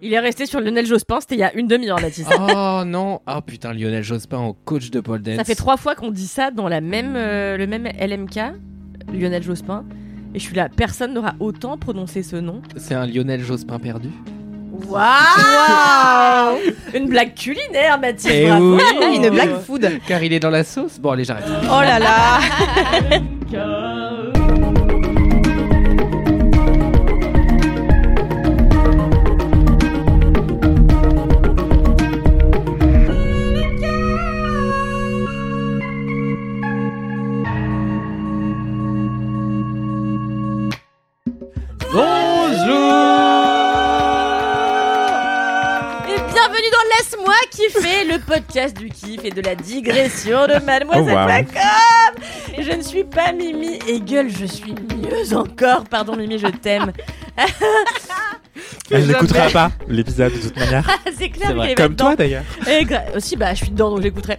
[0.00, 2.32] Il est resté sur Lionel Jospin, c'était il y a une demi-heure, Baptiste.
[2.38, 5.36] Oh non Ah putain, Lionel Jospin en coach de pole dance.
[5.36, 8.38] Ça fait trois fois qu'on dit ça dans la même, euh, le même LMK,
[9.12, 9.84] Lionel Jospin.
[10.34, 12.62] Et je suis là, personne n'aura autant prononcé ce nom.
[12.76, 14.10] C'est un Lionel Jospin perdu
[14.88, 15.02] Waouh
[16.94, 18.34] Une blague culinaire, Mathilde.
[18.36, 18.76] Eh bravo.
[18.76, 19.16] oui.
[19.16, 19.88] Une blague food.
[20.06, 21.44] Car il est dans la sauce Bon allez, j'arrête.
[21.64, 22.38] Oh là là.
[46.98, 52.24] Laisse-moi kiffer, le podcast du kiff et de la digression de Mademoiselle.com.
[52.56, 55.84] Et Je ne suis pas Mimi et gueule, je suis mieux encore.
[55.84, 56.92] Pardon Mimi, je t'aime.
[58.90, 60.98] Elle n'écoutera pas l'épisode de toute manière.
[61.16, 62.44] C'est clair Comme toi d'ailleurs.
[63.14, 64.38] Aussi, bah, je suis dedans, donc j'écouterai.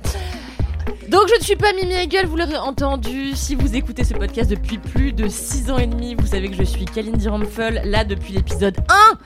[1.10, 3.32] Donc, je ne suis pas Mimi Hegel, vous l'aurez entendu.
[3.34, 6.56] Si vous écoutez ce podcast depuis plus de 6 ans et demi, vous savez que
[6.56, 8.78] je suis Kalindi Ramphel, là depuis l'épisode
[9.12, 9.18] 1.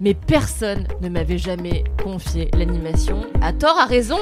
[0.00, 3.26] Mais personne ne m'avait jamais confié l'animation.
[3.42, 4.18] À tort, à raison.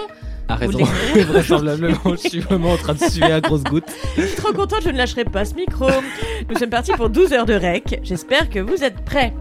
[0.48, 0.80] A raison.
[1.14, 3.90] Vraisemblablement, je suis vraiment en train de suer à grosses gouttes.
[4.18, 5.88] Je suis trop contente, je ne lâcherai pas ce micro.
[6.50, 8.00] Nous sommes partis pour 12 heures de rec.
[8.02, 9.32] J'espère que vous êtes prêts.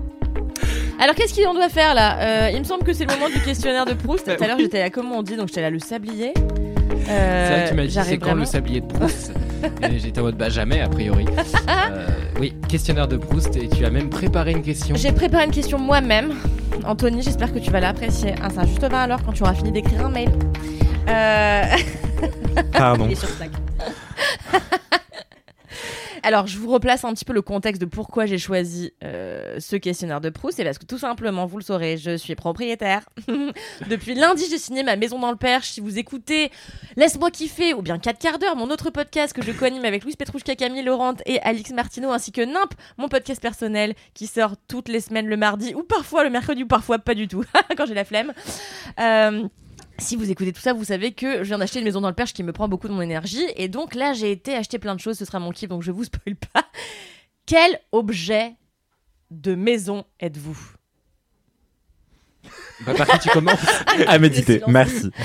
[0.99, 2.45] Alors, qu'est-ce qu'on doit faire là?
[2.45, 4.23] Euh, Il me semble que c'est le moment du questionnaire de Proust.
[4.37, 6.33] Tout à l'heure, j'étais à comment on dit, donc j'étais là le sablier.
[7.05, 9.31] C'est vrai que tu m'as dit Euh, c'est quand le sablier de Proust
[9.97, 11.25] j'étais en mode bah jamais a priori.
[11.89, 12.07] Euh,
[12.39, 14.95] oui, questionnaire de Proust et tu as même préparé une question.
[14.95, 16.33] J'ai préparé une question moi-même.
[16.85, 18.35] Anthony, j'espère que tu vas l'apprécier.
[18.41, 20.29] Ah, ça juste 20 alors quand tu auras fini d'écrire un mail.
[21.09, 21.63] Euh...
[22.73, 23.05] Pardon.
[23.09, 23.51] Il est sur Slack.
[26.27, 29.75] Alors, je vous replace un petit peu le contexte de pourquoi j'ai choisi euh, ce
[29.75, 30.57] questionnaire de Proust.
[30.57, 33.07] C'est parce que tout simplement, vous le saurez, je suis propriétaire.
[33.89, 35.69] Depuis lundi, j'ai signé ma maison dans le Perche.
[35.69, 36.51] Si vous écoutez
[36.95, 40.15] Laisse-moi kiffer ou bien 4 quarts d'heure, mon autre podcast que je co-anime avec Louise
[40.15, 44.89] Petrouchka, Camille Laurent et Alix Martineau, ainsi que NIMP, mon podcast personnel qui sort toutes
[44.89, 47.43] les semaines le mardi ou parfois le mercredi ou parfois pas du tout
[47.77, 48.33] quand j'ai la flemme.
[48.99, 49.47] Euh,
[49.99, 52.15] si vous écoutez tout ça, vous savez que je viens d'acheter une maison dans le
[52.15, 53.45] Perche qui me prend beaucoup de mon énergie.
[53.55, 55.17] Et donc là, j'ai été acheter plein de choses.
[55.17, 56.65] Ce sera mon kiff, donc je vous spoil pas.
[57.45, 58.55] Quel objet
[59.31, 60.57] de maison êtes-vous
[62.85, 63.59] Bah, par qui tu commences
[64.07, 64.61] À méditer.
[64.67, 65.09] Merci.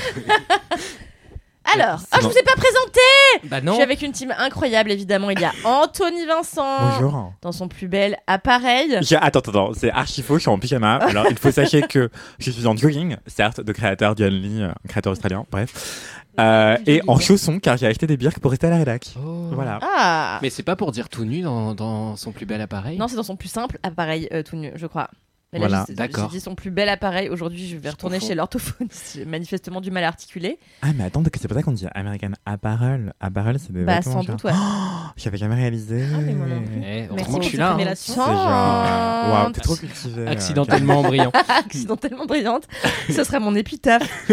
[1.75, 3.01] Alors, ah, je vous ai pas présenté
[3.45, 3.75] Bah Je non.
[3.75, 5.31] suis avec une team incroyable, évidemment.
[5.31, 6.99] Il y a Anthony Vincent.
[6.99, 7.33] Bonjour.
[7.41, 8.99] Dans son plus bel appareil.
[9.03, 10.97] Je- Attends, attends, c'est archi faux, je suis en pyjama.
[11.01, 14.69] Alors, il faut sachez que je suis en jogging, certes, de créateur du Only, euh,
[14.71, 16.22] un créateur australien, bref.
[16.41, 19.15] Euh, et en chaussons, car j'ai acheté des birks pour rester à la rédac.
[19.23, 19.51] Oh.
[19.53, 19.79] Voilà.
[19.83, 22.97] Ah Mais c'est pas pour dire tout nu dans, dans son plus bel appareil?
[22.99, 25.09] Non, c'est dans son plus simple appareil euh, tout nu, je crois.
[25.55, 26.31] Mais là, Voilà, d'accord.
[26.33, 27.29] J'ai dit son plus bel appareil.
[27.29, 29.13] Aujourd'hui, je vais retourner chez l'orthophoniste.
[29.17, 30.59] J'ai manifestement du mal à articuler.
[30.81, 33.13] Ah, mais attends, c'est pas ça qu'on dit American Apparel.
[33.21, 34.37] Apparel, c'est des Bah, sans genre.
[34.37, 34.53] doute, ouais.
[34.55, 36.05] Oh, J'avais jamais réalisé.
[36.11, 36.81] Ah, mais moi non plus.
[36.83, 37.77] Eh, Merci que je suis pour là.
[37.77, 39.25] hein.
[39.27, 39.35] Genre.
[39.35, 40.23] Waouh, t'es trop cultivé.
[40.23, 41.33] euh, Accidentellement brillant.
[41.49, 42.67] accidentellement brillante.
[43.11, 44.09] Ce sera mon épitaphe.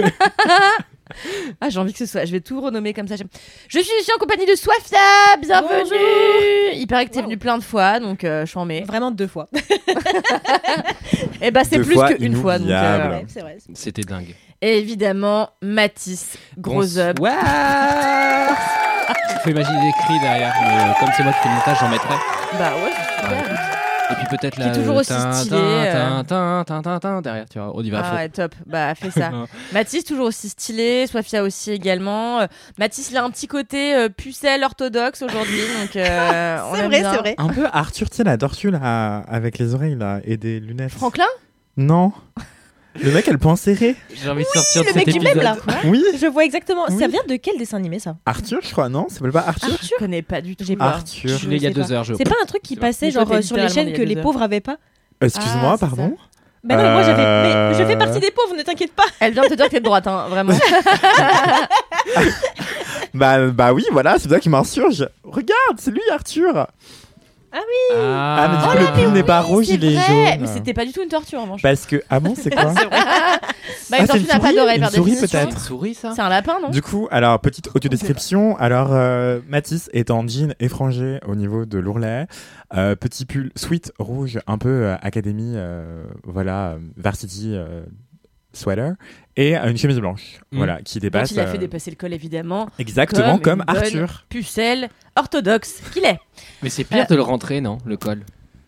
[1.61, 2.25] ah, j'ai envie que ce soit.
[2.25, 3.15] Je vais tout renommer comme ça.
[3.15, 5.37] Je suis ici en compagnie de Swafia.
[5.41, 6.75] Bienvenue.
[6.75, 8.83] Il paraît que t'es venu plein de fois, donc euh, je suis en mai.
[8.87, 9.49] Vraiment deux fois.
[11.41, 12.59] Et bah, c'est Deux plus qu'une fois.
[12.59, 13.13] Donc, euh, inoubliable.
[13.13, 13.57] Ouais, c'est vrai.
[13.73, 14.35] C'était dingue.
[14.61, 17.17] Et évidemment, Mathis, gros up.
[17.21, 17.29] Il
[19.43, 21.89] faut imaginer des cris derrière, mais euh, comme c'est moi qui fais le montage, j'en
[21.89, 22.15] mettrai.
[22.57, 23.31] Bah ouais, c'est super.
[23.31, 23.58] Ouais.
[24.11, 24.67] Et puis peut-être Qui là.
[24.67, 26.23] est toujours le aussi stylé, tin, euh.
[26.23, 28.55] tin, tin, tin, tin, derrière, tu vois, on y va Ah ouais, top.
[28.65, 29.31] Bah, fais ça.
[29.73, 31.05] Mathis, toujours aussi stylé.
[31.07, 32.39] Swafia aussi également.
[32.39, 32.47] Euh,
[32.77, 35.61] Mathis, il a un petit côté euh, pucelle orthodoxe aujourd'hui.
[35.79, 37.35] Donc, euh, on C'est vrai, c'est vrai.
[37.37, 40.91] Un peu Arthur, tu sais, la tortue là, avec les oreilles là, et des lunettes.
[40.91, 41.25] Franklin?
[41.77, 42.11] Non.
[43.01, 43.95] Le mec, elle peut en serrer.
[44.13, 45.35] J'ai envie de sortir de le cet mec du épisode.
[45.35, 45.57] même là.
[45.85, 46.03] Oui.
[46.19, 46.85] Je vois exactement.
[46.89, 46.97] Oui.
[46.99, 48.15] Ça vient de quel dessin animé ça?
[48.25, 49.07] Arthur, je crois, non?
[49.09, 49.69] Ça s'appelle pas Arthur?
[49.81, 50.65] Je connais pas du tout.
[50.65, 50.87] J'ai peur.
[50.87, 51.29] Arthur.
[51.29, 51.91] Je suis né il y a deux pas.
[51.91, 53.91] heures, je C'est pas un truc qui passait genre toi, euh, sur les chaînes a
[53.91, 54.77] que les pauvres avaient pas?
[55.21, 56.15] Excuse-moi, Ah, pardon?
[56.61, 57.23] Bah non, mais moi j'avais.
[57.23, 59.05] Euh, Mais je fais partie des pauvres, ne t'inquiète pas.
[59.21, 60.51] Elle vient de te dire que t'es de droite, hein, vraiment.
[63.13, 65.07] Bah, bah oui, voilà, c'est ça qui m'insurge.
[65.23, 66.67] Regarde, c'est lui, Arthur.
[67.51, 70.03] Ah, mais du coup, Ah, le pull n'est pas rouge, il est vrai.
[70.33, 70.41] jaune.
[70.41, 71.61] Mais c'était pas du tout une tortue en revanche.
[71.61, 72.01] Parce que.
[72.09, 73.39] Ah bon, c'est quoi bah, Ah,
[73.91, 75.39] une c'est tortue une n'a pas souris d'oreille Une par souris, définition.
[75.39, 75.53] peut-être.
[75.53, 78.55] Une souris, ça C'est un lapin, non Du coup, alors, petite audio description.
[78.57, 82.27] Alors, euh, Mathis est en jean effrangé au niveau de l'ourlet.
[82.75, 87.81] Euh, petit pull sweat rouge, un peu euh, académie, euh, voilà, euh, varsity euh,
[88.53, 88.93] sweater.
[89.39, 90.57] Et euh, une chemise blanche, Mm.
[90.57, 91.31] voilà, qui Donc dépasse.
[91.31, 92.67] il a fait euh, dépasser le col évidemment.
[92.77, 94.25] Exactement comme Arthur.
[94.27, 96.19] Pucelle orthodoxe qu'il est.
[96.61, 98.23] Mais c'est pire de le rentrer, non Le col?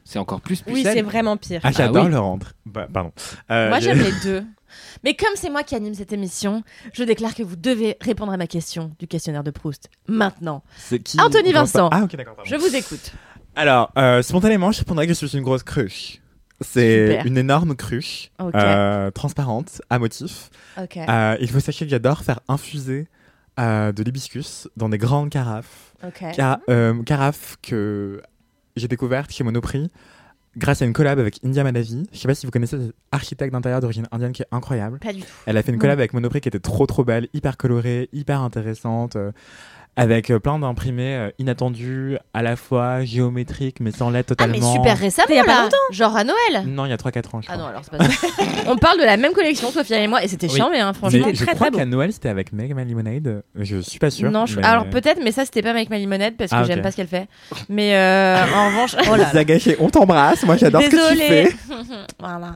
[0.05, 0.93] C'est encore plus Oui, pucelle?
[0.93, 1.59] c'est vraiment pire.
[1.63, 2.11] Ah, j'adore oui.
[2.11, 2.53] le rendre.
[2.65, 3.11] Bah, pardon.
[3.49, 4.43] Euh, Moi j'aime les deux.
[5.03, 6.63] Mais comme c'est moi qui anime cette émission,
[6.93, 9.89] je déclare que vous devez répondre à ma question du questionnaire de Proust.
[10.07, 11.89] Maintenant, C'est qui Anthony Vincent.
[11.91, 12.37] Ah, ok, d'accord.
[12.45, 13.11] je vous écoute.
[13.57, 16.20] Alors, euh, spontanément, je répondrais que je suis une grosse cruche.
[16.61, 20.49] C'est une énorme cruche, euh, transparente, à motif.
[20.77, 23.07] Euh, il faut sachez que j'adore faire infuser
[23.59, 25.93] euh, de l'hibiscus dans des grandes carafes.
[26.69, 28.21] Euh, carafes que
[28.75, 29.89] j'ai découvertes chez Monoprix
[30.57, 32.05] grâce à une collab avec India Madavi.
[32.11, 34.99] Je sais pas si vous connaissez cette architecte d'intérieur d'origine indienne qui est incroyable.
[34.99, 35.27] Pas du tout.
[35.45, 38.41] Elle a fait une collab avec Monoprix qui était trop trop belle, hyper colorée, hyper
[38.41, 39.17] intéressante,
[39.97, 44.53] avec euh, plein d'imprimés euh, inattendus, à la fois géométriques mais sans lettres Ah mais
[44.59, 44.73] totalement.
[44.73, 45.61] super récemment Il y a pas là.
[45.63, 45.77] longtemps.
[45.91, 46.65] Genre à Noël.
[46.65, 47.57] Non, il y a 3-4 ans, je Ah crois.
[47.57, 48.27] non alors c'est pas ça.
[48.67, 50.55] On parle de la même collection Sophia et moi et c'était Oui.
[50.55, 51.25] chiant mais hein, franchement.
[51.27, 51.77] mais je très, crois très beau.
[51.79, 53.27] qu'à Noël c'était avec Meg My Lemonade.
[53.27, 54.31] euh, Je suis pas sûr.
[54.31, 56.61] Non, je- mais- alors peut-être, mais ça c'était pas avec ma limonade parce que Ah,
[56.61, 56.67] ok.
[56.67, 57.27] j'aime pas ce qu'elle fait.
[57.69, 59.31] Mais euh, en revanche, oh là là.
[59.33, 60.43] Zagaché, on t'embrasse.
[60.43, 61.49] Moi, j'adore ce que tu fais.
[62.19, 62.53] voilà.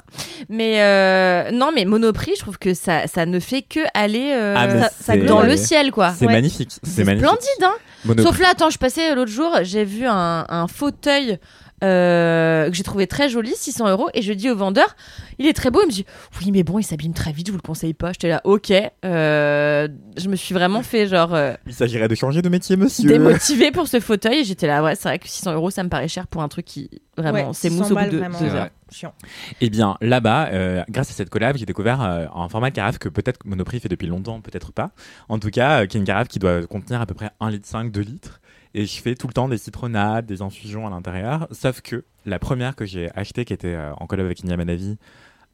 [0.50, 4.56] Mais euh, non, mais Monoprix, je trouve que ça, ça ne fait que aller euh,
[4.58, 6.14] Ah, ça- dans le ciel, quoi.
[6.18, 6.34] C'est Ouais.
[6.34, 6.72] magnifique.
[6.84, 7.25] C'est magnifique.
[7.28, 7.76] Splendide, hein.
[8.24, 11.40] Sauf là, attends, je passais l'autre jour, j'ai vu un, un fauteuil
[11.84, 14.96] euh, que j'ai trouvé très joli, 600 euros, et je dis au vendeur,
[15.40, 15.82] il est très beau.
[15.84, 16.06] Il me dit,
[16.40, 18.12] oui, mais bon, il s'abîme très vite, je vous le conseille pas.
[18.12, 18.72] J'étais là, ok.
[19.04, 19.88] Euh,
[20.18, 23.08] je me suis vraiment fait genre euh, Il s'agirait de changer de métier, monsieur.
[23.10, 25.90] démotivée pour ce fauteuil, et j'étais là, ouais, c'est vrai que 600 euros, ça me
[25.90, 28.70] paraît cher pour un truc qui vraiment Ouais, s'émousse 600 au bout de deux heures.
[28.92, 29.14] Chiant.
[29.62, 33.00] Eh bien, là-bas, euh, grâce à cette collab, j'ai découvert euh, un format de carafe
[33.00, 34.92] que peut-être Monoprix fait depuis longtemps, peut-être pas.
[35.28, 37.52] En tout cas, euh, qui est une carafe qui doit contenir à peu près 1,5
[37.52, 38.42] litre, 2 litres.
[38.78, 41.48] Et je fais tout le temps des citronnades, des infusions à l'intérieur.
[41.52, 44.98] Sauf que la première que j'ai achetée, qui était euh, en collab avec Inia Manavi,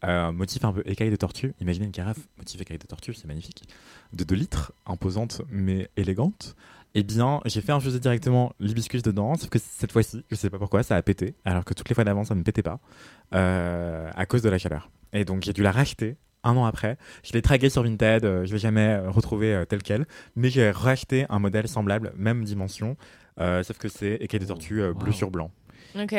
[0.03, 1.53] euh, motif un peu écaille de tortue.
[1.61, 3.65] Imaginez une carafe motif écaille de tortue, c'est magnifique.
[4.11, 6.55] De 2 litres, imposante mais élégante.
[6.95, 10.57] Eh bien, j'ai fait infuser directement l'hibiscus dedans, sauf que cette fois-ci, je sais pas
[10.57, 12.79] pourquoi, ça a pété, alors que toutes les fois d'avant, ça ne pétait pas,
[13.35, 14.89] euh, à cause de la chaleur.
[15.13, 16.97] Et donc, j'ai dû la racheter un an après.
[17.23, 20.05] Je l'ai tragué sur Vinted, euh, je l'ai jamais euh, retrouvé euh, tel quel,
[20.35, 22.97] mais j'ai racheté un modèle semblable, même dimension,
[23.39, 25.13] euh, sauf que c'est écaille de tortue euh, bleu Wow.
[25.17, 25.51] sur blanc.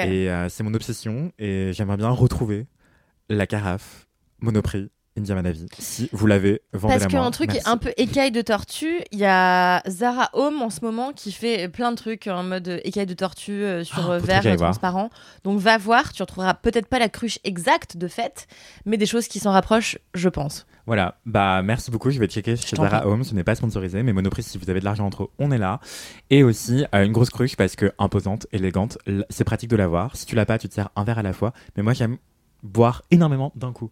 [0.09, 2.67] Et euh, c'est mon obsession, et j'aimerais bien retrouver
[3.29, 4.07] la carafe
[4.41, 5.67] Monoprix India Manavi.
[5.79, 7.69] Si vous l'avez, vendez-la Parce qu'un truc Merci.
[7.69, 11.69] un peu écaille de tortue, il y a Zara Home en ce moment qui fait
[11.69, 15.11] plein de trucs en mode écaille de tortue euh, sur Ah, euh, verre euh, transparent.
[15.45, 18.47] Donc va voir, tu retrouveras peut-être pas la cruche exacte de fait,
[18.87, 20.67] mais des choses qui s'en rapprochent, je pense.
[20.87, 22.11] Voilà, bah merci beaucoup.
[22.11, 23.07] Je vais checker chez Zara.
[23.07, 23.23] Home.
[23.23, 25.59] Ce n'est pas sponsorisé, mais Monoprix, si vous avez de l'argent entre eux, on est
[25.59, 25.81] là.
[26.31, 28.99] Et aussi euh, une grosse cruche parce que imposante, élégante,
[29.31, 30.17] c'est pratique de l'avoir.
[30.17, 31.53] Si tu l'as pas, tu te sers un verre à la fois.
[31.77, 32.17] Mais moi, j'aime
[32.63, 33.91] boire énormément d'un coup.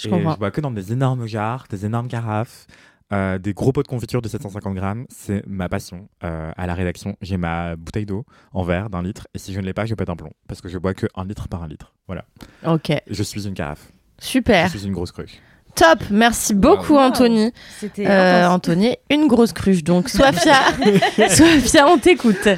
[0.00, 0.32] Je Et comprends.
[0.34, 2.66] je bois que dans des énormes jarres, des énormes carafes,
[3.12, 5.06] euh, des gros pots de confiture de 750 grammes.
[5.08, 6.08] C'est ma passion.
[6.24, 9.26] Euh, à la rédaction, j'ai ma bouteille d'eau en verre d'un litre.
[9.34, 11.06] Et si je ne l'ai pas, je pète un plomb parce que je bois que
[11.16, 11.94] un litre par un litre.
[12.06, 12.24] Voilà.
[12.66, 13.90] Ok, Je suis une carafe.
[14.20, 14.66] super.
[14.68, 15.40] Je suis une grosse cruche.
[15.74, 17.00] Top, merci beaucoup Wow.
[17.00, 17.52] Anthony.
[17.78, 18.48] C'était Euh.
[18.50, 20.08] Anthony, une grosse cruche donc.
[20.08, 20.54] Sophia,
[21.28, 22.48] Sophia, on t'écoute.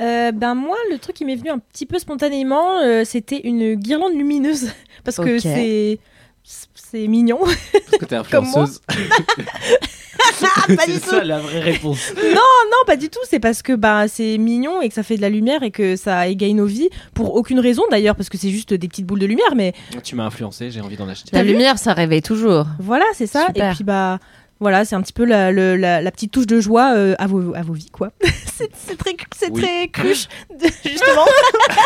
[0.00, 3.74] Euh, ben moi, le truc qui m'est venu un petit peu spontanément, euh, c'était une
[3.74, 4.70] guirlande lumineuse
[5.04, 5.98] parce que c'est
[6.92, 7.38] c'est mignon.
[7.40, 8.62] Parce que t'es Comme moi.
[8.64, 8.80] influenceuse.
[10.76, 12.12] pas du c'est ça la vraie réponse.
[12.34, 13.18] non, pas du tout.
[13.28, 15.96] C'est parce que bah c'est mignon et que ça fait de la lumière et que
[15.96, 19.18] ça égaye nos vies pour aucune raison d'ailleurs parce que c'est juste des petites boules
[19.20, 19.54] de lumière.
[19.56, 19.72] Mais
[20.04, 21.30] Tu m'as influencé, j'ai envie d'en acheter.
[21.34, 22.66] La lumière, ça réveille toujours.
[22.78, 23.46] voilà, c'est ça.
[23.46, 23.72] Super.
[23.72, 24.18] Et puis bah
[24.62, 27.26] voilà, c'est un petit peu la, le- la, la petite touche de joie euh, à
[27.26, 28.12] vos à vos vies quoi.
[28.56, 29.60] c'est très c'est Oui.
[29.62, 30.28] très cruche
[30.58, 31.26] de- justement.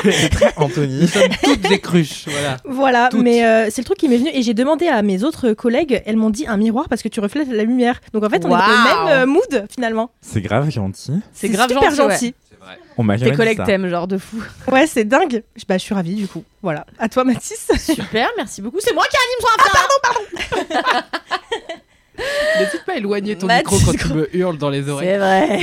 [0.56, 1.00] Anthony.
[1.00, 2.56] Nous sommes toutes des cruches, voilà.
[2.64, 3.22] Voilà, Toutes.
[3.22, 6.02] mais euh, c'est le truc qui m'est venu et j'ai demandé à mes autres collègues,
[6.06, 8.00] elles m'ont dit un miroir parce que tu reflètes la lumière.
[8.12, 8.60] Donc en fait, on est Waouh.
[8.60, 10.10] dans le même euh, mood finalement.
[10.20, 11.12] C'est grave gentil.
[11.32, 12.00] C'est grave super gentil.
[12.02, 12.10] ouais.
[12.12, 12.34] gentil.
[12.48, 12.78] C'est vrai.
[12.98, 14.42] On m'a Tes dit collègues t'aiment, genre de fou.
[14.70, 15.42] Ouais, c'est dingue.
[15.56, 16.44] Je- Bah, je suis ravie du coup.
[16.62, 16.84] Voilà.
[16.98, 17.68] À toi, Mathis.
[17.78, 18.78] Super, merci beaucoup.
[18.80, 21.02] C'est moi qui anime son affaire.
[22.60, 25.08] N'hésite pas à éloigner ton Mathis micro quand tu me hurles dans les oreilles.
[25.08, 25.60] C'est vrai.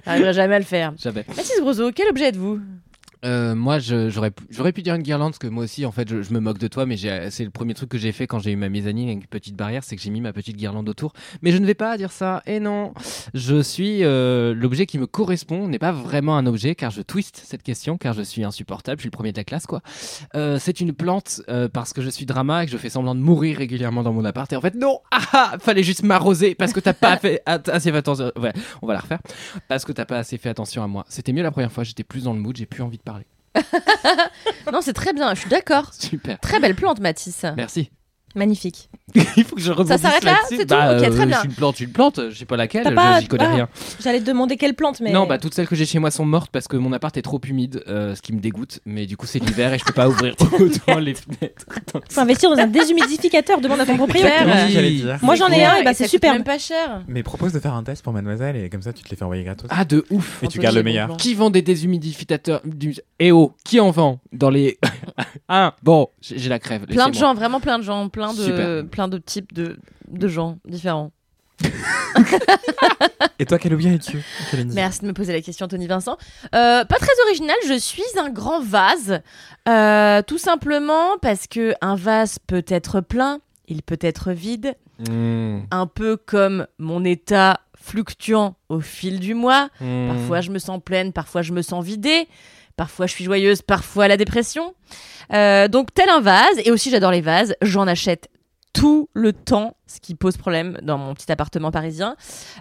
[0.06, 0.92] J'arriverai jamais à le faire.
[0.98, 1.24] Jamais.
[1.28, 2.60] Mathis Grosso, quel objet êtes-vous?
[3.24, 4.30] Euh, moi, j'aurais
[4.72, 6.68] pu- dire une guirlande parce que moi aussi, en fait, je, je me moque de
[6.68, 6.96] toi, mais
[7.30, 9.56] c'est le premier truc que j'ai fait quand j'ai eu ma mezzanine avec une petite
[9.56, 11.12] barrière, c'est que j'ai mis ma petite guirlande autour.
[11.42, 12.42] Mais je ne vais pas dire ça.
[12.46, 12.92] Et non,
[13.34, 17.42] je suis euh, l'objet qui me correspond n'est pas vraiment un objet car je twiste
[17.44, 18.98] cette question car je suis insupportable.
[18.98, 19.80] Je suis le premier de la classe, quoi.
[20.34, 23.20] Euh, c'est une plante parce que je suis drama et que je fais semblant de
[23.20, 24.52] mourir régulièrement dans mon appart.
[24.52, 27.90] Et en fait, non, ah, ah, fallait juste m'arroser parce que t'as pas fait assez
[27.90, 28.30] fait attention.
[28.36, 29.20] Ouais, on va la refaire
[29.68, 31.04] parce que t'as pas assez fait attention à moi.
[31.08, 31.84] C'était mieux la première fois.
[31.84, 33.17] J'étais plus dans le mood, j'ai plus envie de parler.
[34.72, 35.92] Non, c'est très bien, je suis d'accord.
[35.94, 36.38] Super.
[36.40, 37.44] Très belle plante, Mathis.
[37.56, 37.90] Merci.
[38.34, 38.88] Magnifique.
[39.36, 40.38] Il faut que je rebondisse s'arrête là.
[40.48, 41.36] C'est tout Bah, Ok, très euh, bien.
[41.36, 43.54] Je suis une plante, une plante, je sais pas laquelle, pas- j'y connais ah.
[43.54, 43.68] rien.
[44.02, 45.12] J'allais te demander quelle plante, mais.
[45.12, 47.22] Non, bah toutes celles que j'ai chez moi sont mortes parce que mon appart est
[47.22, 48.80] trop humide, euh, ce qui me dégoûte.
[48.84, 51.64] Mais du coup, c'est l'hiver et je peux pas ouvrir autant les fenêtres.
[52.10, 54.68] Faut investir dans un déshumidificateur, demande à ton propriétaire.
[54.68, 54.82] Super.
[54.82, 55.04] Oui.
[55.22, 56.34] Moi, j'en ai un, et bah, ça c'est superbe.
[56.36, 57.02] même pas cher.
[57.08, 59.24] Mais propose de faire un test pour mademoiselle et comme ça tu te les fais
[59.24, 59.68] envoyer gratos.
[59.70, 60.42] Ah, de ouf.
[60.42, 61.16] et tu gardes le meilleur.
[61.16, 62.62] Qui vend des déshumidificateurs.
[63.18, 64.78] Eh oh, qui en vend dans les.
[65.48, 66.86] ah, bon, j'ai la crève.
[66.86, 68.86] Plein de gens, vraiment plein de gens, plein de, Super.
[68.86, 69.76] plein de types de,
[70.08, 71.12] de gens différents.
[73.38, 74.22] Et toi, quel objet es-tu
[74.66, 76.16] Merci de me poser la question, Anthony Vincent.
[76.54, 79.20] Euh, pas très original, je suis un grand vase.
[79.68, 84.74] Euh, tout simplement parce que un vase peut être plein, il peut être vide,
[85.08, 89.68] Mmh, un peu comme mon état fluctuant au fil du mois.
[89.80, 90.08] mmh.
[90.08, 92.26] Parfois je me sens pleine, parfois je me sens vidée,
[92.78, 94.74] parfois je suis joyeuse, parfois la dépression.
[95.34, 98.30] Euh, donc tel un vase, et aussi j'adore les vases, j'en achète
[98.72, 102.16] tout le temps, ce qui pose problème dans mon petit appartement parisien.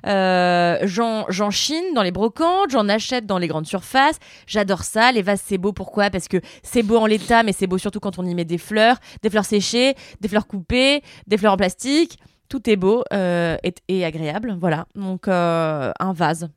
[0.07, 4.17] Euh, j'en chine dans les brocantes, j'en achète dans les grandes surfaces.
[4.47, 5.11] J'adore ça.
[5.11, 5.73] Les vases, c'est beau.
[5.73, 6.09] Pourquoi?
[6.09, 8.57] Parce que c'est beau en l'état, mais c'est beau surtout quand on y met des
[8.57, 12.17] fleurs, des fleurs séchées, des fleurs coupées, des fleurs en plastique.
[12.49, 14.57] Tout est beau euh, et, et agréable.
[14.59, 14.87] Voilà.
[14.95, 16.49] Donc, euh, un vase.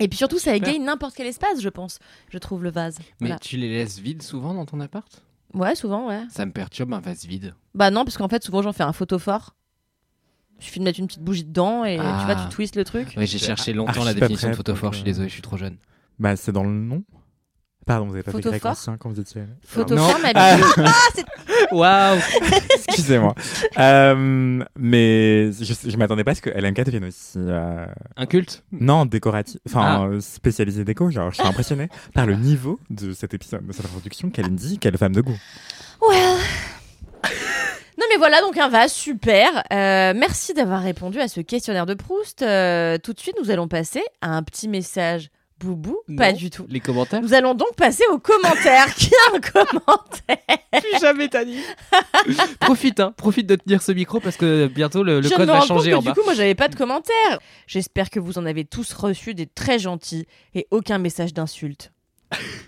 [0.00, 1.98] Et puis surtout, ça égaye n'importe quel espace, je pense.
[2.30, 2.98] Je trouve le vase.
[3.20, 3.38] Mais Voilà.
[3.38, 5.22] tu les laisses vides souvent dans ton appart?
[5.54, 6.22] Ouais, souvent, ouais.
[6.30, 7.54] Ça me perturbe un vase vide.
[7.74, 9.54] Bah non, parce qu'en fait, souvent, j'en fais un photophore.
[10.58, 12.22] Il suffit de mettre une petite bougie dedans et tu Ah.
[12.26, 13.14] vois, tu twistes le truc.
[13.16, 15.56] Oui, j'ai cherché longtemps archi la définition de photophore, je suis désolé, je suis trop
[15.56, 15.76] jeune.
[16.18, 17.04] Bah, c'est dans le nom.
[17.86, 19.42] Pardon, vous avez pas fait grec Photophore ancien quand vous étiez.
[19.62, 20.56] Photophore, ma Ah.
[20.56, 21.24] bille.
[21.74, 22.18] Waouh
[22.88, 23.34] Excusez-moi.
[23.78, 27.32] Euh, mais je, je m'attendais pas à ce que LMK devienne aussi.
[27.36, 28.62] euh, Un culte?
[28.72, 29.60] Non, décoratif.
[29.66, 29.68] Ah.
[29.68, 31.10] Enfin, euh, spécialisé déco.
[31.10, 34.30] Genre, je suis impressionné par le niveau de cet épisode, de cette introduction.
[34.30, 35.38] Kalindi, quelle femme de goût.
[36.00, 36.38] Well.
[37.96, 39.62] Non mais voilà donc un vase super.
[39.72, 42.42] Euh, merci d'avoir répondu à ce questionnaire de Proust.
[42.42, 45.30] Euh, tout de suite nous allons passer à un petit message
[45.60, 45.98] boubou.
[46.16, 46.66] Pas du tout.
[46.68, 48.94] Les commentaires Nous allons donc passer aux commentaires.
[48.96, 51.60] Qui a un commentaire Plus jamais t'as dit
[52.60, 55.90] Profite, hein, profite de tenir ce micro parce que bientôt le, le code va changer
[55.92, 56.14] que en du bas.
[56.14, 57.38] coup moi j'avais pas de commentaires.
[57.66, 61.92] J'espère que vous en avez tous reçu des très gentils et aucun message d'insulte.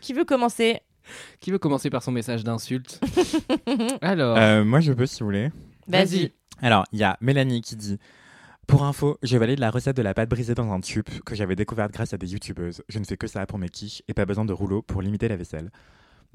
[0.00, 0.81] Qui veut commencer?
[1.40, 3.00] Qui veut commencer par son message d'insulte?
[4.00, 5.50] Alors, Euh, moi, je peux, si vous voulez.
[5.88, 6.33] Vas-y.
[6.62, 7.99] Alors, il y a Mélanie qui dit
[8.66, 11.54] Pour info, je valide la recette de la pâte brisée dans un tube que j'avais
[11.54, 12.82] découverte grâce à des youtubeuses.
[12.88, 15.28] Je ne fais que ça pour mes quiches et pas besoin de rouleau pour limiter
[15.28, 15.70] la vaisselle.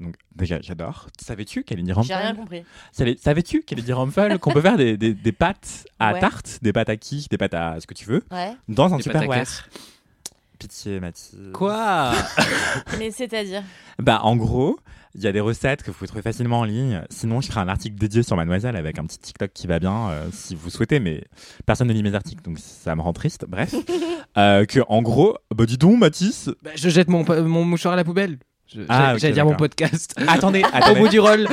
[0.00, 1.08] Donc, déjà, j'adore.
[1.20, 2.64] Savais-tu, Kalindi J'ai rien compris.
[2.90, 6.20] Savais- Savais-tu, Kalindi Rampal, qu'on peut faire des, des, des pâtes à Ouais.
[6.20, 8.52] tarte, des pâtes à quiche, des pâtes à ce que tu veux, Ouais.
[8.66, 9.62] dans un Des caisse.
[10.58, 11.52] Pitié, Mathilde.
[11.52, 12.12] Quoi?
[12.98, 13.62] Mais c'est-à-dire?
[13.98, 14.78] Bah, en gros,
[15.14, 17.02] il y a des recettes que vous pouvez trouver facilement en ligne.
[17.10, 20.08] Sinon, je ferai un article dédié sur Mademoiselle avec un petit TikTok qui va bien,
[20.10, 21.24] euh, si vous souhaitez, mais
[21.66, 23.44] personne ne lit mes articles, donc ça me rend triste.
[23.48, 23.74] Bref.
[24.38, 26.48] Euh, que, en gros, bah, dis donc, Mathis.
[26.62, 28.38] Bah, Je jette mon, mon mouchoir à la poubelle.
[28.66, 30.14] Je- Ah, J'allais j'allais dire mon podcast.
[30.26, 31.00] Attendez, Au attendez.
[31.00, 31.46] bout du rôle.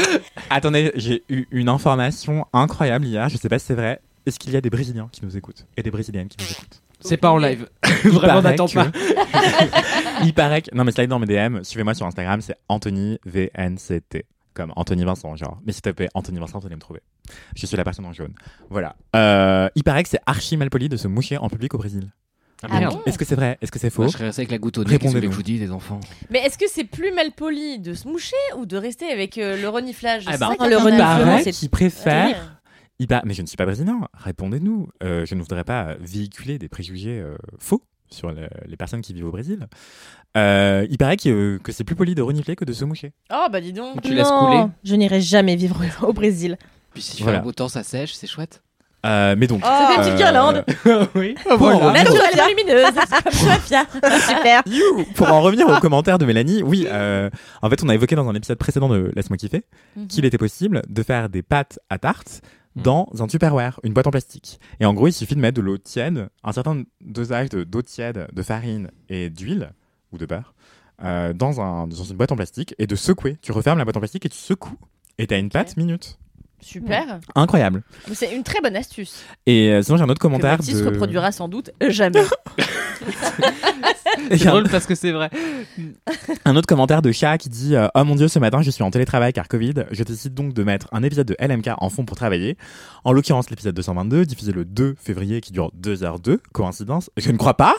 [0.49, 3.27] attendez, j'ai eu une information incroyable hier.
[3.27, 3.99] Je sais pas si c'est vrai.
[4.25, 6.81] Est-ce qu'il y a des Brésiliens qui nous écoutent et des Brésiliennes qui nous écoutent?
[7.01, 7.67] C'est pas en live.
[8.03, 8.91] Vraiment, n'attends que- pas.
[10.23, 10.75] Il paraît que.
[10.75, 11.63] Non, mais slide dans mes DM.
[11.63, 14.25] Suivez-moi sur Instagram, c'est Anthony VNCT.
[14.53, 15.59] Comme Anthony Vincent, genre.
[15.65, 17.01] Mais s'il te plaît, Anthony Vincent, vous allez me trouver.
[17.55, 18.33] Je suis la personne en jaune.
[18.69, 18.95] Voilà.
[19.15, 22.09] Euh, il paraît que c'est archi mal poli de se moucher en public au Brésil.
[22.63, 22.95] Ah merde.
[22.95, 23.57] bon Est-ce que c'est vrai?
[23.61, 24.01] Est-ce que c'est faux?
[24.01, 24.97] Moi, je serais resté avec la goutte au nez.
[24.97, 26.01] Qu'est-ce que je vous dis, les enfants?
[26.29, 29.55] Mais est-ce que c'est plus mal poli de se moucher ou de rester avec euh,
[29.61, 30.25] le reniflage?
[30.27, 32.58] Ah bah, ça qui le paraît c'est- qu'il préfère.
[32.99, 34.01] Mais je ne suis pas brésilien.
[34.13, 34.89] Répondez-nous.
[35.03, 39.13] Euh, je ne voudrais pas véhiculer des préjugés euh, faux sur le- les personnes qui
[39.13, 39.67] vivent au Brésil.
[40.37, 43.13] Euh, il paraît que, que c'est plus poli de renifler que de se moucher.
[43.31, 44.01] Oh bah dis donc.
[44.01, 46.57] Tu laisses Non, couler Je n'irai jamais vivre au Brésil.
[46.93, 47.37] Puis s'il Voilà.
[47.39, 48.61] fait un beau temps, ça sèche, c'est chouette.
[49.05, 49.63] Euh, mais donc.
[49.63, 50.65] Ça fait une petite euh, guirlande.
[51.15, 51.35] oui.
[51.43, 53.85] pour en revenir- Naturellement lumineuse, c'est comme Sofia.
[54.27, 54.61] Super.
[54.65, 57.29] You Pour en revenir aux commentaires de Mélanie, oui, euh,
[57.61, 59.63] en fait, on a évoqué dans un épisode précédent de Laisse-moi kiffer
[59.95, 60.07] Mhm.
[60.07, 62.41] qu'il était possible de faire des pâtes à tarte.
[62.83, 64.59] Dans un Tupperware, une boîte en plastique.
[64.79, 67.81] Et en gros, il suffit de mettre de l'eau tiède, un certain dosage de- d'eau
[67.81, 69.71] tiède, de farine et d'huile
[70.11, 70.53] ou de beurre.
[71.03, 73.37] euh, dans, un, dans une boîte en plastique et de secouer.
[73.41, 74.75] Tu refermes la boîte en plastique et tu secoues.
[75.17, 76.19] Et t'as une pâte minute.
[76.61, 77.21] Super.
[77.35, 77.83] Incroyable.
[78.13, 79.23] C'est une très bonne astuce.
[79.45, 80.57] Et euh, sinon, j'ai un autre Que commentaire.
[80.57, 80.85] Mathis de...
[80.85, 82.21] reproduira sans doute jamais.
[84.31, 85.29] C'est un- drôle parce que c'est vrai.
[86.45, 88.83] Un autre commentaire de chat qui dit euh, Oh mon dieu, ce matin je suis
[88.83, 89.73] en télétravail car Covid.
[89.91, 92.57] Je décide donc de mettre un épisode de LMK en fond pour travailler.
[93.03, 96.39] En l'occurrence, l'épisode 222, diffusé le 2 février qui dure 2h02.
[96.51, 97.09] Coïncidence?
[97.17, 97.75] Je ne crois pas.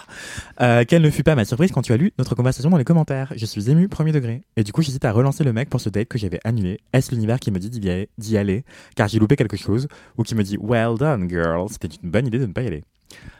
[0.60, 2.84] Euh, quelle ne fut pas ma surprise quand tu as lu notre conversation dans les
[2.84, 4.42] commentaires Je suis ému, premier degré.
[4.56, 6.80] Et du coup, j'hésite à relancer le mec pour ce date que j'avais annulé.
[6.92, 8.64] Est-ce l'univers qui me dit d'y aller, aller?
[8.96, 11.66] Car j'ai loupé quelque chose Ou qui me dit Well done, girl.
[11.70, 12.84] C'était une bonne idée de ne pas y aller.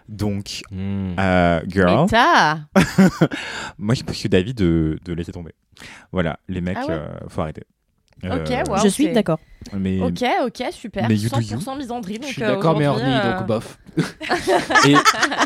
[0.08, 1.14] Donc, Hmm.
[1.18, 2.06] euh, girl.
[3.78, 5.52] Moi, je je suis d'avis de, de laisser tomber.
[6.12, 7.62] Voilà, les mecs, Ah ouais euh, faut arrêter.
[8.22, 8.76] Ok, Euh, wow.
[8.82, 9.38] Je suis d'accord.
[9.72, 11.08] Mais, Ok, ok, super.
[11.08, 11.56] Mais you do you.
[11.58, 12.14] 100% misandrie.
[12.16, 13.78] Je donc, suis euh, d'accord, mais horny, euh, donc bof.
[14.86, 14.94] et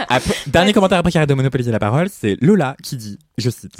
[0.08, 3.50] après- dernier commentaire après qu'il arrête de monopoliser la parole, c'est Lola qui dit, je
[3.50, 3.76] cite,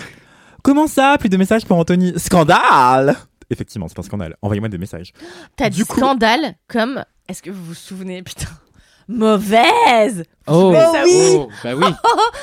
[0.63, 2.13] Comment ça, plus de messages pour Anthony?
[2.19, 3.17] Scandale
[3.51, 4.37] Effectivement, c'est un scandale.
[4.43, 5.13] Envoyez-moi des messages.
[5.57, 7.05] T'as Du dit coup- scandale comme.
[7.29, 8.47] Est-ce que vous vous souvenez, putain
[9.09, 11.37] Mauvaise Oh, Oh oui.
[11.39, 11.87] oh, bah oui.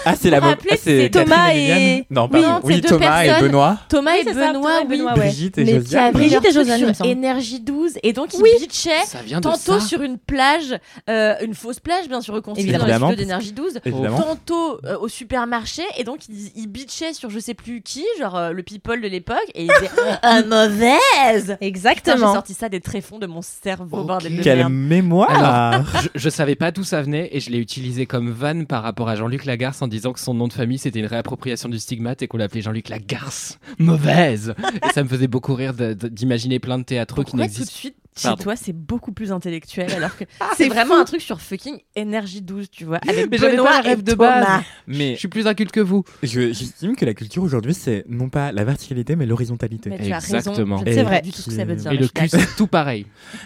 [0.06, 3.22] Ah, c'est la rappelez, ah, c'est c'est Thomas et- Liliane Non, Oui, Oui, deux Thomas
[3.22, 3.48] et personnes.
[3.50, 3.78] Benoît.
[3.90, 4.98] Thomas Oui, et ça, Benoît, Thomas et oui.
[4.98, 5.20] Benoît, ouais.
[5.20, 6.04] Brigitte et Mais qui Josiane.
[6.06, 7.06] avaient Brigitte et Josiane, sur.
[7.06, 8.50] Énergie 12 et donc ils Oui.
[8.60, 9.80] bitchaient Ça tantôt ça.
[9.82, 10.76] sur une plage,
[11.12, 13.14] euh, une fausse plage bien sûr reconstituée dans les Évidemment.
[13.14, 14.18] d'Énergie 12, Évidemment.
[14.20, 18.36] tantôt euh, au supermarché et donc ils, ils bitchaient sur je sais plus qui, genre
[18.36, 19.92] euh, le people de l'époque et ils disaient
[20.24, 21.44] ah, mauvaise.
[21.44, 22.34] Putain, J'ai Exactement.
[22.34, 26.72] sorti ça des tréfonds de mon cerveau, bordel de Quelle mémoire je, je savais pas
[26.72, 29.88] d'où ça venait et je l'ai utilisé comme vanne par rapport à Jean-Luc Lagarce en
[29.88, 32.90] disant que son nom de famille c'était une réappropriation du stigmate et qu'on l'appelait Jean-Luc
[32.90, 33.60] Lagarce.
[33.80, 34.54] Mauvaise
[34.88, 37.72] Et ça me faisait beaucoup rire d'imaginer plein de théâtres qui Pourquoi tout de n'existent
[37.80, 38.44] suite chez Pardon.
[38.44, 40.26] toi c'est beaucoup plus intellectuel alors que
[40.58, 41.02] c'est c'est vraiment fou.
[41.02, 44.12] un truc sur fucking énergie 12 tu vois avec Mais j'avais pas le rêve de
[44.12, 44.42] Thomas.
[44.44, 44.62] base.
[44.88, 46.04] Mais Je suis plus inculte que vous.
[46.22, 49.90] je- j'estime que la culture aujourd'hui, c'est non pas la verticalité, mais l'horizontalité.
[49.90, 50.84] Mais tu as Exactement.
[50.86, 51.22] C'est vrai.
[51.22, 51.90] du tout ce que ça veut dire.
[51.92, 53.06] Et le cul, c'est tout pareil.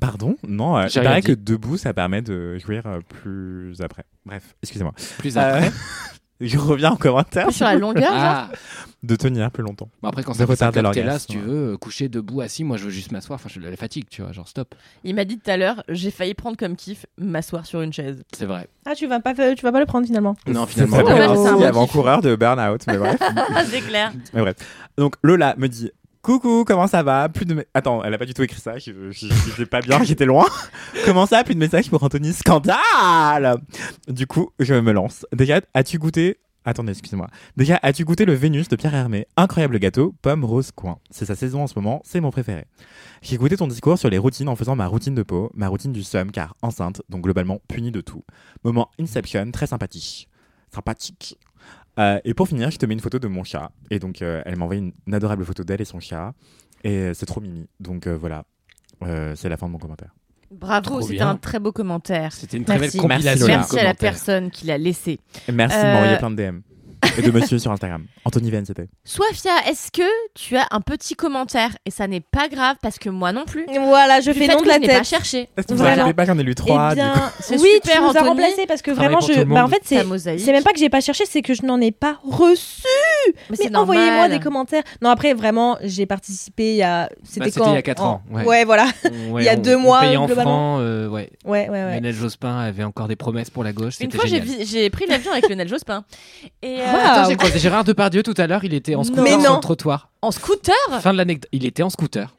[0.00, 0.36] Pardon?
[0.46, 4.04] Non, euh, J'ai il paraît que debout, ça permet de jouir euh, plus après.
[4.26, 4.92] Bref, excusez-moi.
[5.18, 5.70] Plus Euh, après.
[6.40, 7.50] je reviens en commentaire.
[7.52, 8.50] Sur la longueur, Ah.
[9.04, 9.90] De tenir plus longtemps.
[10.02, 11.38] Bon, après, quand De ça fait retarder 5 heures que t'es là, l'orgasme, si tu
[11.38, 13.34] veux, euh, coucher debout, assis, moi je veux juste m'asseoir.
[13.38, 14.74] Enfin, je la fatigue, tu vois, genre stop.
[15.04, 18.22] Il m'a dit tout à l'heure, j'ai failli prendre comme kiff m'asseoir sur une chaise.
[18.34, 18.66] C'est vrai.
[18.86, 20.36] Ah, tu vas pas, tu vas pas le prendre finalement.
[20.46, 21.04] Non, C'est finalement.
[21.04, 23.20] très Oh, c'est un avant-coureur de burn-out, mais bref.
[23.66, 24.12] c'est clair.
[24.32, 24.56] mais bref.
[24.96, 25.90] Donc Lola me dit
[26.24, 29.12] Coucou, comment ça va Plus de Attends, elle a pas du tout écrit ça, je,
[29.12, 30.46] sais pas bien, j'étais loin.
[31.04, 33.58] comment ça Plus de messages pour Anthony Scandale?
[34.08, 35.26] Du coup, je me lance.
[35.34, 37.26] Déjà, as-tu goûté Attendez, excusez-moi.
[37.58, 39.26] Déjà, as-tu goûté le Vénus de Pierre Hermé?
[39.36, 40.98] Incroyable gâteau, pomme rose coin.
[41.10, 42.64] C'est sa saison en ce moment, c'est mon préféré.
[43.20, 45.92] J'ai écouté ton discours sur les routines en faisant ma routine de peau, ma routine
[45.92, 48.24] du somme car enceinte, donc globalement punie de tout.
[48.64, 50.30] Moment Inception, très sympathique.
[50.74, 51.38] Sympathique.
[51.98, 53.70] Euh, et pour finir, je te mets une photo de mon chat.
[53.90, 56.32] Et donc, euh, elle m'a envoyé une, une adorable photo d'elle et son chat.
[56.82, 57.66] Et euh, c'est trop mimi.
[57.80, 58.44] Donc euh, voilà,
[59.02, 60.14] Euh, c'est la fin de mon commentaire.
[60.50, 62.32] Bravo, c'était un très beau commentaire.
[62.32, 62.96] C'était une très Merci.
[62.98, 63.46] belle compilation.
[63.46, 65.18] Merci, Merci à la personne qui l'a laissé.
[65.48, 66.60] Et merci de m'envoyer plein de DM.
[67.18, 68.06] Et de monsieur sur Instagram.
[68.24, 68.88] Anthony Venn, c'était.
[69.04, 70.02] Soifia, est-ce que
[70.34, 71.70] tu as un petit commentaire?
[71.86, 73.66] Et ça n'est pas grave parce que moi non plus.
[73.80, 75.04] Voilà, je Du fais non que de la je n'ai pas tête.
[75.06, 75.48] cherché.
[75.56, 76.12] Est-ce que vous Voilà.
[76.12, 76.90] pas, j'en ai lu trois.
[76.92, 77.06] Eh du coup.
[77.06, 78.28] bien, C'est oui, super, tu nous as Anthony.
[78.28, 81.24] remplacé parce que vraiment, je, bah, en fait, c'est même pas que j'ai pas cherché,
[81.26, 82.82] c'est que je n'en ai pas reçu.
[83.50, 84.82] Mais envoyez-moi des commentaires.
[85.02, 87.08] Non, après, vraiment, j'ai participé il y a.
[87.22, 88.44] C'était Bah, c'était quand il y a quatre En- ans, ouais.
[88.44, 88.86] Ouais, voilà.
[89.30, 90.76] Ouais, Il y a on- deux on mois, payait en globalement.
[90.76, 91.30] francs, euh, ouais.
[91.44, 91.92] Ouais, ouais, ouais.
[91.94, 93.94] Lionel Jospin avait encore des promesses pour la gauche.
[94.00, 96.04] Une fois, j'ai pris l'avion avec Lionel Jospin.
[96.62, 96.84] Et euh.
[96.96, 98.64] Attends, j'ai croisé Gérard Depardieu tout à l'heure.
[98.64, 99.54] Il était en scooter Mais sur non.
[99.56, 100.10] le trottoir.
[100.22, 100.74] en scooter?
[101.00, 101.48] Fin de l'anecdote.
[101.52, 102.34] Il était en scooter.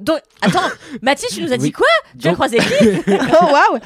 [0.00, 0.60] Donc, attends,
[1.02, 1.72] Mathis, tu nous as dit Oui.
[1.72, 1.86] quoi?
[2.20, 2.64] Tu as croisé qui?
[3.08, 3.80] Oh, waouh.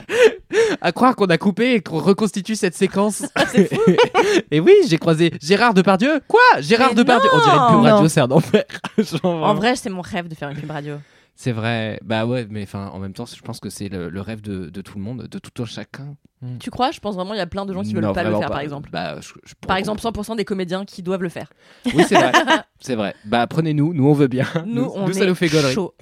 [0.82, 3.22] À croire qu'on a coupé et qu'on reconstitue cette séquence.
[3.52, 3.80] C'est fou.
[4.50, 6.20] et oui, j'ai croisé Gérard Depardieu.
[6.28, 6.40] Quoi?
[6.58, 8.64] Gérard Mais Depardieu On dirait une pub radio, c'est un enfer.
[8.98, 10.96] Genre, En vrai, c'est mon rêve de faire une pub radio.
[11.42, 11.98] C'est vrai.
[12.04, 14.68] Bah ouais, mais enfin, en même temps, je pense que c'est le, le rêve de,
[14.68, 16.14] de tout le monde, de tout un chacun.
[16.58, 16.90] Tu crois?
[16.90, 18.50] Je pense vraiment il y a plein de gens qui veulent Non, pas le faire,
[18.50, 18.90] par exemple.
[18.92, 21.48] Bah, je- je pourrais Par exemple, 100% des comédiens qui doivent le faire.
[21.94, 22.32] Oui, c'est vrai.
[22.80, 23.14] c'est vrai.
[23.24, 23.94] Bah, prenez-nous.
[23.94, 24.44] Nous, on veut bien.
[24.66, 25.72] Nous, on nous, est ça nous fait gaulerie.
[25.72, 25.94] chaud.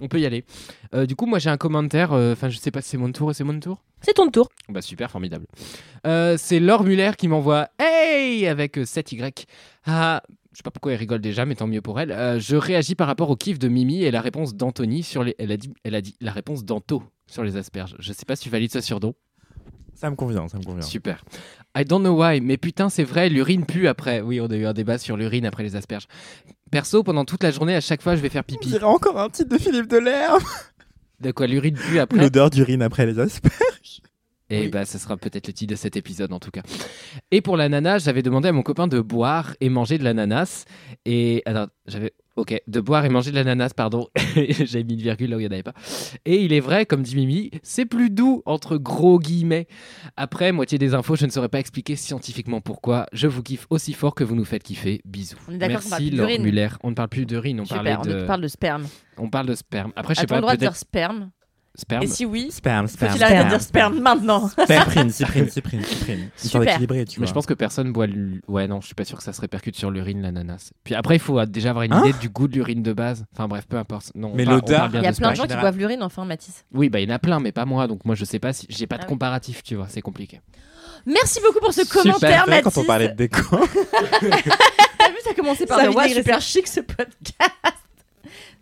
[0.00, 0.46] On peut y aller.
[0.94, 2.14] Euh, du coup, moi, j'ai un commentaire.
[2.14, 3.82] euh, Enfin, je sais pas si c'est mon tour et c'est mon tour.
[4.00, 4.48] C'est ton tour.
[4.70, 5.44] Bah, super, formidable.
[6.06, 9.44] Euh, c'est Laure Muller qui m'envoie Hey avec euh, 7Y.
[9.86, 10.22] Ah.
[10.56, 12.10] Je sais pas pourquoi elle rigole déjà, mais tant mieux pour elle.
[12.12, 15.34] Euh, je réagis par rapport au kiff de Mimi et la réponse d'Anthony sur les.
[15.38, 17.94] Elle a dit, elle a dit la réponse d'Anto sur les asperges.
[17.98, 19.12] Je sais pas si tu valides ça sur don.
[19.92, 20.80] Ça me convient, ça me convient.
[20.80, 21.22] Super.
[21.76, 24.22] I don't know why, mais putain, c'est vrai, l'urine pue après.
[24.22, 26.06] Oui, on a eu un débat sur l'urine après les asperges.
[26.70, 28.68] Perso, pendant toute la journée, à chaque fois, je vais faire On pipi.
[28.68, 30.40] dirait encore un titre de Philippe Delerme.
[31.20, 32.18] De quoi l'urine pue après?
[32.18, 34.00] L'odeur d'urine après les asperges.
[34.48, 34.68] Et Oui.
[34.68, 36.62] bah, ce sera peut-être le titre de cet épisode en tout cas.
[37.32, 40.64] Et pour l'ananas, j'avais demandé à mon copain de boire et manger de l'ananas.
[41.04, 42.12] Et alors, j'avais.
[42.36, 44.08] Ok, de boire et manger de l'ananas, pardon.
[44.36, 45.72] J'avais mis une virgule là où il n'y en avait pas.
[46.26, 49.66] Et il est vrai, comme dit Mimi, c'est plus doux, entre gros guillemets.
[50.18, 53.06] Après, moitié des infos, je ne saurais pas expliquer scientifiquement pourquoi.
[53.14, 55.00] Je vous kiffe aussi fort que vous nous faites kiffer.
[55.06, 55.38] Bisous.
[55.48, 56.28] On est Merci Laure.
[56.38, 56.68] Muller.
[56.82, 58.26] On ne parle plus d'urine, on, Super, on de...
[58.26, 58.86] parle de sperme.
[59.16, 59.94] on parle de sperme.
[59.96, 61.30] Après, je sais pas, le droit de dire sperme
[61.76, 62.02] sperme.
[62.02, 63.22] Et si oui, Sperme, faut sperme.
[63.22, 64.48] arrête de dire sperme maintenant.
[64.66, 66.28] Cyprine, cyprine, cyprine, cyprine.
[66.36, 66.60] Super.
[66.62, 67.30] d'équilibrer, tu Mais vois.
[67.30, 68.06] je pense que personne boit.
[68.48, 70.72] Ouais, non, je suis pas sûr que ça se répercute sur l'urine, l'ananas.
[70.84, 72.92] Puis après, il faut euh, déjà avoir une Hein idée du goût de l'urine de
[72.92, 73.24] base.
[73.34, 74.12] Enfin bref, peu importe.
[74.14, 75.48] Non, on Mais parle- on l'odeur- parle bien Il y a de plein de sperme.
[75.50, 76.64] gens qui boivent l'urine, enfin, Mathis.
[76.72, 77.86] Oui, bah il y en a plein, mais pas moi.
[77.86, 79.08] Donc moi, je sais pas si j'ai pas de Ah oui.
[79.10, 79.86] comparatif, tu vois.
[79.88, 80.40] C'est compliqué.
[81.06, 82.02] Merci beaucoup pour ce Super.
[82.02, 82.74] commentaire, C'est vrai, Mathis.
[82.74, 83.58] quand on parlait de déco.
[84.98, 86.22] T'as vu, ça a commencé par Ça le a ouais, digressé.
[86.22, 87.52] super chic ce podcast.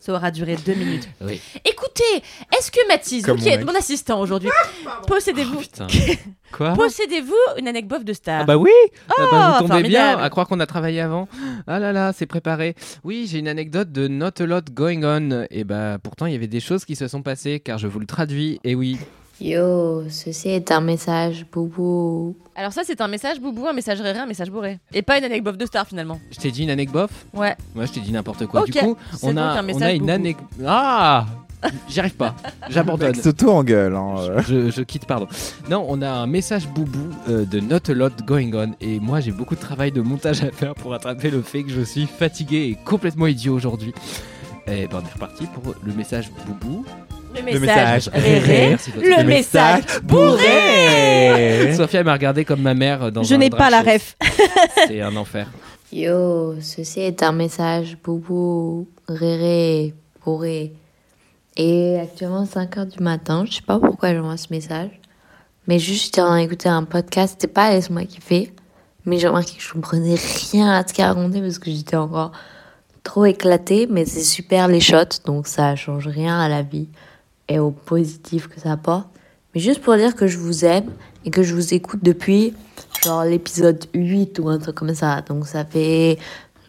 [0.05, 1.09] Ça aura duré deux minutes.
[1.23, 1.41] Oui.
[1.65, 2.23] Écoutez,
[2.55, 4.51] est-ce que Mathis, vous qui mon êtes mon assistant aujourd'hui,
[5.07, 5.85] possédez-vous Oh.
[6.53, 8.43] Quoi possédez-vous une anecdote de star?
[8.43, 8.69] Ah bah oui
[9.09, 9.89] Ah bah, Vous tombez formidable.
[9.89, 11.27] bien, à croire qu'on a travaillé avant.
[11.67, 12.75] Ah là là, c'est préparé.
[13.03, 15.47] Oui, j'ai une anecdote de Not a Lot Going On.
[15.51, 17.99] Et bah pourtant, il y avait des choses qui se sont passées, car je vous
[17.99, 18.61] le traduis.
[18.63, 18.99] Et oui,
[19.41, 22.37] Yo, ceci est un message, boubou.
[22.57, 24.79] Alors ça, c'est un message boubou, un message réré, un message bourré.
[24.93, 26.21] Et pas une anecdote de star finalement.
[26.31, 27.11] je t'ai dit une anecdote?
[27.33, 27.57] Ouais.
[27.75, 28.61] Moi, je t'ai dit n'importe quoi.
[28.61, 30.13] Ok, Du coup, c'est on donc a, un on message a une boubou.
[30.13, 30.47] anecdote.
[30.67, 31.27] Ah
[31.89, 32.37] J'y arrive pas.
[32.69, 33.15] J'abandonne.
[33.15, 33.95] s'auto-engueule.
[33.97, 34.43] Hein, euh.
[34.47, 35.27] Je, je quitte, pardon.
[35.71, 38.75] Non, on a un message boubou euh, de Not a Lot Going On.
[38.83, 41.71] Et moi, j'ai beaucoup de travail de montage à faire pour attraper le fait que
[41.71, 43.95] je suis fatigué et complètement idiot aujourd'hui.
[44.67, 46.85] Et ben, on est reparti pour le message boubou.
[47.35, 48.77] Le message réré.
[48.97, 51.75] Le message bourré.
[51.75, 54.17] Sophia m'a regardé comme ma mère dans Je n'ai pas la ref.
[54.87, 55.49] C'est un enfer.
[55.93, 59.95] Yo, ceci est un message, boubou, réré,
[60.25, 60.73] bourré.
[61.57, 64.91] Et actuellement, 5 heures du matin, je sais pas pourquoi j'envoie ce message.
[65.69, 68.53] Mais juste, j'étais en train d'écouter un podcast, c'était pas Laisse-moi kiffer.
[69.05, 70.17] Mais j'ai remarqué que je comprenais
[70.51, 72.33] rien à ce qu'il racontait parce que j'étais encore
[73.05, 73.87] trop éclatée.
[73.89, 76.89] Mais c'est super les shots, donc ça change rien à la vie
[77.49, 79.09] et au positif que ça apporte.
[79.55, 80.91] Mais juste pour dire que je vous aime
[81.25, 82.55] et que je vous écoute depuis
[83.05, 85.21] genre l'épisode 8 ou un truc comme ça.
[85.23, 86.19] Donc ça fait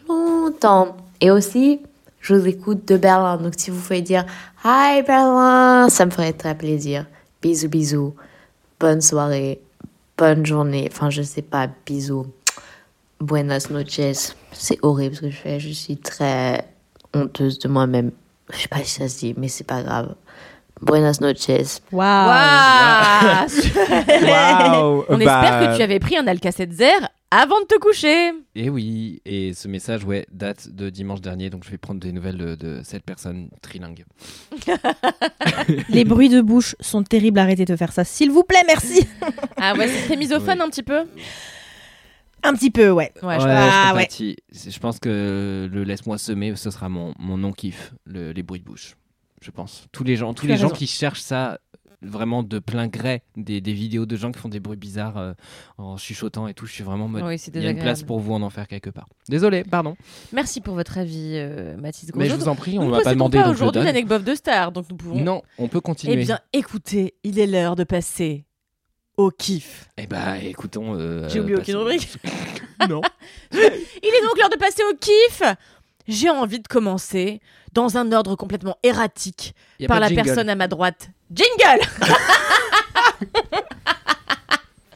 [0.08, 0.96] longtemps.
[1.20, 1.80] Et aussi,
[2.20, 3.38] je vous écoute de Berlin.
[3.38, 4.24] Donc si vous pouvez dire
[4.64, 7.06] Hi Berlin, ça me ferait très plaisir.
[7.42, 8.14] Bisous, bisous.
[8.78, 9.60] Bonne soirée.
[10.16, 10.88] Bonne journée.
[10.90, 12.26] Enfin, je sais pas, bisous.
[13.20, 14.34] Buenas noches.
[14.52, 15.60] C'est horrible ce que je fais.
[15.60, 16.66] Je suis très
[17.14, 18.12] honteuse de moi-même.
[18.52, 20.14] Je sais pas si ça se dit, mais c'est pas grave.
[20.82, 21.80] Buenas noches.
[21.90, 22.28] Waouh.
[22.28, 23.46] Waouh
[24.22, 26.92] Waouh On Bah, espère que tu avais pris un Alka-Seltzer
[27.30, 28.32] avant de te coucher.
[28.54, 32.12] Et oui, et ce message, ouais, date de dimanche dernier, donc je vais prendre des
[32.12, 34.04] nouvelles de, de cette personne trilingue.
[35.88, 37.38] Les bruits de bouche sont terribles.
[37.38, 39.06] Arrêtez de faire ça, s'il vous plaît, merci.
[39.56, 41.04] Ah ouais, c'est misophone un petit peu.
[42.42, 43.12] Un petit peu, ouais.
[43.22, 44.08] Ouais, Ouais, je- je Ah, ouais.
[44.52, 48.64] Je pense que le laisse-moi semer, ce sera mon, mon non-kiff, le- les bruits de
[48.66, 48.94] bouche.
[49.46, 49.86] Je pense.
[49.92, 51.60] Tous les gens, tous les gens qui cherchent ça
[52.02, 55.32] vraiment de plein gré, des, des vidéos de gens qui font des bruits bizarres euh,
[55.78, 57.22] en chuchotant et tout, je suis vraiment en mode.
[57.22, 59.06] Oui, c'est Il y a une place pour vous en enfer quelque part.
[59.28, 59.96] Désolé, pardon.
[60.32, 63.12] Merci pour votre avis, euh, Mathis Mais je vous en prie, on ne m'a pas
[63.12, 63.84] je le aujourd'hui donne.
[63.84, 65.20] l'anecdote de star, donc nous pouvons.
[65.20, 66.14] Non, on peut continuer.
[66.14, 68.46] Eh bien, écoutez, il est l'heure de passer
[69.16, 69.88] au kiff.
[69.96, 70.94] Eh bah, écoutons.
[70.98, 72.18] euh, J'ai oublié passons- aucune rubrique.
[72.88, 73.00] non.
[73.52, 75.42] Il est donc l'heure de passer au kiff.
[76.08, 77.40] J'ai envie de commencer
[77.72, 79.54] dans un ordre complètement erratique
[79.88, 80.22] par la jingle.
[80.22, 81.10] personne à ma droite.
[81.32, 81.80] Jingle!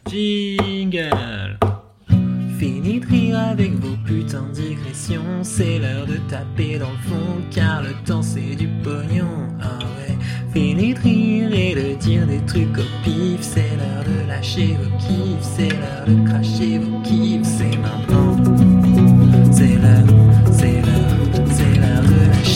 [0.08, 1.58] Jingle.
[2.58, 5.42] Fini de rire avec vos putains de digressions.
[5.42, 9.48] C'est l'heure de taper dans le fond Car le temps c'est du pognon.
[9.62, 10.16] Ah ouais.
[10.52, 13.40] Fini de rire et de dire des trucs au pif.
[13.40, 15.42] C'est l'heure de lâcher vos kiffs.
[15.56, 17.44] C'est l'heure de cracher vos kiffs.
[17.44, 18.36] C'est maintenant.
[19.52, 20.06] C'est l'heure,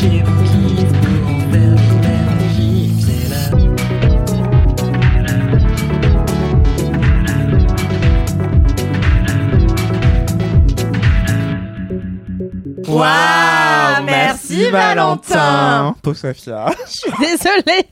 [0.04, 0.34] de
[14.56, 15.96] merci Valentin.
[16.02, 16.66] Pauvre Sophia.
[17.20, 17.86] Désolée.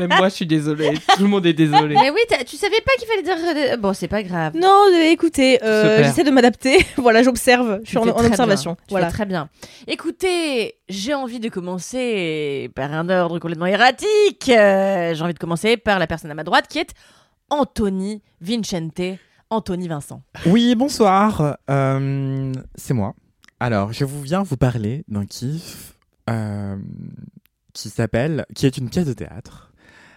[0.00, 0.94] Même moi, je suis désolé.
[1.16, 1.94] Tout le monde est désolé.
[1.94, 3.36] Mais oui, tu savais pas qu'il fallait dire.
[3.72, 4.54] euh, Bon, c'est pas grave.
[4.56, 6.84] Non, euh, écoutez, euh, j'essaie de m'adapter.
[6.96, 7.80] voilà, j'observe.
[7.84, 8.72] Je suis en, observation.
[8.72, 8.84] bien.
[8.86, 9.06] Tu Voilà.
[9.08, 9.48] fais très bien.
[9.86, 14.48] Écoutez, j'ai envie de commencer par un ordre complètement erratique.
[14.48, 16.90] Euh, j'ai envie de commencer par la personne à ma droite qui est
[17.50, 19.00] Anthony Vincente.
[19.52, 20.22] Anthony Vincent.
[20.46, 21.56] Oui, bonsoir.
[21.68, 23.14] Euh, c'est moi.
[23.60, 25.94] Alors, je vous viens vous parler d'un kiff
[26.28, 26.76] euh,
[27.74, 29.72] qui s'appelle, qui est une pièce de théâtre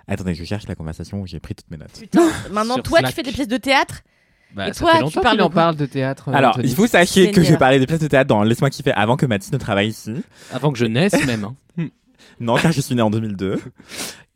[0.07, 1.97] Attendez, je cherche la conversation où j'ai pris toutes mes notes.
[1.99, 3.11] Putain, maintenant, Sur toi, Slack.
[3.11, 4.01] tu fais des pièces de théâtre
[4.53, 6.29] Bah, Et ça toi, fait tu longtemps parles qu'il en de- parle de théâtre.
[6.29, 6.67] euh, Alors, Anthony.
[6.69, 7.59] il faut sachez que je Seigneur.
[7.59, 10.13] parlais des pièces de théâtre dans Laisse-moi kiffer avant que Mathis ne travaille ici.
[10.51, 11.45] Avant que je naisse même.
[11.45, 11.55] hein.
[12.39, 13.59] Non, car je suis né en 2002.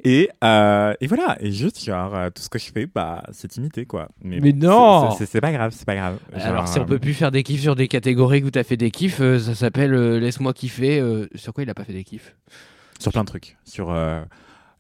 [0.04, 3.58] Et, euh, et voilà, et juste, genre, euh, tout ce que je fais, bah, c'est
[3.58, 4.10] imité, quoi.
[4.24, 6.20] Mais non c'est- pas grave, c'est pas grave.
[6.36, 8.64] Genre, Alors, si on euh, peut plus faire des kiffs sur des catégories où t'as
[8.64, 11.00] fait des kiffs, euh, ça s'appelle euh, Laisse-moi kiffer.
[11.00, 12.36] euh, sur quoi il a pas fait des kiffs?
[13.00, 13.58] Sur plein de trucs.
[13.66, 14.22] Sur euh,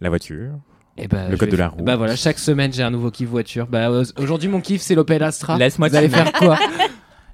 [0.01, 0.51] la voiture.
[0.97, 1.83] Eh ben, Le code de la route.
[1.83, 3.67] Bah voilà, chaque semaine j'ai un nouveau kiff voiture.
[3.67, 5.57] Bah aujourd'hui mon kiff c'est l'Opel Astra.
[5.57, 6.57] Laisse-moi Vous allez faire quoi?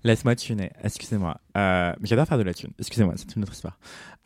[0.04, 1.38] Laisse-moi tuner, excusez-moi.
[1.56, 3.78] Euh, mais J'adore faire de la thune, excusez-moi, c'est une autre histoire.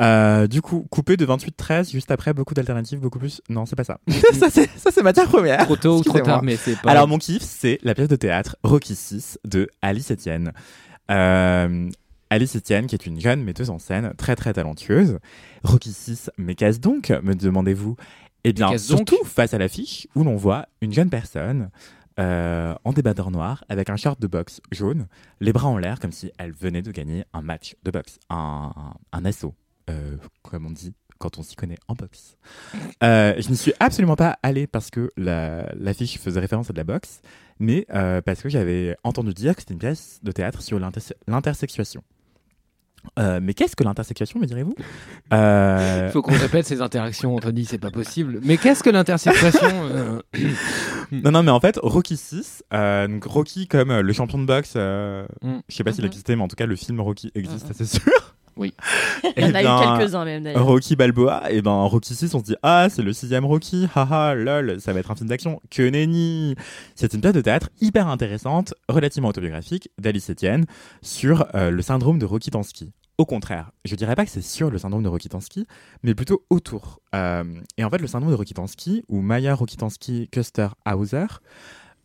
[0.02, 3.42] Euh, du coup, coupé de 28-13, juste après, beaucoup d'alternatives, beaucoup plus.
[3.50, 4.00] Non, c'est pas ça.
[4.34, 5.66] ça, c'est matière première.
[5.66, 6.90] Trop tôt ou trop tard, mais c'est pas.
[6.90, 10.52] Alors, mon kiff, c'est la pièce de théâtre Rocky 6 de Alice Etienne.
[11.12, 11.90] Euh,
[12.32, 15.20] Alice Etienne, qui est une jeune metteuse en scène très très talentueuse.
[15.64, 17.96] Rocky 6, mais qu'est-ce donc, me demandez-vous?
[18.44, 21.70] Eh bien, surtout face à l'affiche où l'on voit une jeune personne
[22.20, 25.08] euh, en débardeur noir avec un short de boxe jaune,
[25.40, 28.72] les bras en l'air comme si elle venait de gagner un match de boxe, un,
[29.12, 29.54] un assaut,
[29.90, 32.38] euh, comme on dit quand on s'y connaît en boxe.
[33.04, 36.78] Euh, je n'y suis absolument pas allé parce que la- l'affiche faisait référence à de
[36.78, 37.22] la boxe,
[37.60, 41.14] mais euh, parce que j'avais entendu dire que c'était une pièce de théâtre sur l'interse-
[41.28, 42.04] l'intersexuation.
[43.20, 44.76] Euh, mais qu'est-ce que l'intersexuation, me direz-vous?
[45.34, 48.40] Euh, Il faut qu'on répète ces interactions, Anthony, c'est pas possible.
[48.44, 50.22] Mais qu'est-ce que l'intersexuation euh,
[51.12, 54.76] Non, non, mais en fait, Rocky 6, euh, donc Rocky comme le champion de boxe,
[54.76, 55.60] Mm.
[55.70, 56.08] je sais pas s'il Mhm.
[56.08, 57.74] existait, mais en tout cas, le film Rocky existe, Mhm.
[57.78, 58.36] c'est sûr.
[58.58, 58.74] Oui.
[59.24, 60.66] Il y en Eh a bien, eu quelques-uns même d'ailleurs.
[60.66, 64.34] Rocky Balboa, et ben Rocky 6, on se dit ah c'est le sixième Rocky, haha
[64.36, 65.62] lol, ça va être un film d'action.
[65.70, 66.56] Que nenni
[66.96, 70.66] C'est une pièce de théâtre hyper intéressante, relativement autobiographique d'Alice Etienne
[71.02, 72.92] sur euh, le syndrome de Rocky Tansky.
[73.18, 75.66] Au contraire, je dirais pas que c'est sur le syndrome de Rocky Tansky,
[76.04, 77.00] mais plutôt autour.
[77.16, 77.44] Euh,
[77.78, 81.26] et en fait, le syndrome de Rocky Tansky, ou Maya Rocky Tansky Custer Hauser,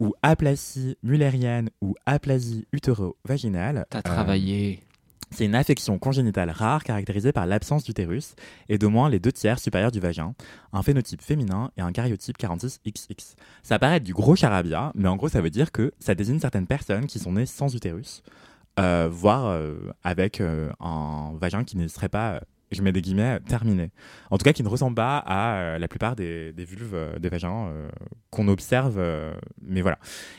[0.01, 3.85] ou aplasie mullérienne ou aplasie utéro-vaginale.
[3.91, 4.83] T'as euh, travaillé.
[5.33, 8.35] C'est une affection congénitale rare caractérisée par l'absence d'utérus
[8.69, 10.35] et d'au moins les deux tiers supérieurs du vagin,
[10.73, 13.35] un phénotype féminin et un karyotype 46XX.
[13.63, 16.39] Ça paraît être du gros charabia, mais en gros ça veut dire que ça désigne
[16.39, 18.23] certaines personnes qui sont nées sans utérus,
[18.79, 22.41] euh, voire euh, avec euh, un vagin qui ne serait pas,
[22.73, 23.91] je mets des guillemets, terminé.
[24.31, 27.29] En tout cas qui ne ressemble pas à euh, la plupart des, vulves, euh, des
[27.29, 27.89] vagins euh,
[28.31, 29.01] qu'on observe,
[29.61, 29.99] mais voilà.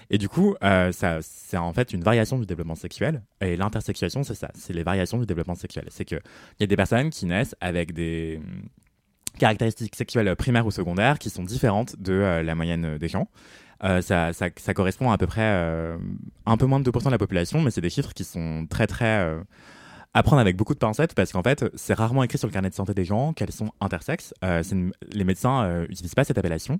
[0.09, 3.21] Et du coup, ça, c'est en fait une variation du développement sexuel.
[3.41, 5.85] Et l'intersexuation, c'est ça, c'est les variations du développement sexuel.
[5.89, 6.21] C'est qu'il
[6.59, 8.63] y a des personnes qui naissent avec des hum,
[9.37, 13.27] caractéristiques sexuelles primaires ou secondaires qui sont différentes de la moyenne des gens.
[14.01, 15.97] Ça, ça- correspond à, à peu près
[16.45, 18.87] un peu moins de 2% de la population, mais c'est des chiffres qui sont très
[18.87, 19.35] très
[20.15, 22.69] à prendre avec beaucoup de pincettes parce qu'en fait, c'est rarement écrit sur le carnet
[22.69, 24.33] de santé des gens qu'elles sont intersexes.
[24.43, 26.79] Euh, une- les médecins n'utilisent pas cette appellation.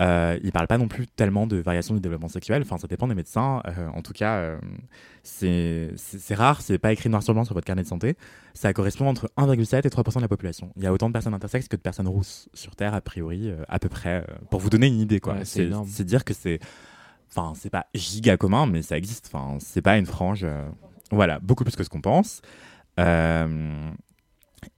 [0.00, 2.62] Euh, ils parlent pas non plus tellement de variation du développement sexuel.
[2.62, 3.62] Enfin, ça dépend des médecins.
[3.68, 4.58] Euh, en tout cas, euh,
[5.22, 6.60] c'est rare.
[6.60, 8.16] C'est pas écrit noir sur blanc sur votre carnet de santé.
[8.54, 10.70] Ça correspond entre 1,7 et 3% de la population.
[10.76, 13.50] Il y a autant de personnes intersexes que de personnes rousses sur Terre, a priori,
[13.50, 14.24] euh, à peu près.
[14.28, 15.34] euh, pour vous donner une idée, quoi.
[15.34, 15.86] Ouais, c'est c'est énorme.
[15.88, 16.58] c'est dire que c'est.
[17.30, 19.30] Enfin, c'est pas giga commun, mais ça existe.
[19.32, 20.46] Enfin, c'est pas une frange.
[21.14, 22.42] Voilà, beaucoup plus que ce qu'on pense.
[23.00, 23.90] Euh,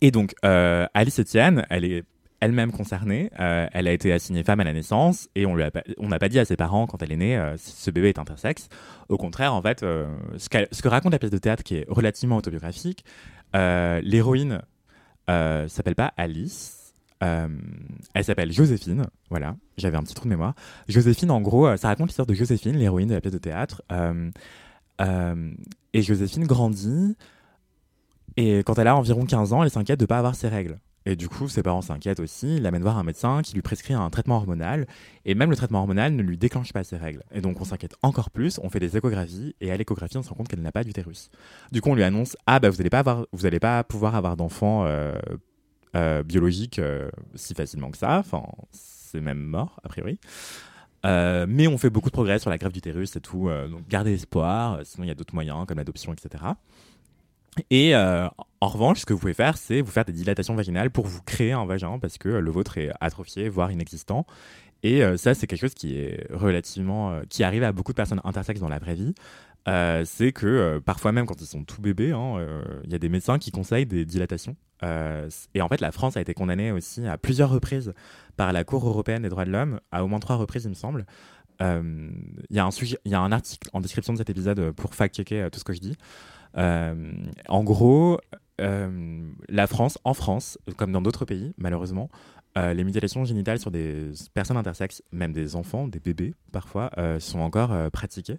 [0.01, 2.05] et donc, euh, Alice Etienne, elle est
[2.41, 3.31] elle-même concernée.
[3.41, 6.45] Euh, elle a été assignée femme à la naissance et on n'a pas dit à
[6.45, 8.69] ses parents quand elle est née euh, si ce bébé est intersexe.
[9.09, 10.07] Au contraire, en fait, ce,
[10.71, 13.05] ce que raconte la pièce de théâtre qui est relativement autobiographique,
[13.55, 14.61] l'héroïne
[15.29, 16.95] s'appelle pas Alice.
[17.21, 20.55] elle s'appelle Joséphine, voilà, j'avais un petit trou de mémoire.
[20.89, 23.83] Joséphine, en gros, ça raconte l'histoire de Joséphine, l'héroïne de la pièce de théâtre.
[25.01, 25.53] Euh,
[25.93, 27.17] et Joséphine grandit,
[28.37, 30.79] et quand elle a environ 15 ans, elle s'inquiète de ne pas avoir ses règles.
[31.09, 34.11] Et du coup, ses parents s'inquiètent aussi, l'amènent voir un médecin qui lui prescrit un
[34.11, 34.87] traitement hormonal.
[35.25, 37.23] Et même le traitement hormonal ne lui déclenche pas ses règles.
[37.33, 40.31] Et donc, on s'inquiète encore plus, on fait des échographies, et à l'échographie, on se
[40.31, 41.31] rend compte qu'elle n'a pas d'utérus.
[41.71, 43.05] Du coup, on lui annonce Ah, bah, vous n'allez pas,
[43.61, 45.15] pas pouvoir avoir d'enfants euh,
[45.95, 48.19] euh, biologiques euh, si facilement que ça.
[48.19, 50.19] Enfin, c'est même mort, a priori.
[51.07, 53.49] Euh, mais on fait beaucoup de progrès sur la greffe d'utérus et tout.
[53.49, 54.75] euh, donc, gardez espoir.
[54.75, 56.45] euh, Sinon, il y a d'autres moyens, comme l'adoption, etc.
[57.71, 61.07] Et en revanche, ce que vous pouvez faire, c'est vous faire des dilatations vaginales pour
[61.07, 64.27] vous créer un vagin parce que le vôtre est atrophié, voire inexistant.
[64.83, 68.61] Et ça, c'est quelque chose qui est relativement, qui arrive à beaucoup de personnes intersexes
[68.61, 69.15] dans la vraie vie.
[69.69, 72.95] Euh, c'est que euh, parfois même quand ils sont tout bébés, hein, euh, il y
[72.95, 74.57] a des médecins qui conseillent des dilatations.
[74.83, 77.95] Et en fait, la France a été condamnée aussi à plusieurs reprises
[78.37, 80.75] par la Cour européenne des droits de l'homme, à au moins trois reprises, il me
[80.75, 81.07] semble.
[81.61, 81.67] Il
[82.51, 85.73] y, y a un article en description de cet épisode pour fact-checker tout ce que
[85.73, 85.97] je dis.
[86.55, 88.21] En gros,
[88.59, 92.11] la France, en France, comme dans d'autres pays, malheureusement,
[92.55, 97.75] les mutilations génitales sur des personnes intersexes, même des enfants, des bébés parfois, sont encore
[97.91, 98.39] pratiquées.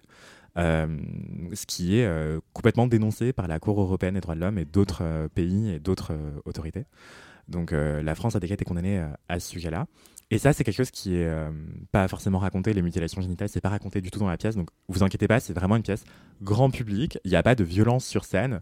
[0.57, 0.87] Euh,
[1.53, 4.65] ce qui est euh, complètement dénoncé par la Cour européenne des droits de l'homme et
[4.65, 6.13] d'autres euh, pays et d'autres
[6.45, 6.85] autorités.
[7.47, 9.87] Donc la France a déjà été condamnée à ce sujet-là.
[10.31, 11.49] Et ça, c'est quelque chose qui est euh,
[11.93, 12.73] pas forcément raconté.
[12.73, 14.57] Les mutilations génitales, c'est pas raconté du tout dans la pièce.
[14.57, 16.03] Donc vous inquiétez pas, c'est vraiment une pièce
[16.41, 17.19] grand public.
[17.23, 18.59] Il n'y a pas de violence sur scène,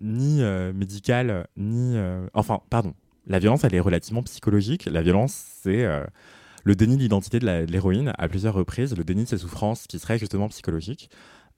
[0.00, 0.42] ni
[0.72, 1.98] médicale, ni.
[2.32, 2.94] Enfin, pardon.
[3.26, 4.86] La violence, elle est relativement psychologique.
[4.86, 5.86] La violence, c'est
[6.64, 9.98] le déni de l'identité de l'héroïne à plusieurs reprises, le déni de ses souffrances qui
[9.98, 11.10] serait justement psychologique,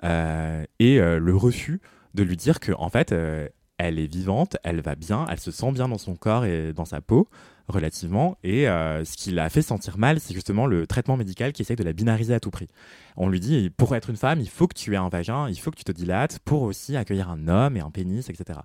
[0.05, 1.81] euh, et euh, le refus
[2.15, 5.51] de lui dire que en fait, euh, elle est vivante, elle va bien, elle se
[5.51, 7.29] sent bien dans son corps et dans sa peau
[7.69, 8.39] relativement.
[8.45, 11.77] Et euh, ce qui l'a fait sentir mal, c'est justement le traitement médical qui essaye
[11.77, 12.69] de la binariser à tout prix.
[13.17, 15.57] On lui dit, pour être une femme, il faut que tu aies un vagin, il
[15.57, 18.61] faut que tu te dilates pour aussi accueillir un homme et un pénis, etc.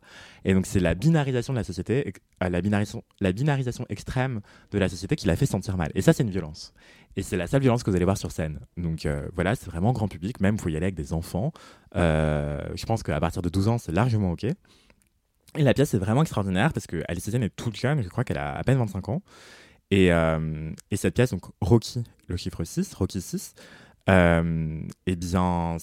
[0.45, 5.15] Et donc c'est la binarisation de la société, euh, la binarisation, extrême de la société
[5.15, 5.91] qui l'a fait sentir mal.
[5.95, 6.73] Et ça, c'est une violence.
[7.17, 8.59] Et c'est la seule violence que vous allez voir sur scène.
[8.77, 10.39] Donc euh, voilà, c'est vraiment grand public.
[10.39, 11.51] Même, il faut y aller avec des enfants.
[11.93, 14.45] Je pense qu'à partir de 12 ans, c'est largement OK.
[15.57, 18.23] Et la pièce est vraiment extraordinaire parce que Alice Etienne est toute jeune, je crois
[18.23, 19.21] qu'elle a à peine 25 ans.
[19.89, 23.53] Et, euh, et cette pièce, donc Rocky, le chiffre 6, Rocky 6,
[24.09, 25.77] euh, eh bien,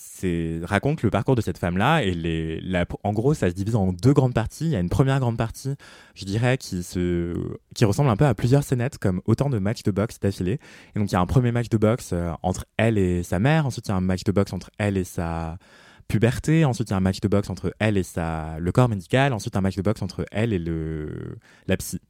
[0.65, 2.61] raconte le parcours de cette femme-là et
[3.05, 4.65] en gros, ça se divise en deux grandes parties.
[4.65, 5.75] Il y a une première grande partie,
[6.15, 7.35] je dirais, qui se,
[7.75, 10.59] qui ressemble un peu à plusieurs scénettes, comme autant de matchs de boxe d'affilée.
[10.95, 13.39] Et donc, il y a un premier match de boxe euh, entre elle et sa
[13.39, 13.67] mère.
[13.67, 15.59] Ensuite, il y a un match de boxe entre elle et sa
[16.09, 16.65] puberté.
[16.65, 19.33] Ensuite, il y a un match de boxe entre elle et sa, le corps médical.
[19.33, 22.01] Ensuite, un match de boxe entre elle et le, la psy.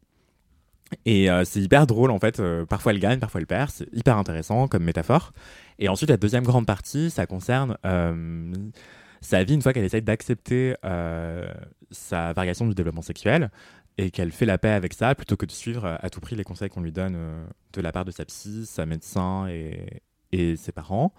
[1.05, 2.41] Et euh, c'est hyper drôle en fait.
[2.41, 3.71] Euh, parfois elle gagne, parfois elle perd.
[3.71, 5.33] C'est hyper intéressant comme métaphore.
[5.79, 8.53] Et ensuite la deuxième grande partie, ça concerne euh,
[9.21, 10.75] sa vie une fois qu'elle essaye d'accepter
[11.91, 13.51] sa variation du développement sexuel
[13.97, 16.45] et qu'elle fait la paix avec ça plutôt que de suivre à tout prix les
[16.45, 17.17] conseils qu'on lui donne
[17.73, 21.13] de la part de sa psy, sa médecin et, et ses parents.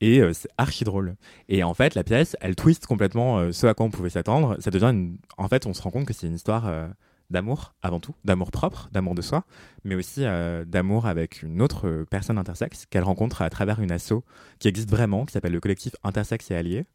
[0.00, 1.16] Et euh, c'est archi drôle.
[1.48, 4.56] Et en fait, la pièce, elle twist complètement euh, ce à quoi on pouvait s'attendre.
[4.60, 4.94] Ça devient.
[5.36, 6.86] En fait, on se rend compte que c'est une histoire euh,
[7.30, 9.44] d'amour avant tout, d'amour propre, d'amour de soi,
[9.84, 10.24] mais aussi
[10.66, 14.24] d'amour avec une autre personne intersexe qu'elle rencontre à travers une asso
[14.58, 16.86] qui existe vraiment, qui s'appelle le collectif Intersexe et Alliés,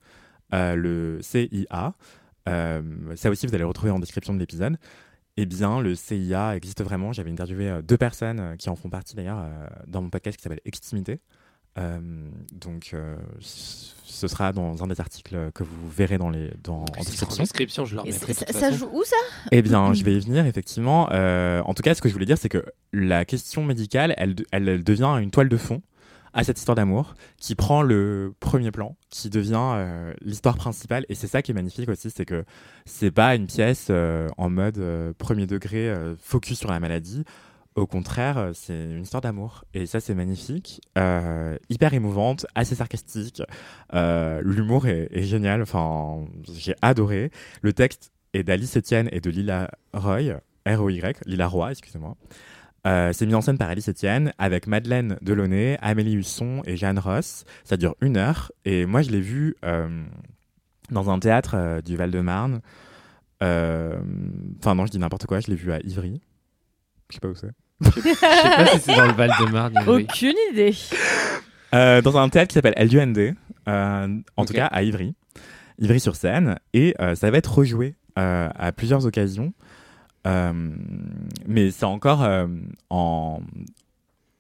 [0.52, 1.94] le CIA.
[2.48, 4.78] Ça aussi, vous allez le retrouver en description de l'épisode.
[5.38, 7.14] Eh bien, le CIA existe vraiment.
[7.14, 9.46] J'avais interviewé deux personnes qui en font partie d'ailleurs
[9.86, 11.20] dans mon podcast qui s'appelle Extimité.
[11.78, 12.00] Euh,
[12.52, 16.86] donc, euh, ce sera dans un des articles que vous verrez dans les, dans, en
[17.00, 17.44] En description.
[17.44, 18.34] description, je leur Et mettrai.
[18.34, 19.16] ça, ça joue où ça?
[19.52, 21.10] Eh bien, je vais y venir, effectivement.
[21.12, 24.36] Euh, en tout cas, ce que je voulais dire, c'est que la question médicale, elle,
[24.52, 25.82] elle, elle devient une toile de fond
[26.36, 31.06] à cette histoire d'amour qui prend le premier plan, qui devient euh, l'histoire principale.
[31.10, 32.44] Et c'est ça qui est magnifique aussi, c'est que
[32.86, 37.24] c'est pas une pièce euh, en mode euh, premier degré, euh, focus sur la maladie.
[37.76, 39.66] Au contraire, euh, c'est une histoire d'amour.
[39.74, 40.82] Et ça, c'est magnifique.
[40.98, 43.42] Euh, hyper émouvante, assez sarcastique.
[43.94, 45.62] Euh, L'humour est, génial.
[45.64, 47.32] Enfin, j'ai adoré.
[47.62, 52.16] Le texte est d'Alice Etienne et de Lila Roy, R-O-Y, Lila Roy, excusez-moi.
[52.86, 57.46] C'est mis en scène par Alice Etienne avec Madeleine Delaunay, Amélie Husson et Jeanne Ross.
[57.64, 58.52] Ça dure une heure.
[58.66, 59.56] Et moi, je l'ai vu
[60.92, 62.60] dans un théâtre du Val-de-Marne.
[63.40, 65.40] Enfin, non, je dis n'importe quoi.
[65.40, 66.22] Je l'ai vu à Ivry.
[67.10, 67.52] Je sais pas où c'est.
[67.82, 69.74] Je sais pas si c'est dans le Val-de-Marne.
[69.82, 70.04] Ivry.
[70.04, 70.76] Aucune idée.
[71.74, 73.18] Euh, dans un théâtre qui s'appelle LUND,
[73.68, 74.56] euh, en tout Ok.
[74.58, 75.16] cas à Ivry,
[75.80, 79.54] Ivry-sur-Seine, et euh, ça va être rejoué euh, à plusieurs occasions,
[80.26, 80.54] Euh,
[81.48, 82.48] mais c'est encore euh,
[82.90, 83.42] en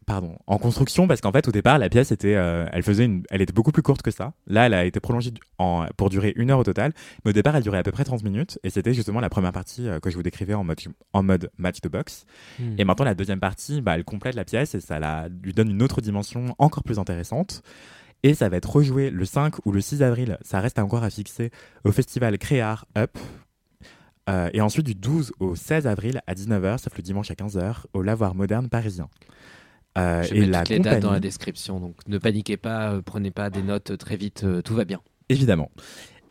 [0.06, 3.24] pardon en construction parce qu'en fait au départ la pièce était euh, elle faisait une,
[3.30, 4.34] elle était beaucoup plus courte que ça.
[4.48, 7.56] Là elle a été prolongée en, pour durer une heure au total, mais au départ
[7.56, 10.10] elle durait à peu près 30 minutes et c'était justement la première partie euh, que
[10.10, 10.80] je vous décrivais en mode
[11.14, 12.26] en mode match de boxe.
[12.60, 12.76] Hmm.
[12.78, 15.70] Et maintenant, la deuxième partie, bah, elle complète la pièce et ça la, lui donne
[15.70, 17.62] une autre dimension encore plus intéressante.
[18.24, 20.38] Et ça va être rejoué le 5 ou le 6 avril.
[20.42, 21.52] Ça reste encore à fixer
[21.84, 23.18] au festival Créar Up.
[24.30, 27.84] Euh, et ensuite, du 12 au 16 avril à 19h, sauf le dimanche à 15h,
[27.94, 29.10] au Lavoir Moderne parisien.
[29.98, 32.94] Euh, Je et mets la toutes les dates dans la description, donc ne paniquez pas,
[32.94, 35.02] euh, prenez pas des notes euh, très vite, euh, tout va bien.
[35.30, 35.70] Évidemment.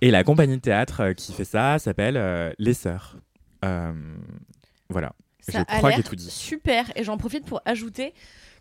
[0.01, 3.16] Et la compagnie de théâtre euh, qui fait ça s'appelle euh, Les Sœurs.
[3.64, 3.92] Euh,
[4.88, 5.12] voilà.
[5.40, 6.31] Ça Je a crois l'air tout dit.
[6.31, 6.90] super.
[6.96, 8.14] Et j'en profite pour ajouter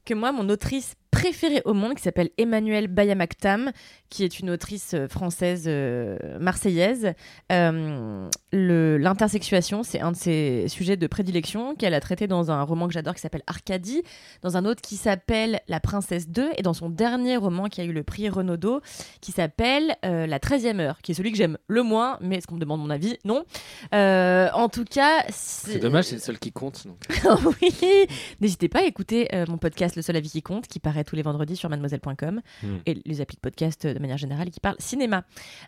[0.05, 3.71] que moi, mon autrice préférée au monde, qui s'appelle Emmanuelle Bayamaktam,
[4.09, 7.13] qui est une autrice euh, française euh, marseillaise,
[7.51, 12.87] euh, l'intersexuation, c'est un de ses sujets de prédilection qu'elle a traité dans un roman
[12.87, 14.03] que j'adore qui s'appelle Arcadie,
[14.41, 17.83] dans un autre qui s'appelle La Princesse 2, et dans son dernier roman qui a
[17.83, 18.81] eu le prix Renaudot,
[19.19, 22.47] qui s'appelle euh, La 13e heure, qui est celui que j'aime le moins, mais est-ce
[22.47, 23.17] qu'on me demande mon avis?
[23.25, 23.43] Non.
[23.91, 26.87] En tout cas, C'est dommage, c'est le seul qui compte.
[26.87, 26.97] donc.
[27.61, 28.07] oui,
[28.39, 31.21] n'hésitez pas à écouter mon podcast Le seul avis qui compte, qui paraît tous les
[31.21, 32.67] vendredis sur mademoiselle.com Mm.
[32.85, 35.23] et les applis de podcast euh, de manière générale qui parle cinéma.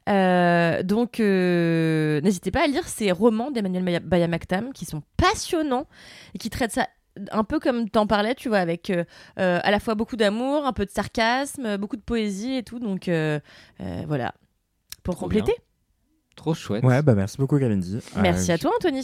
[0.10, 5.88] Euh, donc, euh, n'hésitez pas à lire ces romans d'Emmanuel Bayamaktam qui sont passionnants
[6.34, 6.88] et qui traitent ça
[7.32, 9.04] un peu comme t'en parlais, tu vois, avec euh,
[9.36, 12.80] à la fois beaucoup d'amour, un peu de sarcasme, beaucoup de poésie et tout.
[12.80, 13.40] Donc, euh,
[13.82, 14.34] euh, voilà.
[15.04, 15.54] Pour Trop compléter.
[16.36, 16.84] Trop chouette.
[16.84, 18.00] Ouais, bah merci beaucoup, Kalindi.
[18.20, 19.04] Merci Euh, à toi, Anthony.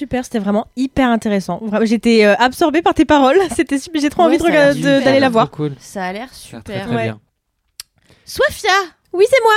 [0.00, 1.60] Super, c'était vraiment hyper intéressant.
[1.82, 3.36] J'étais euh, absorbée par tes paroles.
[3.54, 4.00] C'était super.
[4.00, 5.50] J'ai trop Ouais, envie d'aller la voir.
[5.50, 5.74] cool.
[5.78, 6.62] Ça a l'air Ça a l'air super.
[6.64, 7.02] Très, très Ouais.
[7.02, 7.20] bien.
[8.24, 8.70] Sofia,
[9.12, 9.52] Oui, c'est moi.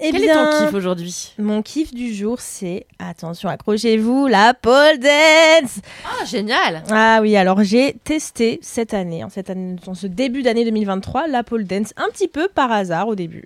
[0.00, 1.34] Eh quel bien, est ton kiff aujourd'hui?
[1.38, 5.80] Mon kiff du jour, c'est attention, accrochez-vous, la pole dance.
[6.06, 10.42] Ah, génial Ah oui, alors j'ai testé cette année, en cette année, en ce début
[10.42, 13.44] d'année 2023, la pole dance un petit peu par hasard au début.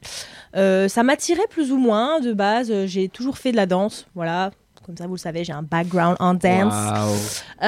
[0.55, 2.71] Euh, ça m'attirait plus ou moins de base.
[2.71, 4.53] euh, J'ai toujours fait de la danse, voilà.
[4.87, 6.73] Comme ça, vous le savez, j'ai un background en dance.
[6.73, 7.17] Waouh.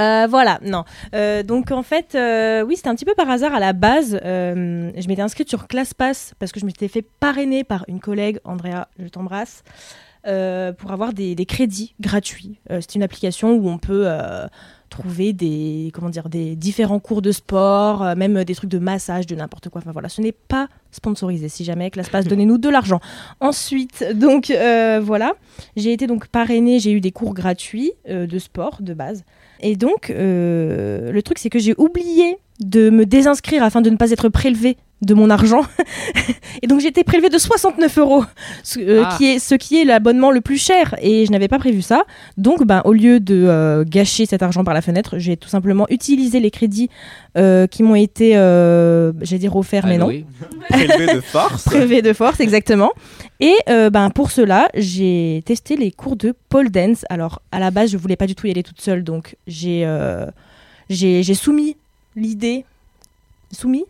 [0.01, 0.85] Euh, voilà, non.
[1.17, 4.21] Euh, donc en fait, euh, oui, c'était un petit peu par hasard à la base.
[4.25, 8.39] euh, je m'étais inscrite sur ClassPass parce que je m'étais fait parrainer par une collègue,
[8.45, 9.65] Andrea, je t'embrasse,
[10.23, 12.61] pour avoir des, des crédits gratuits.
[12.69, 14.07] C'est une application où on peut
[14.89, 19.27] trouver des, comment dire, des différents cours de sport, euh, même des trucs de massage,
[19.27, 19.81] de n'importe quoi.
[19.81, 21.49] Enfin voilà, ce n'est pas sponsorisé.
[21.49, 23.01] Si jamais ClassPass, donnez-nous de l'argent.
[23.41, 25.35] Ensuite, donc euh, voilà,
[25.77, 29.25] j'ai été donc parrainée, j'ai eu des cours gratuits euh, de sport de base.
[29.61, 34.11] Et donc, le truc, c'est que j'ai oublié de me désinscrire afin de ne pas
[34.11, 35.63] être prélevée de mon argent.
[36.63, 38.25] et donc, j'ai été prélevée de 69 euros,
[38.65, 39.15] ce, euh, Ah.
[39.17, 40.97] qui est, ce qui est l'abonnement le plus cher.
[41.01, 42.03] Et je n'avais pas prévu ça.
[42.37, 45.87] Donc, ben, au lieu de euh, gâcher cet argent par la fenêtre, j'ai tout simplement
[45.89, 46.91] utilisé les crédits
[47.37, 50.25] euh, qui m'ont été, euh, j'allais dire, offerts, mais non Alloué.
[50.69, 51.65] Prélevé de force.
[51.67, 52.91] prélevé de force, exactement.
[53.39, 57.05] Et euh, ben, pour cela, j'ai testé les cours de pole dance.
[57.09, 59.83] Alors, à la base, je voulais pas du tout y aller toute seule, donc j'ai
[59.87, 60.27] euh,
[60.91, 61.77] j'ai j'ai soumis
[62.19, 62.65] l'idée.
[63.51, 63.85] Soumis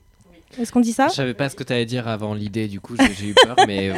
[0.59, 2.81] Est-ce qu'on dit ça Je savais pas ce que tu allais dire avant l'idée, du
[2.81, 3.95] coup j'ai j'ai eu peur, mais euh,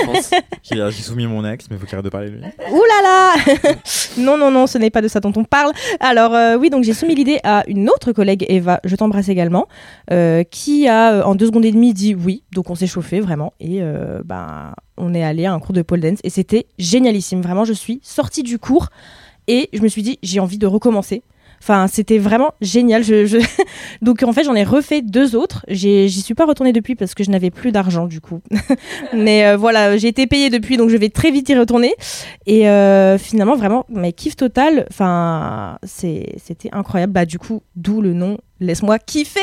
[0.00, 0.30] je pense-
[0.62, 2.42] J'ai j'ai soumis mon ex, mais faut qu'il arrête de parler de lui.
[2.42, 3.74] Ouh là là
[4.18, 5.72] Non, non, non, ce n'est pas de ça dont on parle.
[6.00, 9.68] Alors euh, oui, donc j'ai soumis l'idée à une autre collègue, Eva, je t'embrasse également,
[10.10, 12.42] euh, qui a euh, en deux secondes et demie dit oui.
[12.52, 15.82] Donc on s'est chauffé vraiment et euh, ben on est allé à un cours de
[15.82, 17.40] pole dance et c'était génialissime.
[17.40, 18.88] Vraiment, je suis sortie du cours
[19.46, 21.22] et je me suis dit j'ai envie de recommencer.
[21.66, 23.02] Enfin, c'était vraiment génial.
[23.02, 23.38] Je, je-
[24.02, 25.64] Donc, en fait, j'en ai refait deux autres.
[25.68, 28.42] J'y suis pas retournée depuis parce que je n'avais plus d'argent, du coup.
[29.14, 31.94] Mais euh, voilà, j'ai été payée depuis, donc je vais très vite y retourner.
[32.44, 34.86] Et euh, finalement, vraiment, mais kiff total.
[34.90, 37.12] Enfin, c'était incroyable.
[37.14, 39.40] Bah, du coup, d'où le nom Laisse-moi kiffer.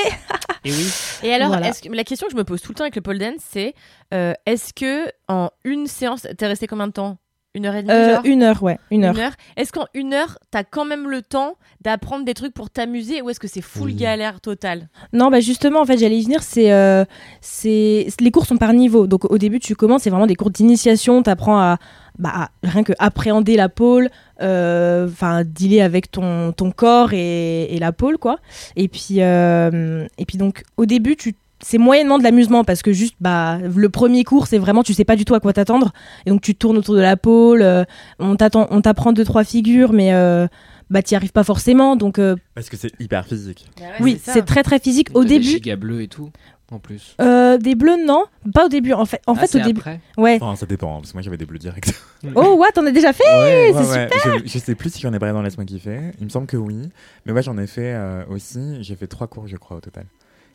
[0.63, 0.91] Et oui.
[1.23, 1.69] Et alors, Voilà.
[1.69, 3.41] est-ce que- la question que je me pose tout le temps avec le pole dance,
[3.51, 3.73] c'est
[4.13, 7.17] euh, est-ce que en une séance, t'es resté combien de temps?
[7.53, 9.15] Une heure et demie Euh, genre une heure, ouais, une heure.
[9.57, 13.29] Est-ce qu'en une heure, t'as quand même le temps d'apprendre des trucs pour t'amuser ou
[13.29, 13.95] est-ce que c'est full Oui.
[13.95, 14.87] galère totale?
[15.11, 16.43] Non, bah justement, en fait, j'allais y venir.
[16.43, 17.03] C'est, euh,
[17.41, 19.05] c'est, les cours sont par niveau.
[19.05, 21.21] Donc, au début, tu commences, c'est vraiment des cours d'initiation.
[21.23, 21.77] T'apprends à,
[22.17, 24.09] bah, à rien que appréhender la pôle,
[24.41, 28.37] euh, enfin, dealer avec ton, ton corps et, et la pôle, quoi.
[28.77, 32.91] Et puis, euh, et puis donc, au début, tu c'est moyennement de l'amusement parce que
[32.93, 35.91] juste bah le premier cours c'est vraiment tu sais pas du tout à quoi t'attendre
[36.25, 37.83] et donc tu tournes autour de la pôle euh,
[38.19, 40.47] on t'attend on t'apprend deux trois figures mais euh,
[40.89, 43.67] bah t'y arrives pas forcément donc euh, Parce que c'est hyper physique.
[43.99, 46.29] oui c'est très très physique au T'as des début gigas bleus et tout,
[46.71, 47.15] en plus.
[47.21, 48.93] euh, des bleus, non Pas au début.
[48.93, 49.79] En fait, en Ah, fait au début.
[49.81, 49.99] après?
[50.17, 50.37] Ouais.
[50.41, 51.93] Enfin, ça dépend, parce que moi j'avais des bleus directs.
[52.35, 54.09] Oh, what T'en as déjà fait Ouais, c'est ouais,
[54.43, 55.99] Je, je sais plus si j'en ai parlé dans Laisse-moi kiffer.
[56.19, 56.89] Il me semble que oui.
[57.25, 58.77] Mais ouais, j'en ai fait euh, aussi.
[58.83, 60.05] J'ai fait trois cours, je crois, au total.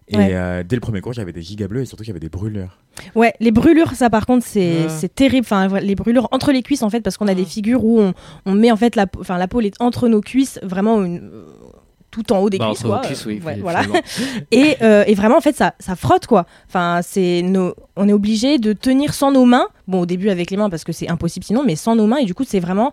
[0.09, 0.31] Et Ouais.
[0.35, 2.79] euh, dès le premier cours, j'avais des gigas bleus et surtout j'avais des brûlures.
[3.17, 4.89] Ouais, les brûlures, ça par contre, c'est Ah.
[4.89, 5.45] c'est terrible.
[5.45, 8.15] Enfin, les brûlures entre les cuisses, en fait, parce qu'on a des figures où on,
[8.47, 11.19] on met en fait la, peau- enfin, la peau est entre nos cuisses, vraiment une-
[11.33, 11.45] euh,
[12.13, 12.83] tout en haut des Bah, cuisses.
[12.83, 13.01] quoi.
[13.01, 13.83] cuisses, oui, Ouais, fi- voilà.
[14.53, 16.47] Et, euh, et vraiment, en fait, ça, ça frotte quoi.
[16.69, 19.67] Enfin, c'est nos, on est obligé de tenir sans nos mains.
[19.89, 22.19] Bon, au début avec les mains parce que c'est impossible sinon, mais sans nos mains.
[22.19, 22.93] Et du coup, c'est vraiment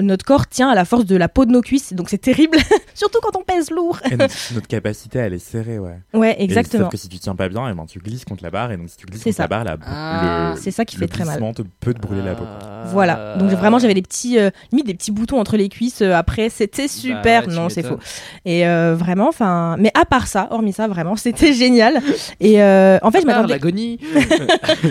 [0.00, 1.92] notre corps tient à la force de la peau de nos cuisses.
[1.92, 2.58] Donc c'est terrible,
[2.94, 3.98] surtout quand on pèse lourd.
[4.10, 5.98] Et notre, notre capacité, elle est serrée, ouais.
[6.14, 6.84] Ouais, Et exactement.
[6.84, 8.72] sauf que si tu tiens pas bien, et ben, tu glisses contre la barre.
[8.72, 9.42] Et donc, si tu glisses C'est contre ça.
[9.44, 11.40] la barre, la, Ah, le, c'est ça qui le fait très mal.
[11.54, 12.44] te, peut te brûler la peau.
[12.44, 13.36] Euh, Voilà.
[13.38, 16.02] Donc vraiment, j'avais des petits, euh, limite des petits boutons entre les cuisses.
[16.02, 17.42] euh, après, c'était super.
[17.42, 17.98] Bah tu non, c'est faux.
[18.44, 22.00] Et euh, vraiment, enfin, mais à part ça, hormis ça, vraiment, c'était génial.
[22.40, 23.98] Et euh, en fait, je Ah, m'attendais, l'agonie.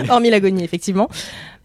[0.09, 1.09] hormis l'agonie, effectivement.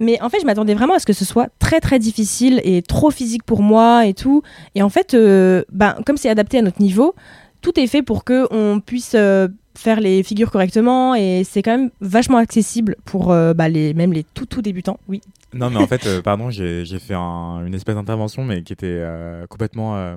[0.01, 2.83] Mais en fait, je m'attendais vraiment à ce que ce soit très très difficile et
[2.83, 4.43] trop physique pour moi et tout.
[4.75, 7.15] Et en fait, euh, ben, comme c'est adapté à notre niveau,
[7.61, 9.47] tout est fait pour que on puisse euh,
[9.77, 14.25] faire les figures correctement et c'est quand même vachement accessible pour euh, bah, même les
[14.25, 14.99] tout tout débutants.
[15.09, 15.21] Oui.
[15.53, 19.03] Non, mais en fait, pardon, j'ai fait un- une espèce d'intervention, mais qui était
[19.49, 20.17] complètement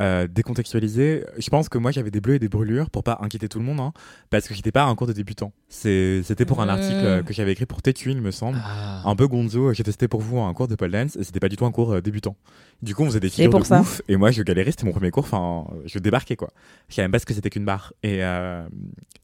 [0.00, 1.24] euh, euh, décontextualisée.
[1.38, 3.64] Je pense que moi, j'avais des bleus et des brûlures pour pas inquiéter tout le
[3.64, 3.92] monde, hein,
[4.30, 5.52] parce que j'étais pas un cours de débutant.
[5.68, 6.68] C'était pour un Mmh.
[6.70, 8.58] article euh, que j'avais écrit pour TQ, il me semble.
[8.64, 9.02] Ah.
[9.08, 11.48] Un peu gonzo, j'ai testé pour vous un cours de pole dance et c'était pas
[11.48, 12.36] du tout un cours euh, débutant.
[12.82, 13.80] Du coup, on faisait des figures pour de ça.
[13.80, 16.50] ouf et moi je galérais, c'était mon premier cours, enfin je débarquais quoi.
[16.88, 18.66] Je savais même pas ce que c'était qu'une barre et, euh,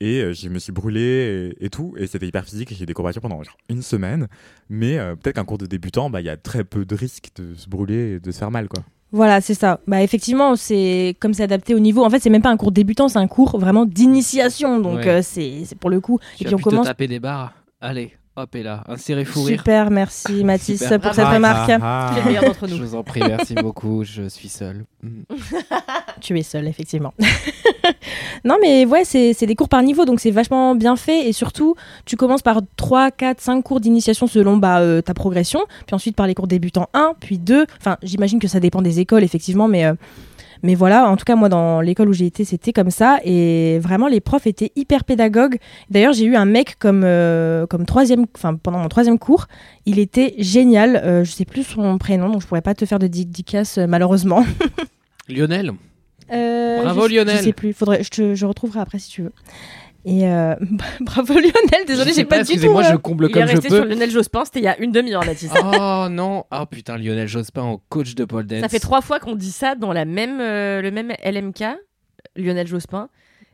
[0.00, 2.86] et euh, je me suis brûlé et, et tout et c'était hyper physique et j'ai
[2.86, 4.28] des courbatures pendant genre une semaine.
[4.68, 7.30] Mais euh, peut-être qu'un cours de débutant, bah il y a très peu de risques
[7.36, 8.82] de se brûler et de se faire mal quoi.
[9.12, 9.80] Voilà, c'est ça.
[9.86, 12.04] Bah effectivement, c'est comme c'est adapté au niveau.
[12.04, 14.78] En fait, c'est même pas un cours débutant, c'est un cours vraiment d'initiation.
[14.78, 15.08] Donc Ouais.
[15.08, 16.18] euh, c'est pour le coup.
[16.36, 16.86] Tu et puis on commence.
[16.86, 17.52] taper des barres.
[17.80, 19.58] Allez, hop et là, un serré fou rire.
[19.58, 21.00] Super, merci Mathis Super.
[21.00, 21.70] pour cette Ah, remarque.
[21.82, 22.40] ah, Les ah.
[22.44, 24.04] d'entre Je vous en prie, merci beaucoup.
[24.04, 24.84] Je suis seul.
[26.20, 27.14] Tu es seul, effectivement.
[28.44, 31.28] non, mais ouais, c'est des cours par niveau, donc c'est vachement bien fait.
[31.28, 35.60] Et surtout, tu commences par 3, 4, 5 cours d'initiation selon bah, euh, ta progression.
[35.86, 37.66] Puis ensuite par les cours débutants 1, puis 2.
[37.78, 39.84] Enfin, j'imagine que ça dépend des écoles, effectivement, mais.
[39.84, 39.94] euh,
[40.62, 43.18] mais voilà, en tout cas, moi, dans l'école où j'ai été, c'était comme ça.
[43.24, 45.56] Et vraiment, les profs étaient hyper pédagogues.
[45.88, 49.46] D'ailleurs, j'ai eu un mec comme, euh, comme troisième, enfin, pendant mon troisième cours.
[49.86, 51.24] Il était génial.
[51.24, 54.44] Je sais plus son prénom, donc je pourrais pas te faire de dédicace, malheureusement.
[55.30, 55.72] Lionel?
[56.30, 57.38] Bravo, je, Lionel.
[57.38, 59.32] Je sais plus, faudrait, je, te, je retrouverai après si tu veux.
[60.04, 60.54] Et euh,
[61.00, 62.52] bravo Lionel, désolé, j'ai pas, du tout.
[62.52, 63.88] Excusez-moi, euh, je comble Il est comme je resté sur peux.
[63.88, 65.50] Lionel Jospin, c'était il y a une demi-heure, Mathis.
[65.62, 68.60] Oh non Ah putain, Lionel Jospin en coach de pole dance.
[68.60, 71.64] Ça fait trois fois qu'on dit ça dans la même, euh, le même LMK,
[72.36, 73.08] Lionel Jospin.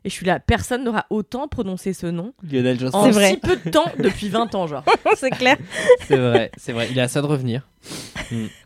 [0.05, 2.99] Et je suis là, personne n'aura autant prononcé ce nom Lionel Jospin.
[2.99, 3.31] en C'est vrai.
[3.31, 4.85] si peu de temps depuis 20 ans, genre.
[5.17, 5.57] c'est clair.
[6.07, 6.87] C'est vrai, c'est vrai.
[6.93, 7.69] Il est à ça de revenir.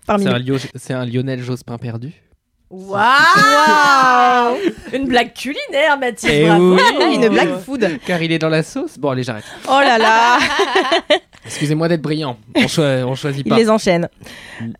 [0.06, 0.18] Un,
[0.74, 2.12] c'est un Lionel Jospin perdu.
[2.70, 4.56] Waouh
[4.92, 6.28] Une blague culinaire, Mathis.
[6.32, 6.74] Eh bravo.
[6.76, 7.14] oui.
[7.16, 7.98] Une blague food.
[8.06, 8.98] Car il est dans la sauce.
[8.98, 9.44] Bon, allez, j'arrête.
[9.68, 10.38] Oh là là,
[11.46, 12.36] Excusez-moi d'être brillant.
[12.54, 12.62] On,
[13.08, 13.56] on choisit il pas.
[13.56, 14.08] les enchaîne.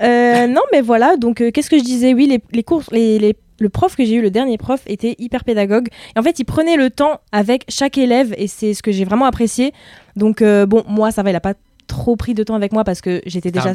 [0.03, 2.14] Euh, non, mais voilà, donc euh, qu'est-ce que je disais?
[2.14, 5.16] Oui, les, les cours, les, les- le prof que j'ai eu, le dernier prof, était
[5.18, 5.88] hyper pédagogue.
[6.16, 9.05] Et en fait, il prenait le temps avec chaque élève et c'est ce que j'ai
[9.05, 9.72] vraiment apprécié.
[10.16, 11.53] Donc, euh, bon, moi, ça va, il a pas
[12.01, 13.73] trop pris de temps avec moi parce que j'étais déjà,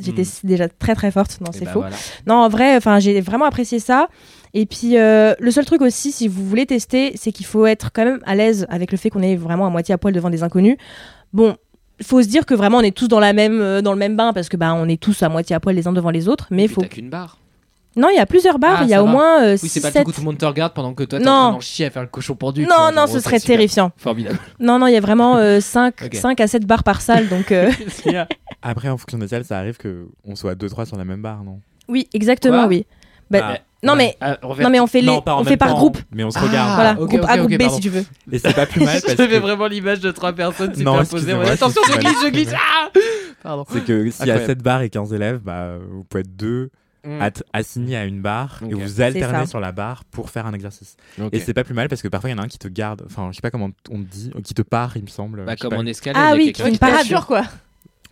[0.00, 0.46] j'étais Mm.
[0.48, 1.38] déjà très très forte.
[1.40, 1.80] Non, Eh c'est ben faux.
[1.80, 1.96] voilà.
[2.26, 4.08] Non, en vrai, enfin, j'ai vraiment apprécié ça.
[4.54, 7.90] Et puis, euh, le seul truc aussi, si vous voulez tester, c'est qu'il faut être
[7.92, 10.30] quand même à l'aise avec le fait qu'on est vraiment à moitié à poil devant
[10.30, 10.76] des inconnus.
[11.32, 11.56] Bon,
[12.00, 13.98] il faut se dire que vraiment on est tous dans la même euh, dans le
[13.98, 16.10] même bain parce que bah on est tous à moitié à poil les uns devant
[16.10, 16.46] les autres.
[16.50, 16.82] Mais Mais faut.
[16.82, 17.38] qu'une barre.
[17.96, 18.78] Non, il y a plusieurs barres.
[18.80, 19.12] Ah, il y a au va.
[19.12, 21.24] moins euh, Oui, c'est pas sept- tout le monde te regarde pendant que toi t'es
[21.24, 21.30] Non.
[21.30, 22.62] en train d'en chier à faire le cochon pendu.
[22.62, 23.56] Non, vois, non, ce serait super.
[23.56, 23.92] terrifiant.
[23.96, 24.38] Formidable.
[24.60, 26.40] Non, non, il y a vraiment euh, 5, Ok.
[26.40, 27.28] à 7 barres par salle.
[27.28, 27.70] Donc, euh,
[28.62, 31.44] Après, en fonction des salles, ça arrive que on soit 2-3 sur la même barre,
[31.44, 31.60] non?
[31.88, 32.66] Oui, exactement, Quoi?
[32.68, 32.86] oui.
[33.30, 33.98] Bah, Ah, non, ouais.
[33.98, 35.98] mais, Ah, non, mais on fait, les, Non, on fait par temps, groupe.
[36.12, 36.42] Mais on se Ah.
[36.42, 36.74] regarde.
[36.74, 37.74] Voilà, ok, groupe ok, A, groupe B pardon.
[37.74, 38.04] si tu veux.
[38.32, 41.32] Et c'est pas plus mal parce que vraiment l'image de trois personnes Non, superposées.
[41.50, 42.52] Attention, je glisse, je glisse.
[42.54, 42.88] Ah
[43.42, 43.64] Pardon.
[43.70, 44.46] c'est que s'il y a Incroyable.
[44.46, 46.70] 7 barres et 15 élèves, bah, vous pouvez être deux
[47.04, 47.20] Mm.
[47.20, 50.96] at- assignés à une barre et vous alternez sur la barre pour faire un exercice.
[51.32, 52.68] Et c'est pas plus mal parce que parfois il y en a un qui te
[52.68, 55.44] garde, enfin je sais pas comment on te dit, qui te part il me semble.
[55.44, 56.22] Bah, comme en escalade.
[56.24, 57.06] Ah oui, qui me parade.
[57.26, 57.42] Quoi.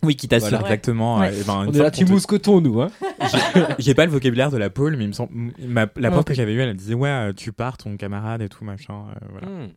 [0.03, 0.65] Oui, qui t'assure Voilà.
[0.65, 1.19] exactement.
[1.19, 1.29] Ouais.
[1.31, 2.81] euh, ben, On est là, tu te- mousqueton, nous.
[2.81, 2.89] Hein.
[3.79, 5.31] J'ai pas le vocabulaire de la pôle, mais il me semble,
[5.65, 8.49] ma- la prof que j'avais eue, elle disait ouais, euh, tu pars ton camarade et
[8.49, 8.93] tout machin.
[9.15, 9.47] euh, voilà.
[9.47, 9.69] Hmm.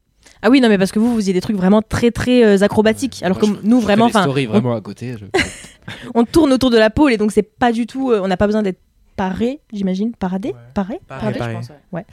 [0.42, 2.62] Ah oui, non, mais parce que vous, vous faisiez des trucs vraiment très, très euh,
[2.64, 3.22] acrobatiques.
[3.22, 5.14] Alors Moi, que je- nous, je vraiment, enfin, on, vraiment à côté.
[5.16, 5.26] je-
[6.14, 8.10] on tourne autour de la pôle et donc c'est pas du tout.
[8.10, 8.80] euh, on n'a pas besoin d'être
[9.16, 10.12] paré, j'imagine.
[10.14, 12.04] Paradé Paré Pareil, je pense, ouais.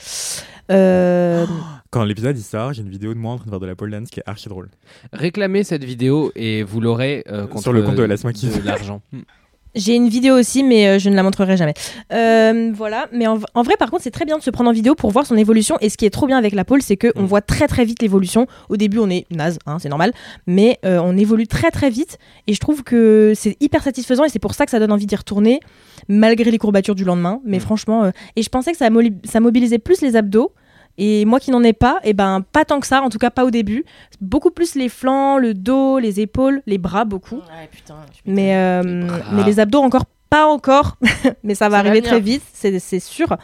[0.72, 1.46] Euh,
[1.90, 3.76] Quand l'épisode il sort, j'ai une vidéo de moi en train de faire de la
[3.76, 4.70] pole dance qui est archi drôle.
[5.12, 9.02] Réclamez cette vidéo et vous l'aurez euh, contre Sur le compte de de l'argent.
[9.76, 11.74] J'ai une vidéo aussi, mais euh, je ne la montrerai jamais.
[12.14, 14.74] Euh, voilà, mais en, en vrai, par contre, c'est très bien de se prendre en
[14.74, 15.78] vidéo pour voir son évolution.
[15.82, 17.26] Et ce qui est trop bien avec la pole, c'est qu'on Mm.
[17.26, 18.46] voit très très vite l'évolution.
[18.70, 20.12] Au début, on est naze, hein, c'est normal,
[20.48, 22.18] mais euh, on évolue très très vite.
[22.48, 25.06] Et je trouve que c'est hyper satisfaisant et c'est pour ça que ça donne envie
[25.08, 25.60] d'y retourner,
[26.08, 27.40] malgré les courbatures du lendemain.
[27.46, 27.62] Mais Mm.
[27.62, 30.52] franchement, euh, et je pensais que ça mobilisait plus les abdos.
[30.98, 33.32] Et moi qui n'en ai pas, et ben pas tant que ça, en tout cas
[33.32, 33.84] pas au début.
[34.22, 37.38] Beaucoup plus les flancs, le dos, les épaules, les bras beaucoup.
[37.38, 37.96] Ouais, putain.
[38.26, 40.98] Mais, euh, Les mais les abdos encore pas encore,
[41.44, 43.38] mais ça va Ça arriver très vite, c'est c'est sûr.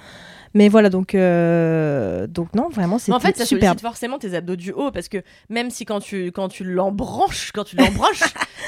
[0.54, 4.56] Mais voilà, donc, euh, donc non, vraiment, c'est en fait, ça sollicite forcément tes abdos
[4.56, 5.18] du haut parce que
[5.50, 8.22] même si quand tu quand tu l'embranches, quand tu l'embranches,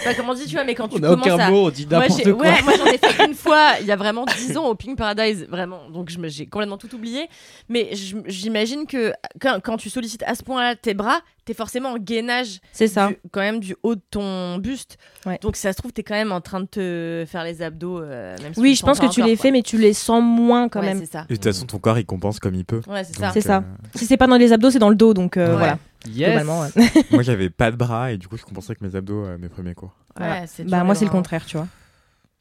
[0.03, 1.67] pas comment on dit, tu vois, mais quand tu On n'a commences aucun à mot,
[1.67, 2.47] on dit Moi, n'importe quoi.
[2.47, 4.97] Ouais, moi j'en ai fait une fois il y a vraiment 10 ans au Pink
[4.97, 5.89] Paradise, vraiment.
[5.89, 7.27] Donc j'ai complètement tout oublié.
[7.69, 7.89] Mais
[8.27, 12.60] j'imagine que quand, quand tu sollicites à ce point-là tes bras, t'es forcément en gainage
[12.72, 13.08] C'est ça.
[13.08, 14.98] du- quand même du haut de ton buste.
[15.26, 15.39] Ouais.
[15.42, 18.02] Donc si ça se trouve, t'es quand même en train de te faire les abdos.
[18.02, 20.22] euh, même si tu Oui, je pense que tu les fais, mais tu les sens
[20.24, 21.00] moins quand Ouais, même.
[21.00, 21.26] c'est ça.
[21.30, 22.82] Et de toute façon, ton corps, il compense comme il peut.
[22.88, 23.32] Ouais, c'est ça.
[23.34, 23.58] C'est ça.
[23.58, 25.58] euh, Si c'est pas dans les abdos, c'est dans le dos, donc euh, Ouais.
[25.58, 25.78] voilà.
[26.08, 26.30] Yes.
[26.30, 26.70] Globalement, ouais.
[27.12, 29.50] moi, j'avais pas de bras et du coup, je compensais avec mes abdos euh, mes
[29.50, 29.96] premiers cours.
[30.20, 30.46] Ouais, Voilà.
[30.66, 31.18] Bah moi c'est le bras.
[31.20, 31.68] contraire, tu vois.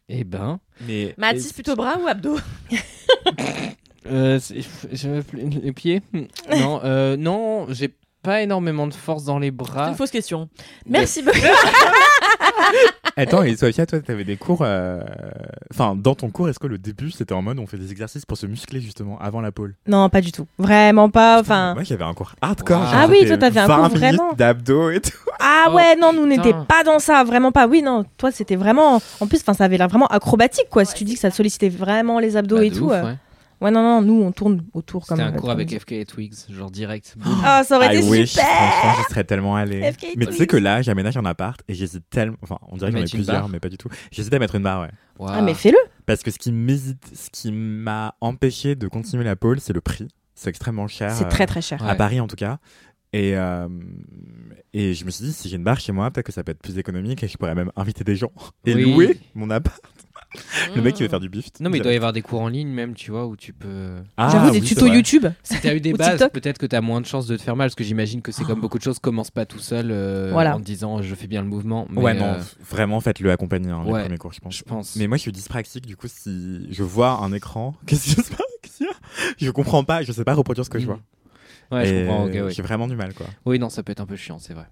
[0.09, 0.59] Eh ben.
[0.89, 2.39] Mais Mathis, plutôt bras ou abdos?
[4.11, 5.23] Euh, c'est- je-
[5.61, 6.01] les pieds
[6.51, 9.89] Non, euh, non, j'ai pas énormément de force dans les C'est bras.
[9.89, 10.49] une fausse question.
[10.87, 11.39] Merci beaucoup.
[13.17, 14.61] Attends, et Sophia, toi, t'avais des cours.
[14.63, 15.01] euh,
[15.73, 18.25] Enfin, dans ton cours, est-ce que le début, c'était en mode on fait des exercices
[18.25, 19.75] pour se muscler justement avant la pole?
[19.87, 20.47] Non, pas du tout.
[20.59, 21.41] Vraiment pas.
[21.41, 21.75] Enfin.
[21.75, 22.83] Moi, j'avais un cours hardcore.
[22.83, 24.33] Genre, Ah oui, c'était toi, t'avais un 20 cours minutes vraiment.
[24.35, 25.11] d'abdos et tout.
[25.41, 26.65] Ah Oh, ouais, non, nous n'étions putain.
[26.65, 27.67] pas dans ça, vraiment pas.
[27.67, 29.01] Oui, non, toi c'était vraiment.
[29.21, 30.85] En plus, enfin, ça avait l'air vraiment acrobatique, quoi.
[30.85, 32.87] si tu dis que ça sollicitait vraiment les abdos Bah, et de tout.
[32.87, 33.05] ouf, euh.
[33.05, 33.15] ouais.
[33.61, 35.19] Ouais, non, non, nous on tourne autour comme.
[35.19, 37.15] C'était un cours avec FK et Twigs, genre direct.
[37.45, 38.47] Ah, ça aurait I été wish, super.
[38.47, 39.93] franchement, j'y serais tellement allé.
[39.93, 42.37] FK Mais tu sais que là, j'aménage un appart et j'hésite tellement.
[42.43, 43.89] Enfin, on dirait que j'en ai plusieurs, barre mais pas du tout.
[44.11, 44.91] J'hésite à mettre une barre, ouais.
[45.29, 45.79] Ah, mais fais-le.
[46.07, 49.81] Parce que ce qui m'hésite, ce qui m'a empêché de continuer la pole, c'est le
[49.81, 50.09] prix.
[50.35, 51.13] C'est extrêmement cher.
[51.13, 51.83] C'est euh, très très cher.
[51.83, 51.91] Ouais.
[51.91, 52.59] à Paris en tout cas.
[53.13, 53.69] Et, euh,
[54.73, 56.53] et je me suis dit, si j'ai une barre chez moi, peut-être que ça peut
[56.53, 58.31] être plus économique et je pourrais même inviter des gens
[58.65, 58.85] et Oui.
[58.85, 59.83] louer mon appart.
[60.77, 61.47] Le mec qui veut faire du bif.
[61.61, 63.53] Non, mais il doit y avoir des cours en ligne même, tu vois, où tu
[63.53, 63.97] peux.
[64.17, 64.87] Ah, J'avoue, des oui, tutos.
[64.87, 65.27] YouTube.
[65.43, 67.67] Si t'as eu des bases, peut-être que t'as moins de chances de te faire mal,
[67.67, 70.55] parce que j'imagine que c'est comme beaucoup de choses, commence pas tout seul euh, Voilà.
[70.57, 71.87] en te disant je fais bien le mouvement.
[71.91, 74.57] Mais, ouais, non, euh, vraiment, faites-le accompagner, hein, les ouais, premiers cours, je pense.
[74.57, 74.97] je pense.
[74.97, 78.31] Mais moi, je suis dyspraxique, du coup, si je vois un écran, qu'est-ce qui se
[78.31, 78.41] passe?
[79.39, 81.01] Je comprends pas, je sais pas reproduire ce que je vois.
[81.71, 82.27] Ouais, je comprends.
[82.27, 82.51] ouais.
[82.53, 83.27] J'ai vraiment du mal, quoi.
[83.47, 84.67] Oui, non, ça peut être un peu chiant, c'est vrai.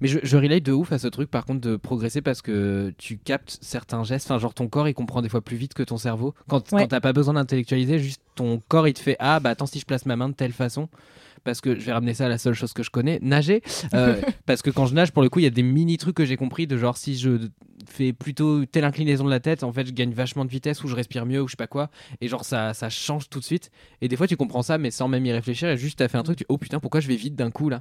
[0.00, 2.92] Mais je, je relate de ouf à ce truc, par contre, de progresser parce que
[2.98, 4.28] tu captes certains gestes.
[4.30, 6.34] Enfin, genre, ton corps, il comprend des fois plus vite que ton cerveau.
[6.48, 6.82] Quand, Ouais.
[6.82, 9.78] quand t'as pas besoin d'intellectualiser, juste ton corps, il te fait Ah, bah attends, si
[9.78, 10.88] je place ma main de telle façon.
[11.44, 13.62] Parce que je vais ramener ça à la seule chose que je connais, nager.
[13.94, 16.16] Euh, parce que quand je nage, pour le coup, il y a des mini trucs
[16.16, 17.48] que j'ai compris de genre si je
[17.92, 20.88] fais plutôt telle inclinaison de la tête, en fait, je gagne vachement de vitesse ou
[20.88, 21.90] je respire mieux ou je sais pas quoi.
[22.20, 23.70] Et genre, ça, ça change tout de suite.
[24.00, 25.68] Et des fois, tu comprends ça, mais sans même y réfléchir.
[25.68, 27.68] Et juste, t'as fait un truc, tu oh putain, pourquoi je vais vite d'un coup
[27.68, 27.80] là?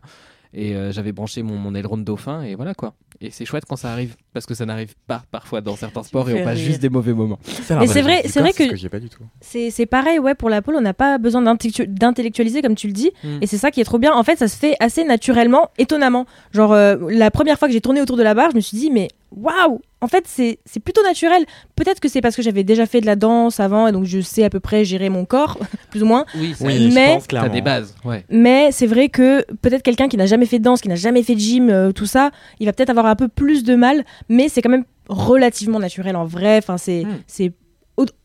[0.53, 2.93] Et euh, j'avais branché mon, mon aileron de dauphin, et voilà quoi.
[3.20, 6.30] Et c'est chouette quand ça arrive, parce que ça n'arrive pas parfois dans certains sports
[6.30, 6.66] et on passe rire.
[6.68, 7.38] juste des mauvais moments.
[7.45, 9.24] Mais c'est vrai- c'est vrai que- que j'ai pas du tout.
[9.41, 12.88] C'est c'est pareil, ouais, pour la pole, on n'a pas besoin d'intellectu- d'intellectualiser, comme tu
[12.88, 13.12] le dis.
[13.26, 13.39] Mm.
[13.41, 14.14] Et c'est ça qui est trop bien.
[14.14, 16.26] En fait, ça se fait assez naturellement, étonnamment.
[16.53, 18.78] Genre, euh, la première fois que j'ai tourné autour de la barre, je me suis
[18.78, 21.45] dit, mais waouh En fait, c'est c'est plutôt naturel.
[21.75, 24.21] Peut-être que c'est parce que j'avais déjà fait de la danse avant, et donc je
[24.21, 25.57] sais à peu près gérer mon corps,
[25.91, 26.25] plus ou moins.
[26.36, 27.19] Oui, Oui, Mais-
[27.49, 28.25] des bases, ouais.
[28.30, 31.23] Mais c'est vrai que peut-être quelqu'un qui n'a jamais fait de danse, qui n'a jamais
[31.23, 34.05] fait de gym, euh, tout ça, il va peut-être avoir un peu plus de mal,
[34.30, 36.57] mais c'est quand même relativement naturel en vrai.
[36.57, 37.17] Enfin, c'est, Hmm.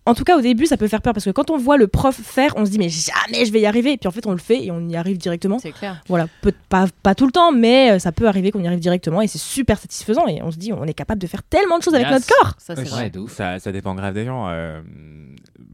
[0.04, 1.86] En tout cas, au début, ça peut faire peur parce que quand on voit le
[1.86, 3.92] prof faire, on se dit mais jamais je vais y arriver.
[3.92, 5.58] Et puis en fait, on le fait et on y arrive directement.
[5.60, 6.02] C'est clair.
[6.08, 8.80] Voilà, peut, pas, pas tout le temps, mais euh, ça peut arriver qu'on y arrive
[8.80, 10.26] directement et c'est super satisfaisant.
[10.26, 12.14] Et on se dit, on est capable de faire tellement de choses avec Yes.
[12.14, 12.54] notre corps.
[12.58, 13.10] Ça, c'est Ouais, vrai.
[13.10, 13.32] de ouf.
[13.32, 14.48] Ça, ça dépend grave des gens.
[14.48, 14.80] euh,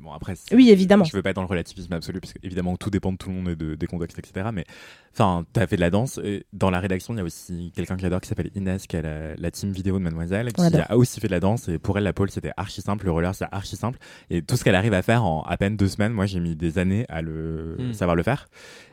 [0.09, 1.05] Bon, après, Oui, évidemment.
[1.05, 3.35] Je veux pas être dans le relativisme absolu, parce qu'évidemment, tout dépend de tout le
[3.35, 4.49] monde et de, des contextes, etc.
[4.53, 4.65] Mais
[5.13, 6.19] enfin, t'as fait de la danse.
[6.25, 8.97] Et dans la rédaction, il y a aussi quelqu'un que j'adore qui s'appelle Inès, qui
[8.97, 11.69] a la, la team vidéo de Mademoiselle, qui a aussi fait de la danse.
[11.69, 13.05] Et pour elle, la pole, c'était archi simple.
[13.05, 13.99] Le roller, c'est archi simple.
[14.31, 16.57] Et tout ce qu'elle arrive à faire en à peine deux semaines, moi, j'ai mis
[16.57, 17.93] des années à le Mm.
[17.93, 18.49] savoir le faire.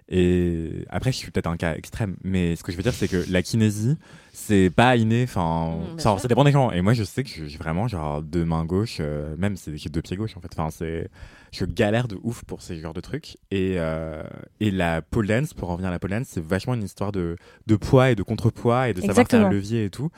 [0.07, 3.07] Et après, je suis peut-être un cas extrême, mais ce que je veux dire, c'est
[3.07, 3.97] que la kinésie,
[4.33, 5.23] c'est pas inné.
[5.23, 6.71] Enfin, Mm, ça, dépend des gens.
[6.71, 9.89] Et moi, je sais que j'ai vraiment genre deux mains gauches, euh, même c'est j'ai
[9.89, 10.49] deux pieds gauches en fait.
[10.53, 11.09] Enfin, c'est
[11.51, 13.37] je galère de ouf pour ces genres de trucs.
[13.49, 14.23] Et, euh,
[14.59, 17.11] et la pole dance, pour en revenir à la pole dance, c'est vachement une histoire
[17.11, 19.41] de, de poids et de contrepoids et de savoir Exactement.
[19.43, 20.09] faire un levier et tout.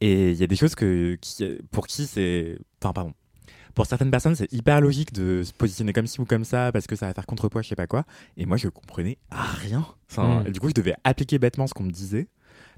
[0.00, 2.58] Et il y a des choses que, qui, pour qui c'est.
[2.82, 3.12] Enfin, pardon.
[3.74, 6.86] Pour certaines personnes, c'est hyper logique de se positionner comme ci ou comme ça parce
[6.86, 8.04] que ça va faire contrepoids, je sais pas quoi.
[8.36, 9.86] Et moi, je comprenais rien.
[10.10, 10.46] Enfin, Mm.
[10.48, 12.28] et du coup, je devais appliquer bêtement ce qu'on me disait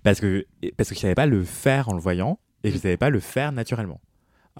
[0.03, 2.97] parce que, parce que je savais pas le faire en le voyant et je savais
[2.97, 4.01] pas le faire naturellement.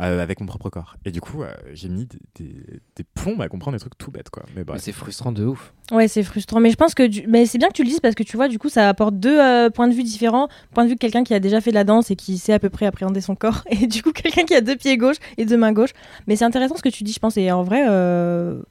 [0.01, 0.97] Euh, avec mon propre corps.
[1.05, 4.11] Et du coup, euh, j'ai mis des, des- des plombs à comprendre des trucs tout
[4.11, 4.45] bêtes, quoi.
[4.57, 5.73] Mais c'est frustrant de ouf.
[5.91, 6.61] Ouais, c'est frustrant.
[6.61, 8.37] Mais je pense que du- mais c'est bien que tu le dises parce que tu
[8.37, 10.49] vois, du coup, ça apporte deux euh, points de vue différents.
[10.73, 12.53] Point de vue de quelqu'un qui a déjà fait de la danse et qui sait
[12.55, 13.63] à peu près appréhender son corps.
[13.71, 15.93] Et du coup, quelqu'un qui a deux pieds gauche et deux mains gauches.
[16.27, 17.37] Mais c'est intéressant ce que tu dis, je pense.
[17.37, 18.63] Et en vrai, euh,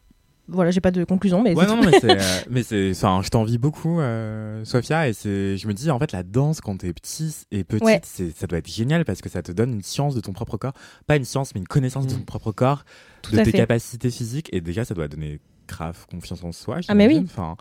[0.52, 1.42] voilà, j'ai pas de conclusion.
[1.42, 1.90] Mais Ouais, non, tout.
[1.90, 5.74] mais c'est, euh, mais c'est, enfin, je t'envie beaucoup, euh, Sophia, et c'est, je me
[5.74, 8.02] dis, en fait, la danse quand t'es petit et petite, Ouais.
[8.04, 10.58] c'est, ça doit être génial parce que ça te donne une science de ton propre
[10.58, 10.74] corps,
[11.08, 12.18] pas une science, mais une connaissance de Mm.
[12.20, 12.84] ton propre corps,
[13.22, 13.58] Tout de tes fait.
[13.58, 16.80] capacités physiques, et déjà, ça doit donner grave confiance en soi.
[16.88, 17.22] Ah, mais oui.
[17.24, 17.56] Enfin,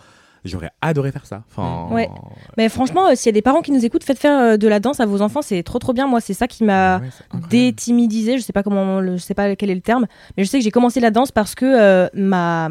[0.45, 1.43] j'aurais adoré faire ça.
[1.51, 2.09] Enfin, Ouais.
[2.57, 4.69] Mais franchement, euh, s'il y a des parents qui nous écoutent, faites faire euh, de
[4.69, 6.07] la danse à vos enfants, c'est trop trop bien.
[6.07, 7.49] Moi, c'est ça qui m'a ouais, c'est incroyable.
[7.51, 8.39] détimidisé.
[8.39, 10.59] Je sais pas comment, le- je sais pas quel est le terme, mais je sais
[10.59, 12.69] que j'ai commencé la danse parce que euh, ma,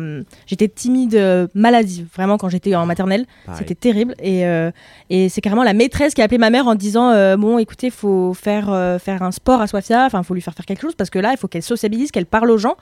[0.47, 2.07] j'étais timide euh, maladive.
[2.15, 3.26] Vraiment, quand j'étais en maternelle,
[3.57, 4.15] c'était terrible.
[4.22, 4.72] Et, euh,
[5.09, 7.89] et c'est carrément la maîtresse qui a appelé ma mère en disant euh, bon, écoutez,
[7.89, 10.05] faut faire euh, faire un sport à Sofia.
[10.05, 12.26] Enfin, faut lui faire faire quelque chose parce que là, il faut qu'elle sociabilise, qu'elle
[12.26, 12.76] parle aux gens,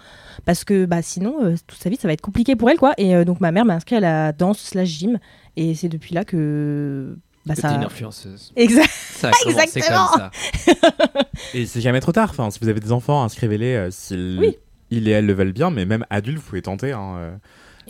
[0.45, 2.93] parce que bah sinon, euh, toute sa vie, ça va être compliqué pour elle, quoi.
[2.97, 5.19] Et euh, donc ma mère m'a inscrit à la danse slash gym,
[5.55, 7.71] et c'est depuis là que bah, ça.
[7.73, 8.51] une influenceuse.
[8.55, 8.89] Exact.
[8.91, 10.07] Ça a commencé Exactement.
[10.07, 11.23] comme ça.
[11.53, 12.29] Et c'est jamais trop tard.
[12.29, 14.57] Enfin, si vous avez des enfants, inscrivez-les euh, s'ils Oui.
[14.91, 16.91] ils et elles le veulent bien, mais même adultes, vous pouvez tenter.
[16.91, 17.35] Hein, euh.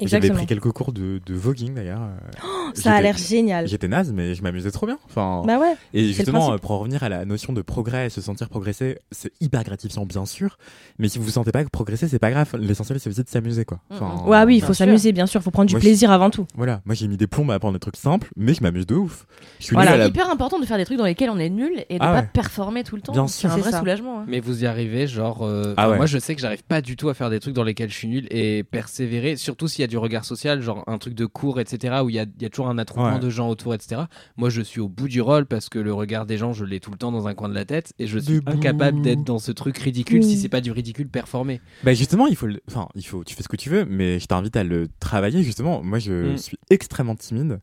[0.01, 2.01] J'avais pris quelques cours de, de voguing d'ailleurs.
[2.01, 2.41] euh.
[2.73, 3.67] Ça a l'air génial.
[3.67, 4.97] J'étais naze, mais je m'amusais trop bien.
[5.09, 5.75] Enfin, Bah ouais.
[5.93, 8.99] Et justement, euh, pour en revenir à la notion de progrès et se sentir progresser,
[9.11, 10.57] c'est hyper gratifiant, bien sûr.
[10.99, 12.49] Mais si vous vous sentez pas progresser, c'est pas grave.
[12.59, 13.79] L'essentiel, c'est aussi de s'amuser, quoi.
[13.89, 15.41] Enfin, Ouais, oui, il bah, faut s'amuser, bien sûr.
[15.41, 16.45] Faut prendre du Moi, plaisir avant tout.
[16.55, 18.95] Voilà, moi j'ai mis des plombs à apprendre des trucs simples, mais je m'amuse de
[18.95, 19.25] ouf.
[19.59, 19.91] Je suis Voilà.
[19.93, 22.03] C'est la- hyper important de faire des trucs dans lesquels on est nul et de
[22.03, 23.13] Ah pas performer tout le temps.
[23.13, 23.51] Bien C'est sûr.
[23.51, 23.79] un vrai ça.
[23.79, 24.19] soulagement.
[24.21, 24.25] hein.
[24.27, 25.43] Mais vous y arrivez, genre.
[25.43, 25.97] euh, Ah ouais.
[25.97, 27.95] Moi, je sais que j'arrive pas du tout à faire des trucs dans lesquels je
[27.95, 31.25] suis nul et persévérer, surtout s'il y a du regard social, genre un truc de
[31.25, 33.19] cours, etc., où il y a, il y a toujours un attroupement Ouais.
[33.19, 34.01] de gens autour, etc.
[34.37, 36.79] Moi, je suis au bout du rôle parce que le regard des gens, je l'ai
[36.79, 39.39] tout le temps dans un coin de la tête et je suis incapable d'être dans
[39.39, 40.29] ce truc ridicule Oui.
[40.29, 41.61] si c'est pas du ridicule performé.
[41.83, 44.19] Bah justement, il faut, le- enfin, il faut, tu fais ce que tu veux, mais
[44.19, 45.43] je t'invite à le travailler.
[45.43, 46.37] Justement, moi, je Mm.
[46.37, 47.59] suis extrêmement timide,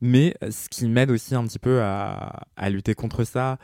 [0.00, 3.58] mais ce qui m'aide aussi un petit peu à, à lutter contre ça,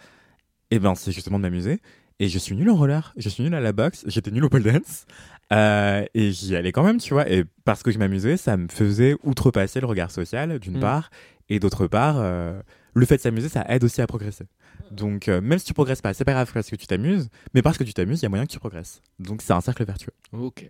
[0.71, 1.81] et ben, c'est justement de m'amuser.
[2.23, 4.49] Et je suis nul en roller, je suis nul à la boxe, j'étais nul au
[4.51, 5.07] pole dance,
[5.53, 7.29] euh, et j'y allais quand même, tu vois.
[7.31, 10.81] Et parce que je m'amusais, ça me faisait outrepasser le regard social, d'une Mm.
[10.81, 11.11] part,
[11.49, 12.61] et d'autre part, euh,
[12.95, 14.45] le fait de s'amuser, ça aide aussi à progresser.
[14.91, 17.63] Donc, euh, même si tu progresses pas, c'est pas grave parce que tu t'amuses, mais
[17.63, 19.03] parce que tu t'amuses, il y a moyen que tu progresses.
[19.19, 20.13] Donc, c'est un cercle vertueux.
[20.33, 20.69] Ok.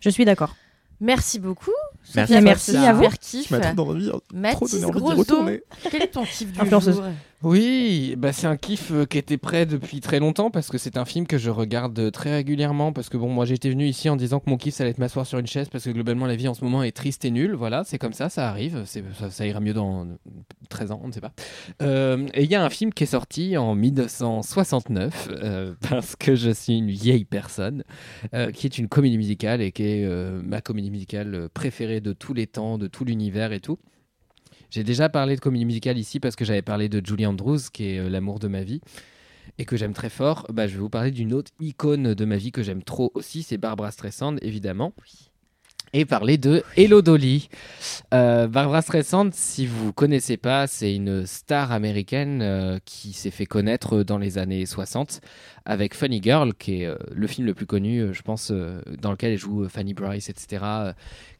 [0.00, 0.56] Je suis d'accord.
[1.02, 1.70] Merci beaucoup.
[2.14, 3.08] Merci, merci ce à vous.
[3.20, 3.50] kiff.
[3.52, 5.62] envie, Mathis donné envie d'y Grosso, retourner.
[5.90, 6.96] quel est ton kiff du Influenceuse.
[6.96, 7.04] jour?
[7.42, 10.98] Oui, bah c'est un kiff euh, qui était prêt depuis très longtemps parce que c'est
[10.98, 14.10] un film que je regarde euh, très régulièrement parce que bon moi j'étais venu ici
[14.10, 16.26] en disant que mon kiff ça allait être m'asseoir sur une chaise parce que globalement
[16.26, 18.84] la vie en ce moment est triste et nulle, voilà c'est comme ça, ça arrive,
[18.84, 20.06] ça, ira mieux dans
[20.68, 21.32] 13 ans, on ne sait pas.
[21.80, 26.34] Euh, et il y a un film qui est sorti en 1969 euh, parce que
[26.34, 27.84] je suis une vieille personne
[28.34, 32.00] euh, qui est une comédie musicale et qui est euh, ma comédie musicale euh, préférée
[32.00, 33.78] de tous les temps, de tout l'univers et tout.
[34.70, 37.86] J'ai déjà parlé de comédie musicale ici parce que j'avais parlé de Julie Andrews, qui
[37.86, 38.80] est euh, l'amour de ma vie
[39.58, 40.46] et que j'aime très fort.
[40.52, 43.42] Bah, je vais vous parler d'une autre icône de ma vie que j'aime trop aussi,
[43.42, 44.92] c'est Barbara Streisand, évidemment.
[45.92, 47.48] Et parler de Hello Dolly.
[48.14, 53.46] Euh, Barbara Streisand, si vous connaissez pas, c'est une star américaine euh, qui s'est fait
[53.46, 55.20] connaître dans les années 60
[55.64, 59.32] avec Funny Girl, qui est euh, le film le plus connu, je pense, dans lequel
[59.32, 60.64] elle joue Fanny Bryce, etc.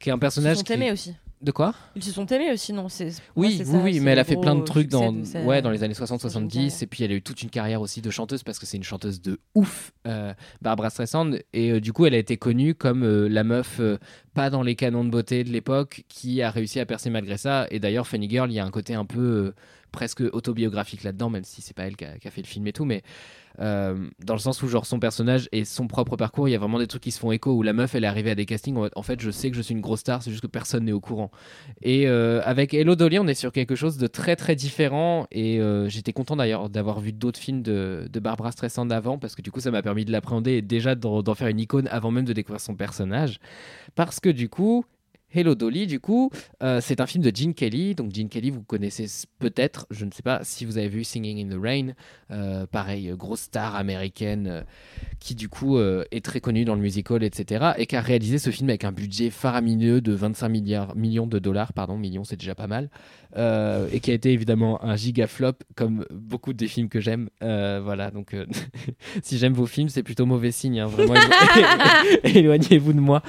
[0.00, 0.72] qui est un Ils personnage sont qui...
[0.72, 1.14] aimés aussi.
[1.42, 1.74] De quoi?
[1.96, 2.90] Ils se sont aimés aussi, non?
[2.90, 5.10] C'est- oui, ouais, oui, ça, oui, mais elle le a fait plein de trucs dans,
[5.10, 6.72] de sa- ouais, dans les années sa jeune 60-70, carrière.
[6.82, 8.82] et puis elle a eu toute une carrière aussi de chanteuse parce que c'est une
[8.82, 13.04] chanteuse de ouf, euh, Barbara Streisand, et euh, du coup elle a été connue comme
[13.04, 13.80] euh, la meuf
[14.34, 17.66] pas dans les canons de beauté de l'époque qui a réussi à percer malgré ça,
[17.70, 19.54] et d'ailleurs Funny Girl, il y a un côté un peu
[19.92, 22.66] presque autobiographique là-dedans, même si c'est pas elle qui a, qui a fait le film
[22.66, 23.02] et tout, mais
[23.60, 26.58] euh, dans le sens où genre son personnage et son propre parcours, il y a
[26.58, 28.46] vraiment des trucs qui se font écho où la meuf elle est arrivée à des
[28.46, 30.84] castings en fait je sais que je suis une grosse star, c'est juste que personne
[30.84, 31.30] n'est au courant.
[31.82, 35.26] Et euh, avec Hello Dolly, on est sur quelque chose de très très différent.
[35.30, 39.34] Et euh, j'étais content d'ailleurs d'avoir vu d'autres films de, de Barbara Streisand avant, parce
[39.34, 42.10] que du coup, ça m'a permis de l'appréhender et déjà d'en faire une icône avant
[42.10, 43.38] même de découvrir son personnage.
[43.94, 44.84] Parce que du coup.
[45.32, 46.28] Hello Dolly, du coup,
[46.60, 47.94] euh, c'est un film de Gene Kelly.
[47.94, 49.06] Donc Gene Kelly, vous connaissez
[49.38, 51.92] peut-être, je ne sais pas si vous avez vu Singing in the Rain,
[52.32, 54.64] euh, pareil, euh, grosse star américaine
[55.20, 57.74] qui du coup est très connue dans le musical, etc.
[57.76, 61.38] Et qui a réalisé ce film avec un budget faramineux de 25 milliards, millions de
[61.38, 62.90] dollars, pardon, millions c'est déjà pas mal,
[63.36, 67.28] euh, et qui a été évidemment un giga flop comme beaucoup des films que j'aime.
[67.42, 68.44] Euh, voilà, donc euh,
[69.22, 70.88] si j'aime vos films, c'est plutôt mauvais signe, hein,
[72.24, 73.22] éloignez-vous de moi.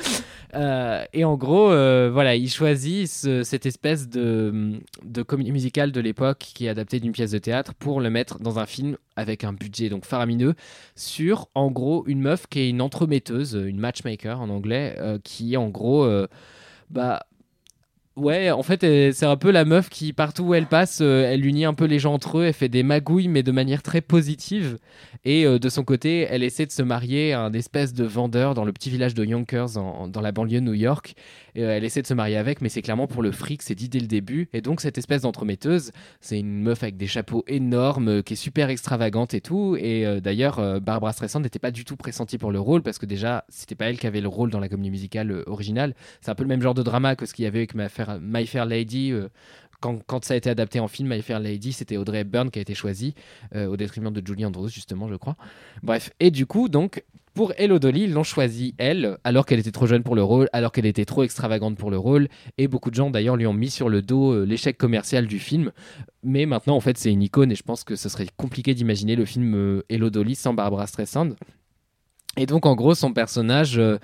[1.13, 6.39] Et en gros, voilà, il choisit ce- cette espèce de, de comédie musicale de l'époque
[6.39, 9.53] qui est adaptée d'une pièce de théâtre pour le mettre dans un film avec un
[9.53, 10.55] budget donc faramineux
[10.95, 15.69] sur, en gros, une meuf qui est une entremetteuse, une matchmaker en anglais, qui en
[15.69, 16.05] gros,
[16.89, 17.21] bah.
[18.21, 18.81] Ouais, en fait,
[19.13, 21.85] c'est un peu la meuf qui, partout où elle passe, euh, elle unit un peu
[21.85, 24.77] les gens entre eux, elle fait des magouilles, mais de manière très positive.
[25.25, 28.53] Et euh, de son côté, elle essaie de se marier à un espèce de vendeur
[28.53, 31.15] dans le petit village de Yonkers, dans la banlieue de New York.
[31.57, 33.89] Euh, elle essaie de se marier avec, mais c'est clairement pour le fric, c'est dit
[33.89, 34.49] dès le début.
[34.53, 38.37] Et donc, cette espèce d'entremetteuse, c'est une meuf avec des chapeaux énormes, euh, qui est
[38.37, 39.75] super extravagante et tout.
[39.79, 43.05] Et euh, d'ailleurs, Barbara Streisand n'était pas du tout pressentie pour le rôle, parce que
[43.05, 45.93] déjà, c'était pas elle qui avait le rôle dans la comédie musicale originale.
[46.21, 47.89] C'est un peu le même genre de drama que ce qu'il y avait avec My
[47.89, 49.13] Fair, My Fair Lady.
[49.79, 52.61] quand, ça a été adapté en film, My Fair Lady, c'était Audrey Hepburn qui a
[52.61, 53.15] été choisie,
[53.55, 55.35] au détriment de Julie Andrews, justement, je crois.
[55.83, 59.87] Bref, et du coup, donc, pour Hello ils l'ont choisie, elle, alors qu'elle était trop
[59.87, 62.27] jeune pour le rôle, alors qu'elle était trop extravagante pour le rôle,
[62.57, 65.39] et beaucoup de gens, d'ailleurs, lui ont mis sur le dos euh, l'échec commercial du
[65.39, 65.71] film.
[66.23, 69.15] Mais maintenant, en fait, c'est une icône, et je pense que ce serait compliqué d'imaginer
[69.15, 71.35] le film euh, sans Barbara Streisand.
[72.37, 73.97] Et donc, en gros, son personnage euh,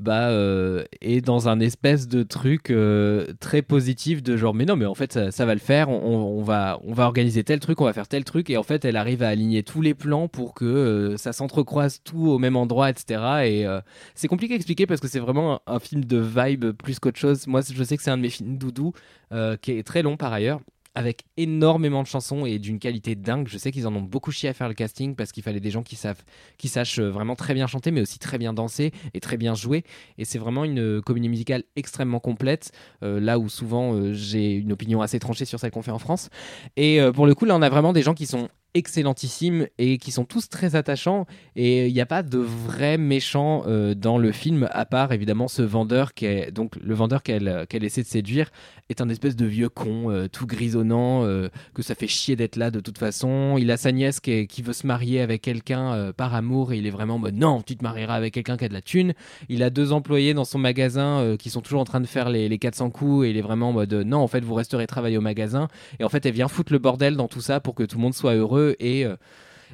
[0.00, 4.76] bah, euh, est dans un espèce de truc euh, très positif de genre, mais non,
[4.76, 7.84] mais en fait, ça, va le faire, on, va, on va organiser tel truc, on
[7.84, 10.54] va faire tel truc, et en fait, elle arrive à aligner tous les plans pour
[10.54, 13.22] que euh, ça s'entrecroise tout au même endroit, etc.
[13.44, 13.80] Et euh,
[14.14, 17.18] c'est compliqué à expliquer parce que c'est vraiment un, un film de vibe plus qu'autre
[17.18, 17.46] chose.
[17.46, 18.92] Moi, je sais que c'est un de mes films doudou,
[19.60, 20.60] qui est très long par ailleurs
[20.98, 23.46] avec énormément de chansons et d'une qualité dingue.
[23.46, 25.70] Je sais qu'ils en ont beaucoup chié à faire le casting parce qu'il fallait des
[25.70, 29.36] gens qui sachent euh, vraiment très bien chanter, mais aussi très bien danser et très
[29.36, 29.84] bien jouer.
[30.18, 32.72] Et c'est vraiment une euh, comédie musicale extrêmement complète.
[33.04, 36.30] euh, là où souvent j'ai une opinion assez tranchée sur celle qu'on fait en France.
[36.76, 40.10] Et pour le coup, là, on a vraiment des gens qui sont excellentissimes et qui
[40.10, 41.26] sont tous très attachants.
[41.56, 45.48] Et il n'y a pas de vrai méchant euh, dans le film, à part évidemment
[45.48, 48.50] ce vendeur qui est donc le vendeur qu'elle qu'elle essaie de séduire
[48.88, 52.56] est un espèce de vieux con, euh, tout grisonnant, euh, que ça fait chier d'être
[52.56, 53.56] là de toute façon.
[53.58, 56.78] Il a sa nièce qui, qui veut se marier avec quelqu'un euh, par amour et
[56.78, 58.82] il est vraiment en mode non, tu te marieras avec quelqu'un qui a de la
[58.82, 59.14] thune.
[59.48, 62.28] Il a deux employés dans son magasin euh, qui sont toujours en train de faire
[62.28, 64.54] les, les 400 coups et il est vraiment en mode euh, non, en fait, vous
[64.54, 65.68] resterez travailler au magasin.
[66.00, 68.02] Et en fait, elle vient foutre le bordel dans tout ça pour que tout le
[68.02, 69.16] monde soit heureux et euh,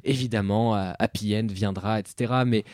[0.05, 2.33] évidemment, euh, Happy End viendra, etc.
[2.47, 2.65] Mais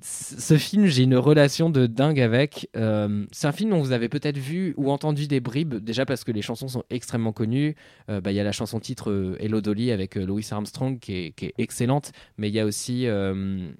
[0.00, 2.68] ce film, j'ai une relation de dingue avec.
[2.76, 6.22] Euh, c'est un film dont vous avez peut-être vu ou entendu des bribes, déjà parce
[6.24, 7.74] que les chansons sont extrêmement connues.
[8.08, 11.46] Bah, Il y a la chanson titre Hello Dolly avec Louis Armstrong qui est, qui
[11.46, 13.04] est excellente, mais il y a aussi.
[13.06, 13.72] je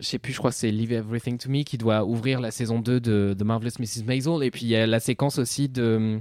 [0.00, 2.80] sais plus, je crois que c'est Leave Everything to Me qui doit ouvrir la saison
[2.80, 4.04] 2 de Marvelous Mrs.
[4.04, 4.42] Maisel.
[4.42, 6.20] Et puis il y a la séquence aussi de.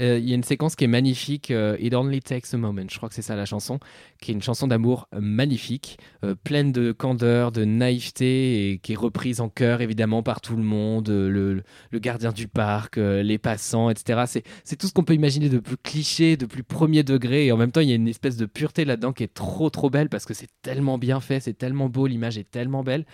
[0.00, 2.86] Euh, Il y a une séquence qui est magnifique, euh, It Only Takes a Moment,
[2.90, 3.78] je crois que c'est ça la chanson,
[4.20, 5.98] qui est une chanson d'amour euh, magnifique,
[6.42, 10.62] pleine de candeur, de naïveté, et qui est reprise en chœur évidemment par tout le
[10.62, 14.42] monde, le, le gardien du parc, les passants, etc.
[14.64, 17.56] C'est, tout ce qu'on peut imaginer de plus cliché, de plus premier degré, et en
[17.56, 20.08] même temps il y a une espèce de pureté là-dedans qui est trop trop belle
[20.08, 23.04] parce que c'est tellement bien fait, c'est tellement beau, l'image est tellement belle.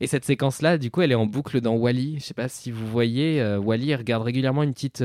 [0.00, 2.16] Et cette séquence-là, du coup, elle est en boucle dans Wally.
[2.18, 5.02] Je sais pas si vous voyez, euh, Wally regarde régulièrement une petite.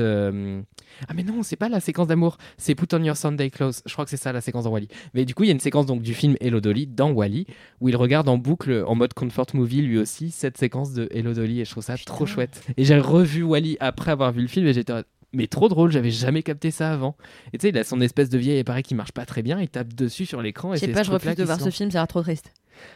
[1.08, 3.82] Ah mais non, c'est pas la séquence d'amour, c'est Put on Your Sunday Clothes.
[3.86, 4.88] Je crois que c'est ça la séquence dans Wally.
[5.14, 7.46] Mais du coup, il y a une séquence donc du film Hello Dolly dans Wally
[7.80, 11.32] où il regarde en boucle en mode comfort movie lui aussi cette séquence de Hello
[11.34, 12.62] Dolly et je trouve ça trop chouette.
[12.76, 14.92] Et j'ai revu Wally après avoir vu le film et j'étais
[15.34, 17.16] mais trop drôle, j'avais jamais capté ça avant.
[17.52, 19.60] Et tu sais, il a son espèce de vieil appareil qui marche pas très bien,
[19.60, 21.90] il tape dessus sur l'écran et Je sais pas, je refuse de voir ce film,
[21.90, 22.52] ça a l'air trop triste.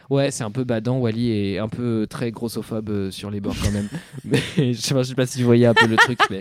[0.09, 0.97] Ouais, c'est un peu badant.
[0.97, 3.87] Wally est un peu très grossophobe euh, sur les bords quand même.
[4.25, 6.39] mais je sais, pas, je sais pas si vous voyez un peu le truc, mais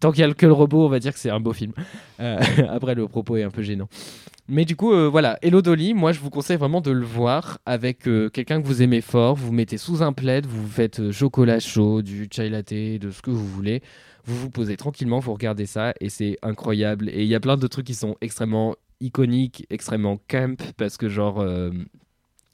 [0.00, 1.72] tant qu'il y a que le robot, on va dire que c'est un beau film.
[2.20, 3.88] Euh, après, le propos est un peu gênant.
[4.48, 7.58] Mais du coup, euh, voilà, Hello Dolly, moi je vous conseille vraiment de le voir
[7.64, 9.36] avec euh, quelqu'un que vous aimez fort.
[9.36, 13.10] Vous vous mettez sous un plaid, vous faites euh, chocolat chaud, du chai latte, de
[13.10, 13.82] ce que vous voulez.
[14.24, 17.08] Vous vous posez tranquillement, vous regardez ça et c'est incroyable.
[17.10, 21.08] Et il y a plein de trucs qui sont extrêmement iconiques, extrêmement camp parce que
[21.08, 21.40] genre.
[21.40, 21.70] euh,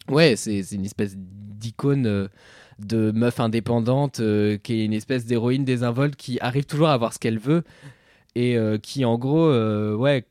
[0.09, 2.29] Ouais, c'est une espèce d'icône euh,
[2.79, 7.13] de meuf indépendante euh, qui est une espèce d'héroïne désinvolte qui arrive toujours à avoir
[7.13, 7.63] ce qu'elle veut
[8.35, 9.51] et qui en gros,
[9.97, 10.25] ouais,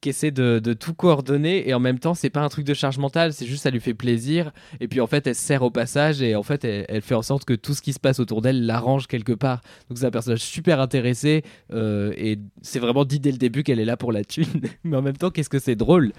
[0.00, 2.74] qui essaie de, de tout coordonner et en même temps c'est pas un truc de
[2.74, 5.62] charge mentale, c'est juste ça lui fait plaisir et puis en fait elle se sert
[5.62, 7.98] au passage et en fait elle, elle fait en sorte que tout ce qui se
[7.98, 9.60] passe autour d'elle l'arrange quelque part.
[9.88, 11.42] Donc c'est un personnage super intéressé
[11.72, 14.46] euh, et c'est vraiment dit dès le début qu'elle est là pour la thune,
[14.84, 16.12] mais en même temps qu'est-ce que c'est drôle.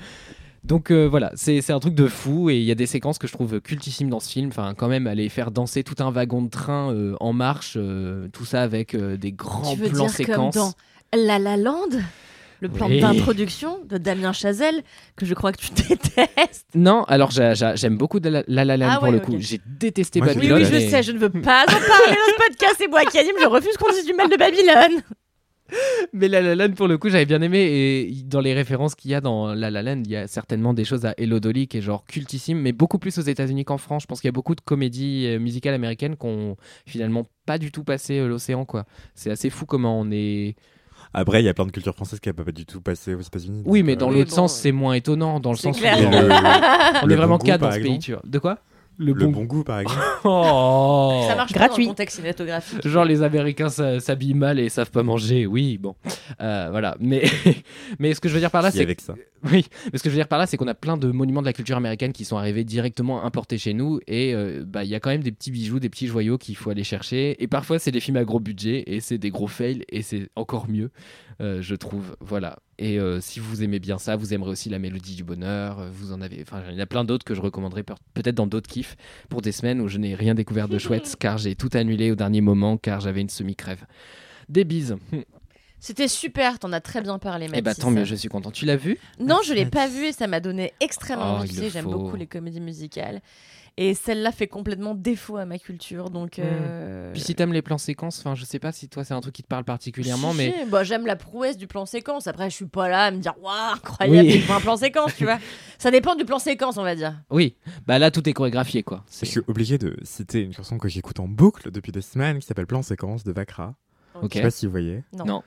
[0.65, 3.17] Donc euh, voilà, c'est c'est un truc de fou et il y a des séquences
[3.17, 4.49] que je trouve cultissimes dans ce film.
[4.49, 7.77] Enfin, quand même, aller faire danser tout un wagon de train euh, en marche,
[8.34, 10.55] tout ça avec des grands tu veux plans dire séquences.
[10.55, 10.71] comme
[11.13, 11.88] dans La La Land?
[12.62, 12.99] Le plan Oui.
[12.99, 14.84] d'introduction de Damien Chazelle,
[15.16, 16.68] que je crois que tu détestes.
[16.76, 19.36] Non, alors j'a- j'a- j'aime beaucoup La La, La Land Ah pour ouais, le coup.
[19.39, 20.62] J'ai détesté Moi, j'ai Oui, Babylone.
[20.62, 23.05] oui, je mais- sais, je ne veux pas en parler dans ce podcast, c'est moi
[23.05, 25.01] qui anime, je refuse qu'on dise du mal de Babylone.
[26.14, 27.60] Mais La La Land, pour le coup, j'avais bien aimé.
[27.62, 30.74] Et dans les références qu'il y a dans La La Land, il y a certainement
[30.74, 33.78] des choses à Hello Dolly qui est genre cultissime, mais beaucoup plus aux États-Unis qu'en
[33.78, 34.01] France.
[34.01, 36.57] Je pense qu'il y a beaucoup de comédies euh, musicales américaines qui ont
[36.88, 38.86] finalement pas du tout passé euh, l'océan, quoi.
[39.14, 40.55] C'est assez fou comment on est.
[41.14, 43.22] Après, il y a plein de cultures françaises qui n'ont pas du tout passé aux
[43.22, 43.64] États-Unis.
[43.66, 45.39] Oui, mais euh, dans Oui, l'autre sens, euh, c'est moins étonnant.
[45.39, 46.30] Dans le sens où on- le-
[47.03, 47.99] on le est vraiment goût, dans ce pays, exemple.
[48.03, 48.22] tu vois.
[48.26, 48.60] De quoi?
[49.02, 50.02] Le bon goût, par exemple.
[50.26, 51.86] Oh Ça marche pas Gratuit.
[51.86, 52.86] dans le contexte cinématographique.
[52.86, 55.95] Genre les Américains s'habillent mal et savent pas manger, oui, bon,
[56.41, 56.97] Euh, voilà.
[57.00, 57.24] Mais
[58.00, 59.16] mais ce que je veux dire par là, c'est avec ça.
[59.52, 61.39] oui, mais ce que je veux dire par là, c'est qu'on a plein de monuments
[61.41, 64.89] de la culture américaine qui sont arrivés directement importés chez nous et euh, bah il
[64.89, 67.47] y a quand même des petits bijoux, des petits joyaux qu'il faut aller chercher et
[67.47, 70.70] parfois c'est des films à gros budget et c'est des gros fails et c'est encore
[70.70, 70.91] mieux,
[71.41, 72.18] euh, je trouve.
[72.20, 72.58] Voilà.
[72.82, 75.80] Et euh, si vous aimez bien ça, vous aimerez aussi la mélodie du bonheur.
[75.80, 78.36] euh, Vous en avez, enfin il y en a plein d'autres que je recommanderais peut-être
[78.36, 78.95] dans d'autres kiffs
[79.27, 82.15] pour des semaines où je n'ai rien découvert de chouette car j'ai tout annulé au
[82.15, 83.84] dernier moment car j'avais une semi-crève.
[84.47, 84.95] Des bises.
[85.82, 87.63] C'était super, t'en as très bien parlé, Et Mathis.
[87.63, 88.51] bah tant mieux, je suis content.
[88.51, 88.97] Tu l'as vu?
[89.19, 91.69] Non, je l'ai pas vu et ça m'a donné extrêmement Oh, envie.
[91.69, 93.21] J'aime beaucoup les comédies musicales.
[93.78, 96.09] Et celle-là fait complètement défaut à ma culture.
[96.09, 96.41] Donc, Hmm.
[96.43, 99.22] euh, Puis si t'aimes les plans séquences, enfin je sais pas si toi c'est un
[99.22, 102.28] truc qui te parle particulièrement, si, mais si, bah, j'aime la prouesse du plan séquence.
[102.28, 104.34] Après, je suis pas là à me dire waouh, incroyable, Oui.
[104.36, 105.39] il faut un plan séquence, tu vois.
[105.78, 107.15] Ça dépend du plan séquence, on va dire.
[107.30, 107.55] oui,
[107.88, 109.03] bah là tout est chorégraphié quoi.
[109.09, 112.39] Je C'est- suis obligé de citer une chanson que j'écoute en boucle depuis des semaines
[112.39, 113.76] qui s'appelle Plan Séquence de Vakra.
[114.22, 114.32] Ok.
[114.34, 115.03] Je sais pas si vous voyez.
[115.17, 115.26] Non.
[115.26, 115.43] Non.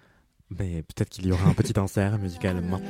[0.59, 2.81] Mais peut-être qu'il y aura un petit insert musical maintenant.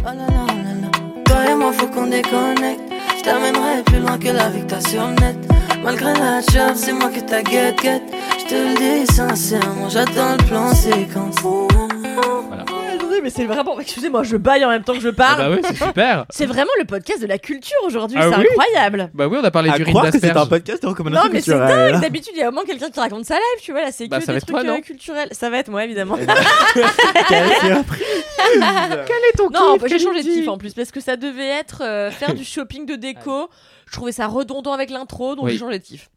[0.00, 0.90] Oh là là, oh là là.
[1.24, 2.91] Toi et moi, faut qu'on déconnecte.
[3.24, 5.36] Je plus loin que la t'as sur net.
[5.84, 8.02] Malgré la job, c'est moi que t'as guette guette.
[8.38, 11.36] Je te le dis sincèrement, j'attends le plan séquence.
[11.42, 12.64] Voilà.
[13.12, 13.78] Oui, mais c'est vraiment.
[13.78, 15.38] Excusez-moi, je baille en même temps que je Ah parle.
[15.38, 16.24] bah oui, c'est super.
[16.30, 18.16] C'est vraiment le podcast de la culture aujourd'hui.
[18.20, 19.10] Ah c'est oui incroyable.
[19.12, 20.48] bah oui, on a parlé À d'urine croire que c'est un d'asperge.
[20.48, 22.00] podcast de Non, recommandations mais c'est dingue.
[22.00, 23.82] D'habitude, il y a au moins quelqu'un qui raconte sa live, tu vois.
[23.82, 25.28] Là, c'est Bah, que ça des être trucs toi, euh, non culturels.
[25.32, 26.16] Ça va être moi, évidemment.
[27.28, 31.16] Quel est ton Non, kiff bah, j'ai changé de kiff en plus parce que ça
[31.16, 33.48] devait être euh, faire du shopping de déco.
[33.86, 35.52] Je trouvais ça redondant avec l'intro, donc Oui.
[35.52, 36.08] j'ai changé de kiff.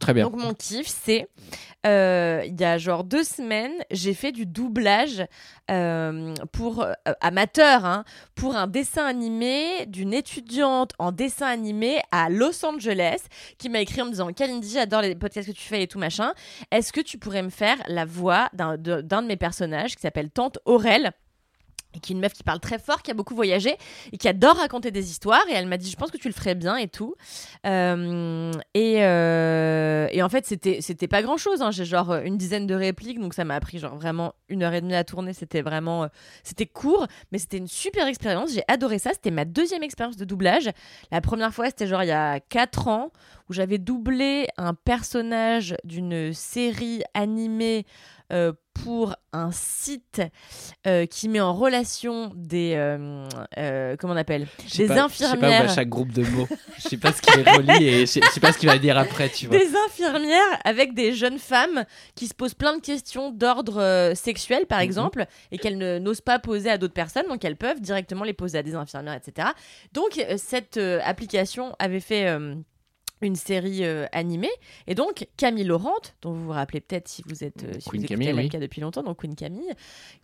[0.00, 0.24] Très bien.
[0.24, 1.28] Donc mon kiff, c'est
[1.86, 5.24] euh, il y a genre deux semaines, j'ai fait du doublage
[5.70, 12.30] euh, pour euh, amateur hein, pour un dessin animé d'une étudiante en dessin animé à
[12.30, 13.22] Los Angeles
[13.58, 15.98] qui m'a écrit en me disant Kalindi, j'adore les podcasts que tu fais et tout
[15.98, 16.32] machin.
[16.70, 20.30] Est-ce que tu pourrais me faire la voix d'un de, de mes personnages qui s'appelle
[20.30, 21.12] Tante Aurel?
[21.94, 23.76] Et qui est une meuf qui parle très fort, qui a beaucoup voyagé
[24.12, 25.44] et qui adore raconter des histoires.
[25.50, 27.14] Et elle m'a dit, je pense que tu le ferais bien et tout.
[27.66, 31.62] Euh, et, euh, et en fait, c'était c'était pas grand chose.
[31.70, 34.80] J'ai genre une dizaine de répliques, donc ça m'a pris genre vraiment une heure et
[34.80, 35.32] demie à tourner.
[35.32, 36.08] C'était vraiment, euh,
[36.42, 38.52] c'était court, mais c'était une super expérience.
[38.52, 39.10] J'ai adoré ça.
[39.12, 40.70] C'était ma deuxième expérience de doublage.
[41.10, 43.10] La première fois, c'était genre il y a 4 ans
[43.48, 47.84] où j'avais doublé un personnage d'une série animée
[48.82, 50.20] pour un site
[50.86, 53.26] euh, qui met en relation des euh,
[53.58, 54.42] euh, comment on appelle?
[54.42, 56.48] Des pas- Je sais pas où infirmières chaque groupe de mots.
[56.78, 58.98] Je sais pas ce qui les relie et je sais, pas ce qu'il va dire
[58.98, 59.56] après, tu vois.
[59.58, 64.66] des infirmières avec des jeunes femmes qui se posent plein de questions d'ordre euh, sexuel,
[64.66, 64.84] par Mhm.
[64.84, 68.32] exemple, et qu'elles ne- n'osent pas poser à d'autres personnes, donc elles peuvent directement les
[68.34, 69.48] poser à des infirmières, etc.
[69.92, 72.28] Donc euh, cette euh, application avait fait
[73.26, 74.50] une série euh, animée,
[74.86, 75.92] et donc Camille Laurent,
[76.22, 78.48] dont vous vous rappelez peut-être si vous êtes euh, si Queen vous Camille, oui.
[78.48, 79.70] Depuis longtemps, donc Queen Camille.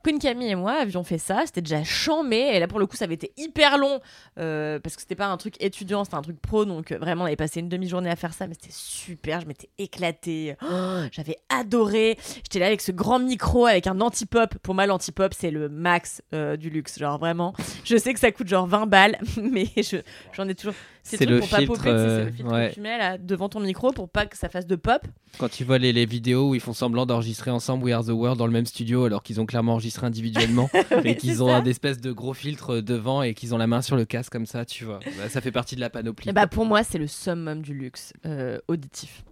[0.05, 2.97] Queen Camille et moi avions fait ça, c'était déjà chambé, et là pour le coup
[2.97, 4.01] ça avait été hyper long,
[4.39, 7.23] euh, parce que c'était pas un truc étudiant, c'était un truc pro, donc euh, vraiment
[7.25, 11.01] on avait passé une demi-journée à faire ça, mais c'était super, je m'étais éclatée, Oh,
[11.13, 15.51] j'avais adoré, j'étais là avec ce grand micro, avec un anti-pop, pour moi l'anti-pop c'est
[15.51, 19.67] le max du luxe, genre vraiment, je sais que ça coûte genre 20 balles, mais
[19.77, 20.75] je- j'en ai toujours...
[21.09, 22.69] ces C'est le pour filtre, euh, filtre ouais.
[22.69, 25.03] que tu mets là devant ton micro pour pas que ça fasse de pop.
[25.39, 28.09] Quand tu vois les, les vidéos où ils font semblant d'enregistrer ensemble We Are the
[28.11, 30.71] World dans le même studio alors qu'ils ont clairement enregistré individuellement
[31.05, 33.83] et qu'ils ont un espèce de gros filtre euh, devant et qu'ils ont la main
[33.83, 35.01] sur le casque comme ça, tu vois.
[35.19, 36.29] Bah, ça fait partie de la panoplie.
[36.29, 39.25] Et bah pour moi, c'est le summum du luxe euh, auditif.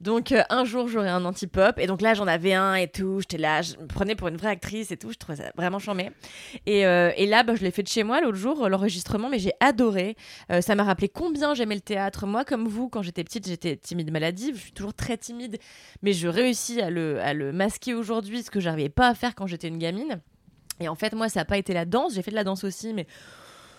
[0.00, 1.78] Donc euh, un jour, j'aurai un anti-pop.
[1.78, 3.20] Et donc là, j'en avais un et tout.
[3.20, 5.10] J'étais là, je me prenais pour une vraie actrice et tout.
[5.10, 6.10] Je trouvais ça vraiment charmé.
[6.66, 9.28] Et, euh, et là, bah, je l'ai fait de chez moi l'autre jour, euh, l'enregistrement,
[9.28, 10.16] mais j'ai adoré.
[10.50, 12.26] Euh, ça m'a rappelé combien j'aimais le théâtre.
[12.26, 14.56] Moi, comme vous, quand j'étais petite, j'étais timide maladive.
[14.56, 15.58] Je suis toujours très timide,
[16.02, 19.34] mais je réussis à le, à le masquer aujourd'hui, ce que j'arrivais pas à faire
[19.34, 20.20] quand j'étais une gamine.
[20.80, 22.14] Et en fait, moi, ça n'a pas été la danse.
[22.14, 23.06] J'ai fait de la danse aussi, mais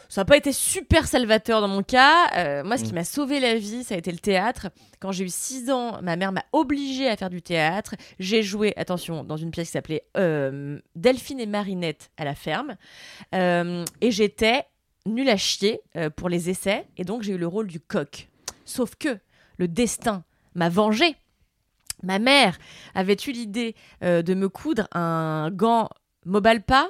[0.09, 2.29] ça n'a pas été super salvateur dans mon cas.
[2.37, 2.95] Euh, moi, ce qui Mm.
[2.95, 4.67] m'a sauvé la vie, ça a été le théâtre.
[4.99, 7.95] Quand j'ai eu 6 ans, ma mère m'a obligée à faire du théâtre.
[8.19, 12.75] J'ai joué, attention, dans une pièce qui s'appelait euh, Delphine et Marinette à la ferme.
[13.33, 14.63] Euh, et j'étais
[15.05, 16.87] nulle à chier euh, pour les essais.
[16.97, 18.29] Et donc, j'ai eu le rôle du coq.
[18.65, 19.19] Sauf que
[19.57, 20.23] le destin
[20.55, 21.15] m'a vengé.
[22.03, 22.57] Ma mère
[22.93, 25.89] avait eu l'idée euh, de me coudre un gant
[26.25, 26.87] Mobalpa.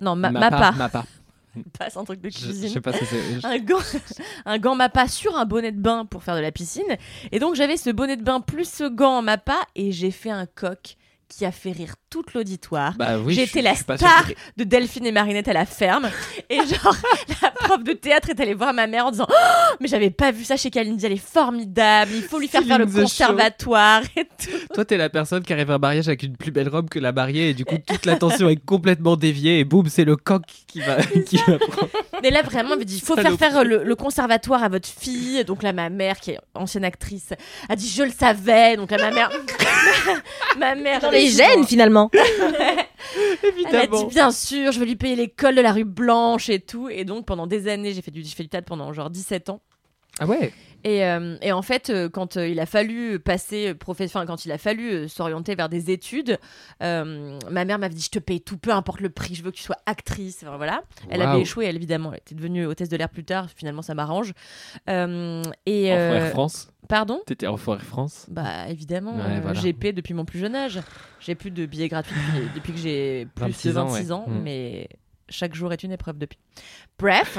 [0.00, 0.72] Non, ma, Mappa.
[0.72, 1.04] Mappa.
[1.78, 3.44] Pas, un truc de Je, je cuisine sais pas si c'est.
[3.44, 3.80] un gant,
[4.44, 6.96] un gant Mappa sur un bonnet de bain pour faire de la piscine.
[7.32, 10.46] Et donc j'avais ce bonnet de bain plus ce gant Mappa et j'ai fait un
[10.46, 10.96] coq
[11.30, 12.94] qui a fait rire tout l'auditoire.
[12.98, 14.34] Bah oui, J'étais la star surpris.
[14.56, 16.10] de Delphine et Marinette à la ferme.
[16.50, 16.96] Et genre,
[17.40, 20.32] la prof de théâtre est allée voir ma mère en disant Oh, Mais j'avais pas
[20.32, 23.00] vu ça chez Kalindi, elle est formidable, il faut lui faire faire le the show.
[23.02, 24.50] conservatoire et tout.
[24.74, 26.98] Toi, t'es la personne qui arrive à un mariage avec une plus belle robe que
[26.98, 30.42] la mariée, et du coup, toute l'attention est complètement déviée, et boum, c'est le coq
[30.66, 31.88] qui va, qui va prendre.
[32.22, 34.88] Mais là, vraiment, elle me dit Il faut faire faire le, le conservatoire à votre
[34.88, 35.44] fille.
[35.44, 37.30] Donc là, ma mère, qui est ancienne actrice,
[37.68, 38.76] a dit Je le savais.
[38.76, 39.30] Donc là, ma mère.
[40.58, 41.00] ma mère.
[41.00, 42.10] Dans les gènes, finalement.
[43.68, 46.60] Elle a dit bien sûr, je vais lui payer l'école de la rue Blanche et
[46.60, 46.88] tout.
[46.88, 49.50] Et donc pendant des années, j'ai fait du, j'ai fait du théâtre pendant genre 17
[49.50, 49.60] ans.
[50.18, 50.52] Ah ouais?
[50.84, 54.52] Et, euh, et en fait, euh, quand euh, il a fallu passer professeur, quand il
[54.52, 56.38] a fallu s'orienter vers des études,
[56.82, 59.50] euh, ma mère m'avait dit je te paye tout, peu importe le prix, je veux
[59.50, 60.42] que tu sois actrice.
[60.42, 60.82] Enfin, voilà.
[61.10, 62.12] Elle avait échoué, elle évidemment.
[62.12, 63.48] Elle était devenue hôtesse de l'air plus tard.
[63.54, 64.32] Finalement, ça m'arrange.
[64.88, 66.70] Euh, et En euh, Air France?
[66.88, 67.20] pardon?
[67.26, 68.26] T'étais en Air France?
[68.30, 69.60] Bah évidemment, Ouais, voilà.
[69.60, 70.80] j'ai payé depuis mon plus jeune âge.
[71.20, 72.14] J'ai plus de billets gratuits
[72.54, 74.12] depuis, que j'ai plus 26 de ans, 26 ouais.
[74.12, 74.40] ans, Mm.
[74.42, 74.88] mais
[75.28, 76.38] chaque jour est une épreuve depuis.
[76.98, 77.38] Bref.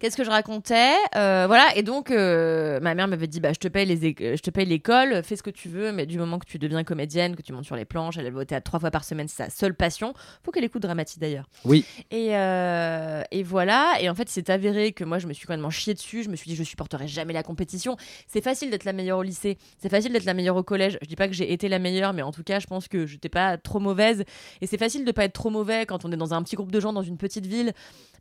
[0.00, 3.58] Qu'est-ce que je racontais Euh, Voilà, et donc euh, ma mère m'avait dit bah, je
[3.58, 3.96] te paye les
[4.36, 6.82] je te paye l'école, fais ce que tu veux, mais du moment que tu deviens
[6.84, 9.28] comédienne, que tu montes sur les planches, elle va au théâtre trois fois par semaine,
[9.28, 10.14] c'est sa seule passion.
[10.42, 11.46] Faut qu'elle écoute dramatique d'ailleurs.
[11.66, 11.84] Oui.
[12.10, 15.46] Et, euh, et voilà, et en fait, il s'est avéré que moi, je me suis
[15.46, 16.22] complètement chié dessus.
[16.22, 17.96] Je me suis dit, je supporterai jamais la compétition.
[18.26, 20.98] C'est facile d'être la meilleure au lycée, c'est facile d'être la meilleure au collège.
[21.02, 23.06] Je dis pas que j'ai été la meilleure, mais en tout cas, je pense que
[23.06, 24.24] j'étais pas trop mauvaise.
[24.62, 26.72] Et c'est facile de pas être trop mauvais quand on est dans un petit groupe
[26.72, 27.72] de gens dans une petite ville.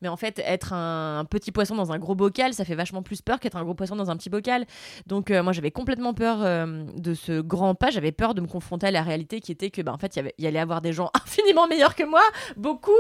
[0.01, 3.21] Mais en fait, être un petit poisson dans un gros bocal, ça fait vachement plus
[3.21, 4.65] peur qu'être un gros poisson dans un petit bocal.
[5.07, 7.89] Donc, euh, moi, j'avais complètement peur euh, de ce grand pas.
[7.89, 10.31] J'avais peur de me confronter à la réalité qui était que, bah, en fait, il
[10.39, 12.21] y y allait avoir des gens infiniment meilleurs que moi,
[12.57, 12.91] beaucoup.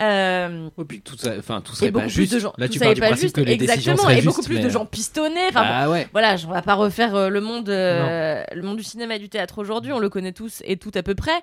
[0.00, 2.34] Euh, Et puis tout ça, enfin tout pas plus juste.
[2.34, 2.52] de gens.
[2.58, 4.64] Là, tu est du pas principe juste, que les décisions exactement, et beaucoup plus de
[4.64, 5.48] mais- gens pistonnés.
[5.48, 6.08] Enfin, bon, Ah ouais.
[6.12, 9.18] voilà, je- on va pas refaire euh, le monde, euh, le monde du cinéma et
[9.18, 9.92] du théâtre aujourd'hui.
[9.92, 11.40] On le connaît tous et tout à peu près.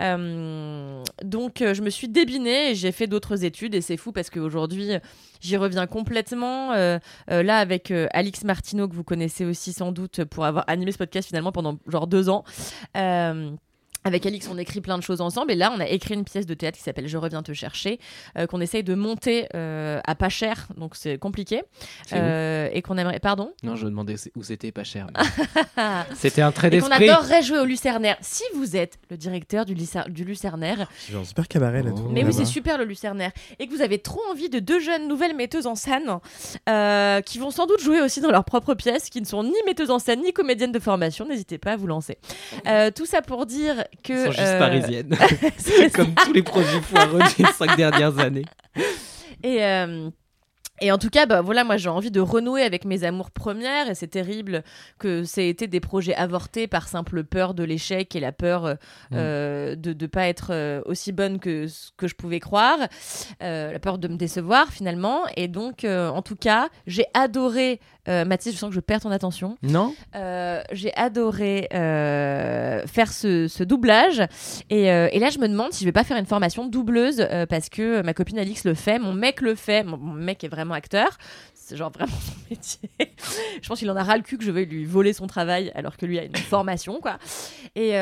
[0.00, 4.12] Euh, donc, euh, je me suis débinée et j'ai fait d'autres études et c'est fou
[4.12, 4.90] parce qu'aujourd'hui,
[5.44, 6.72] j'y reviens complètement.
[6.72, 6.98] euh,
[7.30, 10.92] euh, là, avec euh, Alix Martineau que vous connaissez aussi sans doute pour avoir animé
[10.92, 12.44] ce podcast finalement pendant genre deux ans.
[14.06, 16.44] Avec Alix, on écrit plein de choses ensemble et là, on a écrit une pièce
[16.44, 17.98] de théâtre qui s'appelle Je reviens te chercher,
[18.36, 21.62] euh, qu'on essaye de monter euh, à pas cher, donc c'est compliqué,
[22.06, 23.18] C'est Euh, et qu'on aimerait.
[23.18, 23.52] Pardon?
[23.62, 25.06] Non, je demandais où c'était pas cher.
[25.16, 25.82] mais-
[26.16, 27.08] C'était un trait Et qu'on d'esprit.
[27.08, 28.16] adorerait jouer au Lucernaire.
[28.20, 31.90] Si vous êtes le directeur du, du Lucernaire, J'ai un super cabaret là.
[31.94, 31.98] Oh.
[31.98, 34.80] tout, mais oui, c'est super le Lucernaire, et que vous avez trop envie de deux
[34.80, 36.18] jeunes nouvelles metteuses en scène
[36.68, 39.54] euh, qui vont sans doute jouer aussi dans leurs propres pièces, qui ne sont ni
[39.64, 42.18] metteuses en scène ni comédiennes de formation, n'hésitez pas à vous lancer.
[42.66, 44.12] Euh, tout ça pour dire que.
[44.12, 45.16] Ils sont juste euh, parisiennes.
[45.94, 48.44] Comme tous les projets foireux des cinq dernières années.
[49.42, 50.08] Et, euh,
[50.80, 53.88] et en tout cas, bah, voilà, moi j'ai envie de renouer avec mes amours premières
[53.90, 54.64] et c'est terrible
[54.98, 58.74] que c'est été des projets avortés par simple peur de l'échec et la peur euh,
[59.10, 59.14] Mm.
[59.14, 62.78] euh, de ne pas être aussi bonne que ce que je pouvais croire,
[63.42, 65.20] euh, la peur de me décevoir finalement.
[65.36, 69.00] Et donc, euh, en tout cas, j'ai adoré, euh, Mathis, je sens que je perds
[69.00, 69.56] ton attention.
[69.62, 74.22] Non Euh, j'ai adoré euh, faire ce, ce doublage.
[74.70, 77.68] Et, et là, je me demande si je vais pas faire une formation doubleuse parce
[77.68, 79.84] que ma copine Alix le fait, mon mec le fait.
[79.84, 81.16] Mon, mon mec est vraiment acteur.
[81.54, 82.90] C'est genre vraiment son métier.
[83.62, 85.72] je pense qu'il en a ras le cul que je vais lui voler son travail
[85.74, 87.18] alors que lui a une formation, quoi.
[87.74, 87.94] Et.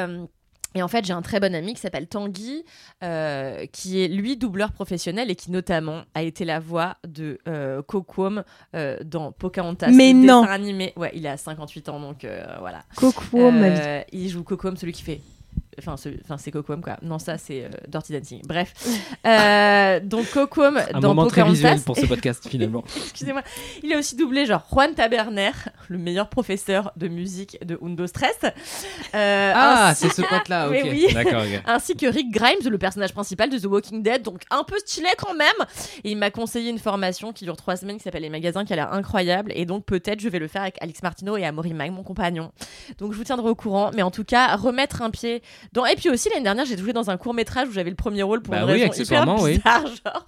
[0.75, 2.65] Et en fait, j'ai un très bon ami qui s'appelle Tanguy,
[3.03, 7.83] euh, qui est lui doubleur professionnel et qui notamment a été la voix de euh,
[7.83, 8.43] Coquom
[8.75, 9.91] euh, dans Pocahontas.
[9.91, 10.45] Mais non.
[10.45, 10.93] animé.
[10.97, 12.83] Ouais, il a 58 ans, donc euh, voilà.
[13.63, 13.79] Vie.
[13.81, 15.21] Euh, il joue Coquom, celui qui fait.
[15.79, 16.99] Enfin, ce- enfin c'est Coquom, quoi.
[17.03, 18.43] Non, ça, c'est euh, Dirty Dancing.
[18.47, 18.73] Bref.
[19.25, 22.83] Euh, donc, Coquom Un dans moment très visuel pour ce podcast finalement.
[22.97, 23.43] Excusez-moi.
[23.85, 25.53] Il a aussi doublé, genre, Juan Taberner,
[25.93, 28.39] le meilleur professeur de musique de Undo Stress.
[29.15, 30.77] Euh, Ah, ainsi- c'est ce pote-là, ok.
[30.85, 31.07] Oui.
[31.13, 34.79] D'accord, ainsi que Rick Grimes, le personnage principal de The Walking Dead, donc un peu
[34.79, 35.49] stylé quand même.
[36.05, 38.73] Et il m'a conseillé une formation qui dure trois semaines qui s'appelle Les Magasins, qui
[38.73, 39.53] a l'air incroyable.
[39.55, 42.53] Et donc peut-être je vais le faire avec Alex Martino et Amaury Mag, mon compagnon.
[42.99, 43.91] Donc je vous tiendrai au courant.
[43.95, 45.85] Mais en tout cas, remettre un pied dans.
[45.87, 48.23] Et puis aussi l'année dernière, j'ai joué dans un court métrage où j'avais le premier
[48.23, 49.57] rôle pour Bah une oui, raison hyper accessoirement, oui.
[49.59, 50.27] bizarre, genre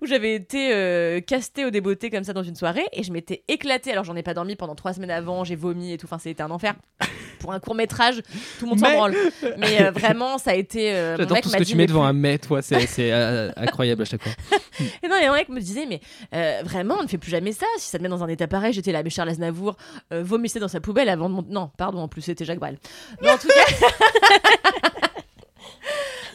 [0.00, 3.42] où j'avais été euh, castée au débeauté comme ça dans une soirée et je m'étais
[3.48, 3.92] éclatée.
[3.92, 6.04] Alors j'en ai pas dormi pendant trois semaines avant, j'ai vomi et tout.
[6.06, 6.74] Enfin, c'était un enfer.
[7.40, 8.16] Pour un court métrage,
[8.58, 9.14] tout le monde s'en Mais- branle.
[9.56, 10.92] Mais euh, vraiment, ça a été.
[10.94, 12.38] euh, mon J'adore tout ce m'a que dit, tu mets mais devant plus- un mets,
[12.38, 14.32] toi, c'est c'est, euh, incroyable à chaque fois.
[15.02, 16.00] Et non, et un mec me disait, mais
[16.34, 17.64] euh, vraiment, on ne fait plus jamais ça.
[17.78, 19.76] Si ça te met dans un état pareil, j'étais là, mais Charles Aznavour
[20.12, 21.50] euh, vomissait dans sa poubelle avant de monter.
[21.52, 22.78] Non, pardon, en plus, c'était Jacques Brel.
[23.22, 23.88] Mais en tout cas.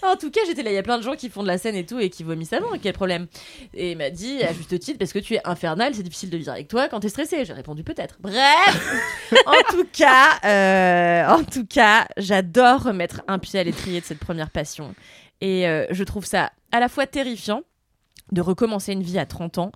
[0.04, 1.58] En tout cas, j'étais là, il y a plein de gens qui font de la
[1.58, 3.28] scène et tout et qui vomissent avant, quel problème
[3.74, 6.38] Et il m'a dit, à juste titre, parce que tu es infernal, c'est difficile de
[6.38, 7.46] vivre avec toi quand t'es stressé.
[7.46, 8.18] J'ai répondu peut-être.
[8.20, 14.06] Bref, en tout cas, euh, en tout cas, j'adore remettre un pied à l'étrier de
[14.06, 14.94] cette première passion.
[15.42, 17.64] Et euh, je trouve ça à la fois terrifiant
[18.32, 19.72] de recommencer une vie à 30 ans.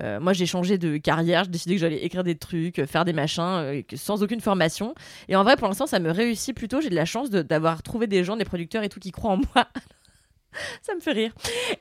[0.00, 3.04] Euh, moi, j'ai changé de carrière, j'ai décidé que j'allais écrire des trucs, euh, faire
[3.04, 4.94] des machins, euh, sans aucune formation.
[5.28, 6.80] Et en vrai, pour l'instant, ça me réussit plutôt.
[6.80, 9.36] J'ai de la chance d'avoir trouvé des gens, des producteurs et tout qui croient en
[9.36, 9.46] moi.
[10.82, 11.32] ça me fait rire.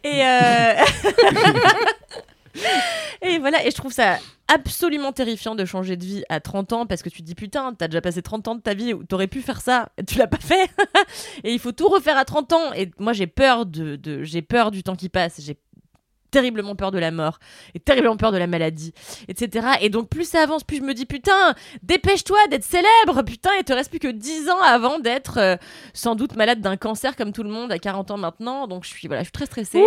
[0.03, 0.21] Et,
[3.21, 4.17] et voilà, et je trouve ça
[4.53, 7.73] absolument terrifiant de changer de vie à 30 ans parce que tu te dis putain,
[7.73, 10.17] t'as déjà passé 30 ans de ta vie où t'aurais pu faire ça, et tu
[10.19, 10.69] l'as pas fait.
[11.43, 12.73] et il faut tout refaire à 30 ans.
[12.73, 15.41] Et moi, j'ai peur de, de- j'ai peur du temps qui passe.
[15.41, 15.57] J'ai
[16.33, 17.37] terriblement peur de la mort
[17.75, 18.91] et terriblement peur de la maladie,
[19.27, 19.67] etc.
[19.81, 21.53] Et donc plus ça avance, plus je me dis putain,
[21.83, 25.55] dépêche-toi d'être célèbre, putain, il te reste plus que 10 ans avant d'être euh,
[25.93, 28.67] sans doute malade d'un cancer comme tout le monde à 40 ans maintenant.
[28.67, 29.83] Donc je suis voilà, je suis très stressée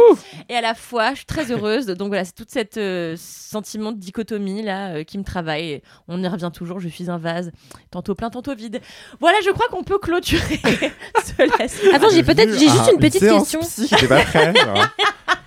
[0.48, 1.86] et à la fois je suis très heureuse.
[1.86, 5.82] Donc voilà, c'est toute cette euh, sentiment de dichotomie là euh, qui me travaille.
[6.06, 7.50] On y revient toujours, je suis un vase,
[7.90, 8.80] tantôt plein, tantôt vide.
[9.18, 10.60] Voilà, je crois qu'on peut clôturer
[11.92, 13.60] Attends, j'ai peut-être, j'ai juste une petite question.
[13.60, 14.54] psy, pas prêt.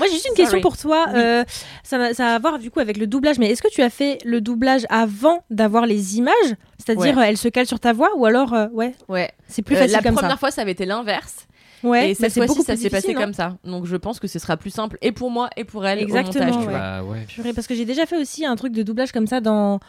[0.00, 0.42] Moi, j'ai juste une Sorry.
[0.42, 1.06] question pour toi.
[1.14, 1.44] Euh,
[1.84, 3.38] ça, va- ça a à voir du coup avec le doublage.
[3.38, 6.32] Mais est-ce que tu as fait le doublage avant d'avoir les images?
[6.78, 7.22] C'est-à-dire, Ouais.
[7.22, 9.30] euh, elles se calent sur ta voix ou alors, euh, ouais, Ouais.
[9.46, 10.36] c'est plus Euh, facile la comme première ça.
[10.38, 11.46] fois, ça avait été l'inverse.
[11.82, 13.20] Ouais, et bah, cette fois-ci, ça s'est passé hein.
[13.20, 13.56] comme ça.
[13.64, 16.44] Donc je pense que ce sera plus simple et pour moi et pour elle Exactement,
[16.44, 16.60] au montage.
[16.62, 16.72] tu ouais.
[16.78, 16.78] vois.
[16.78, 17.02] Bah
[17.44, 17.52] ouais.
[17.54, 19.80] Parce que j'ai déjà fait aussi un truc de doublage comme ça dans.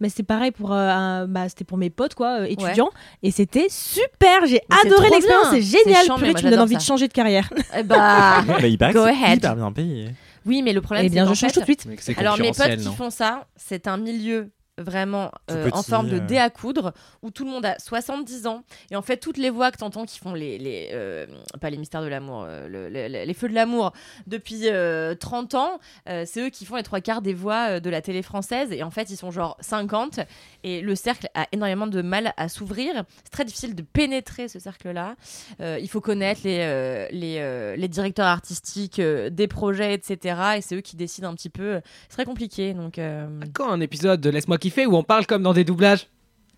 [0.00, 2.90] Mais c'est pareil pour, euh, un- bah, c'était pour mes potes quoi, euh, étudiants,
[3.22, 4.46] et c'était super.
[4.46, 5.60] J'ai adoré l'expérience, bien.
[5.60, 6.04] c'est génial.
[6.04, 7.50] Chiant, Purée, tu me donnes envie de changer de carrière.
[7.76, 9.36] Eh bah, Mais il paraît Go ahead.
[9.38, 10.08] hyper bien payé.
[10.46, 11.84] oui, mais le problème Eh bien, c'est je qu'en change fait, tout de suite.
[11.86, 14.50] Mais que c'est Alors mes potes qui font ça, c'est un milieu
[14.82, 16.20] vraiment euh, en forme de euh.
[16.20, 16.92] dé à coudre
[17.22, 18.62] où tout le monde a 70 ans.
[18.90, 21.26] Et en fait toutes les voix que t'entends qui font les, les euh,
[21.60, 23.92] pas les mystères de l'amour euh, le- le- le- les feux de l'amour
[24.26, 25.78] depuis euh, 30 ans
[26.08, 28.72] euh, c'est eux qui font les trois quarts des voix euh, de la télé française.
[28.72, 30.20] Et en fait ils sont genre 50
[30.64, 33.04] et le cercle a énormément de mal à s'ouvrir.
[33.24, 35.14] C'est très difficile de pénétrer ce cercle là
[35.60, 40.60] il faut connaître les, euh, les, euh, les directeurs artistiques euh, des projets etc et
[40.60, 41.80] c'est eux qui décident un petit peu.
[42.08, 45.52] C'est très compliqué donc euh, Quand un épisode de Laisse-moi où on parle comme dans
[45.54, 46.06] des doublages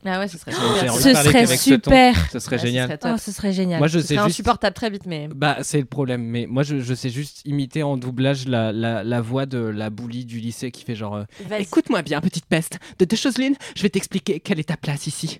[0.05, 0.95] ah ouais ce serait J'ai super.
[0.95, 1.91] Ce serait qu'avec ce ton.
[1.91, 2.31] super.
[2.33, 2.89] Ce serait Ouais, ce génial.
[2.89, 3.13] serait.
[3.15, 3.79] Oh, ce serait génial.
[3.79, 4.27] Moi, je Ce sais juste.
[4.27, 6.23] insupportable très vite mais Bah, c'est le problème.
[6.25, 9.91] Mais moi, je, je sais juste imiter en doublage la, la, la voix de la
[9.91, 11.15] bully du lycée qui fait genre.
[11.15, 11.25] euh.
[11.57, 12.81] Écoute-moi bien, petite peste.
[12.99, 15.39] De deux choses l'une, je vais t'expliquer quelle est ta place ici.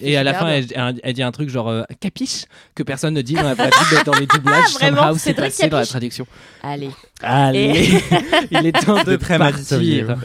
[0.00, 2.44] Et à la fin, elle, elle- elle dit un truc genre euh, capiche
[2.76, 4.62] que personne ne dit dans la dans les doublages.
[4.80, 6.24] Ah, vraiment, c'est passé dans la traduction.
[6.62, 6.90] allez
[7.20, 8.00] Allez,
[8.52, 10.18] il est temps de De très partir.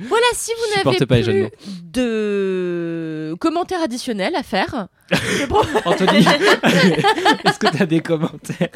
[0.00, 4.88] Voilà, si vous n'avez pas les jeux de plus de commentaires additionnels à faire,
[5.84, 6.18] Anthony,
[7.44, 8.68] est-ce que tu as des commentaires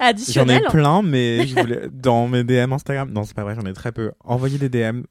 [0.00, 0.64] J'en ai additionnels.
[0.70, 1.88] plein, mais je voulais...
[1.92, 3.10] dans mes DM Instagram.
[3.10, 4.12] Non, c'est pas vrai, j'en ai très peu.
[4.24, 5.02] Envoyez des DM.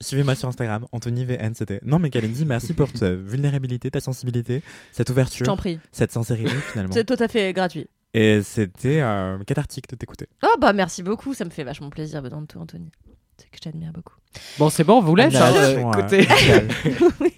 [0.00, 1.80] Suivez-moi sur Instagram, Anthony VN, c'était.
[1.82, 4.62] Non, mais Kalindi, merci pour ta vulnérabilité, ta sensibilité,
[4.92, 6.92] cette Je ouverture, t'en prie, cette sincérité finalement.
[6.92, 7.86] c'est tout à fait gratuit.
[8.12, 10.26] Et c'était euh, cathartique de t'écouter.
[10.42, 12.90] Oh bah merci beaucoup, ça me fait vachement plaisir venant de toi, Anthony.
[13.50, 14.14] Que je t'admire beaucoup.
[14.58, 15.34] Bon, c'est bon, on vous laisse.
[15.34, 16.28] hein, euh, écoutez.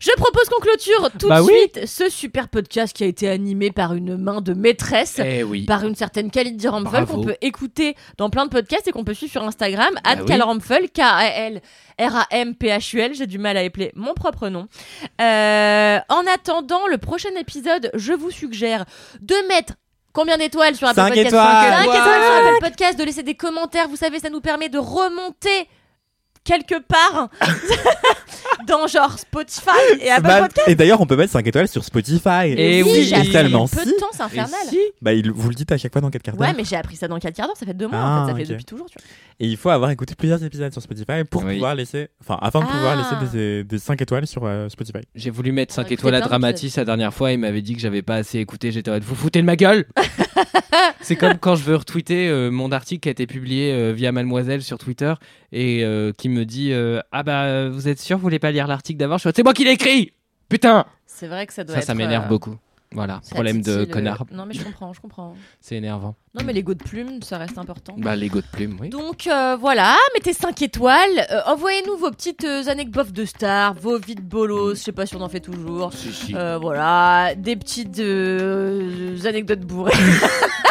[0.00, 1.52] Je propose qu'on clôture tout Bah de oui.
[1.58, 5.20] suite ce super podcast qui a été animé par une main de maîtresse.
[5.22, 5.66] Eh oui.
[5.66, 7.14] Par une certaine Kalindi Ramphel Bravo.
[7.16, 10.16] qu'on peut écouter dans plein de podcasts et qu'on peut suivre sur Instagram, Bah at
[11.98, 14.68] K-A-L-R-A-M-P-H-U-L, j'ai du mal à épeler mon propre nom.
[15.20, 18.86] Euh, en attendant le prochain épisode, je vous suggère
[19.20, 19.74] de mettre
[20.12, 21.72] Combien d'étoiles sur Apple Cinq Podcast étoiles.
[21.72, 21.98] Cinq Ouais.
[21.98, 23.88] étoiles sur Apple Podcast, de laisser des commentaires.
[23.88, 25.68] Vous savez, ça nous permet de remonter
[26.44, 27.28] quelque part.
[28.66, 29.70] dans genre Spotify
[30.00, 30.68] et Apple Podcast.
[30.68, 32.46] et d'ailleurs, on peut mettre 5 étoiles sur Spotify.
[32.56, 33.94] Et Oui, oui, j'ai et appris tellement il y a peu si.
[33.94, 34.60] de temps, c'est infernal.
[34.68, 36.48] Si Bah, il- vous le dites à chaque fois dans 4 quarts d'heure.
[36.48, 38.26] Ouais, mais j'ai appris ça dans 4 quarts d'heure, ça fait deux mois Ah, en
[38.26, 38.86] fait, ça fait depuis toujours.
[38.86, 39.06] Tu vois.
[39.42, 41.54] Et il faut avoir écouté plusieurs épisodes sur Spotify pour Oui.
[41.54, 43.16] pouvoir laisser, enfin, afin de pouvoir Ah.
[43.20, 44.98] laisser des, des 5 étoiles sur euh, Spotify.
[45.14, 47.32] J'ai voulu mettre 5 écouté étoiles à Dramatis la dernière fois.
[47.32, 48.70] Il m'avait dit que j'avais pas assez écouté.
[48.72, 49.86] J'étais en mode, vous foutez de ma gueule
[51.00, 54.12] C'est comme quand je veux retweeter euh, mon article qui a été publié euh, via
[54.12, 55.14] Mademoiselle sur Twitter
[55.52, 58.66] et euh, qui me dit euh, Ah bah vous êtes sûr, vous voulez pas lire
[58.66, 60.12] l'article d'avant Je suis C'est moi qui l'ai écrit
[60.48, 61.86] Putain C'est vrai que ça doit Ça, être.
[61.86, 62.56] ça m'énerve euh, beaucoup.
[62.92, 64.24] Voilà, ça problème de le- connard.
[64.32, 65.34] Non, mais je comprends, je comprends.
[65.60, 66.16] C'est énervant.
[66.34, 67.94] Non, mais l'ego de plume, ça reste important.
[67.96, 68.88] Bah, l'ego de plume, oui.
[68.88, 73.96] Donc euh, voilà, mettez 5 étoiles, euh, envoyez-nous vos petites euh, anecdotes de stars, vos
[73.98, 75.92] vides bolos, je sais pas si on en fait toujours.
[75.92, 76.34] Si, si.
[76.34, 79.92] Euh, voilà, des petites euh, anecdotes bourrées.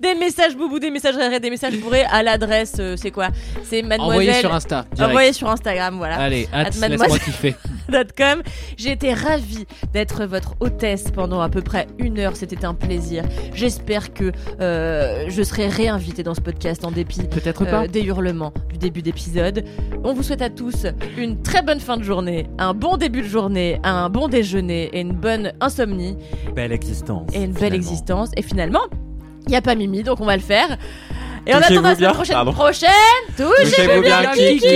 [0.00, 3.28] des messages boubou, des messages rérés, des messages bourrés à l'adresse, euh, c'est quoi?
[3.64, 4.20] C'est mademoiselle.
[4.22, 4.84] Envoyez sur Insta.
[4.92, 5.10] direct.
[5.10, 6.18] Envoyez sur Instagram, voilà.
[6.18, 7.54] Allez, At laisse-moi kiffer.
[8.76, 12.36] J'ai été ravie d'être votre hôtesse pendant à peu près une heure.
[12.36, 13.24] C'était un plaisir.
[13.54, 14.30] J'espère que
[14.60, 17.88] euh, je serai réinvitée dans ce podcast en dépit Peut-être euh, pas.
[17.88, 19.64] des hurlements du début d'épisode.
[20.04, 23.28] On vous souhaite à tous une très bonne fin de journée, un bon début de
[23.28, 26.16] journée, un bon déjeuner et une bonne insomnie
[26.54, 27.28] Belle existence.
[27.32, 27.76] et une belle finalement.
[27.76, 28.30] existence.
[28.36, 28.82] Et finalement,
[29.48, 30.76] il n'y a pas Mimi, donc on va le faire.
[31.46, 32.52] Et Touchez-vous attendant la semaine prochaine, Pardon.
[32.52, 32.90] prochaine,
[33.36, 34.66] touchez-vous bien, Kiki.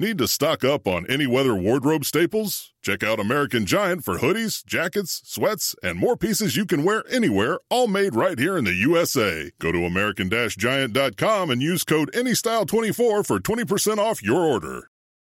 [0.00, 2.72] Need to stock up on any weather wardrobe staples?
[2.80, 7.58] Check out American Giant for hoodies, jackets, sweats, and more pieces you can wear anywhere,
[7.68, 9.50] all made right here in the USA.
[9.58, 14.88] Go to American-Giant.com and use code ANYSTYLE24 for 20% off your order.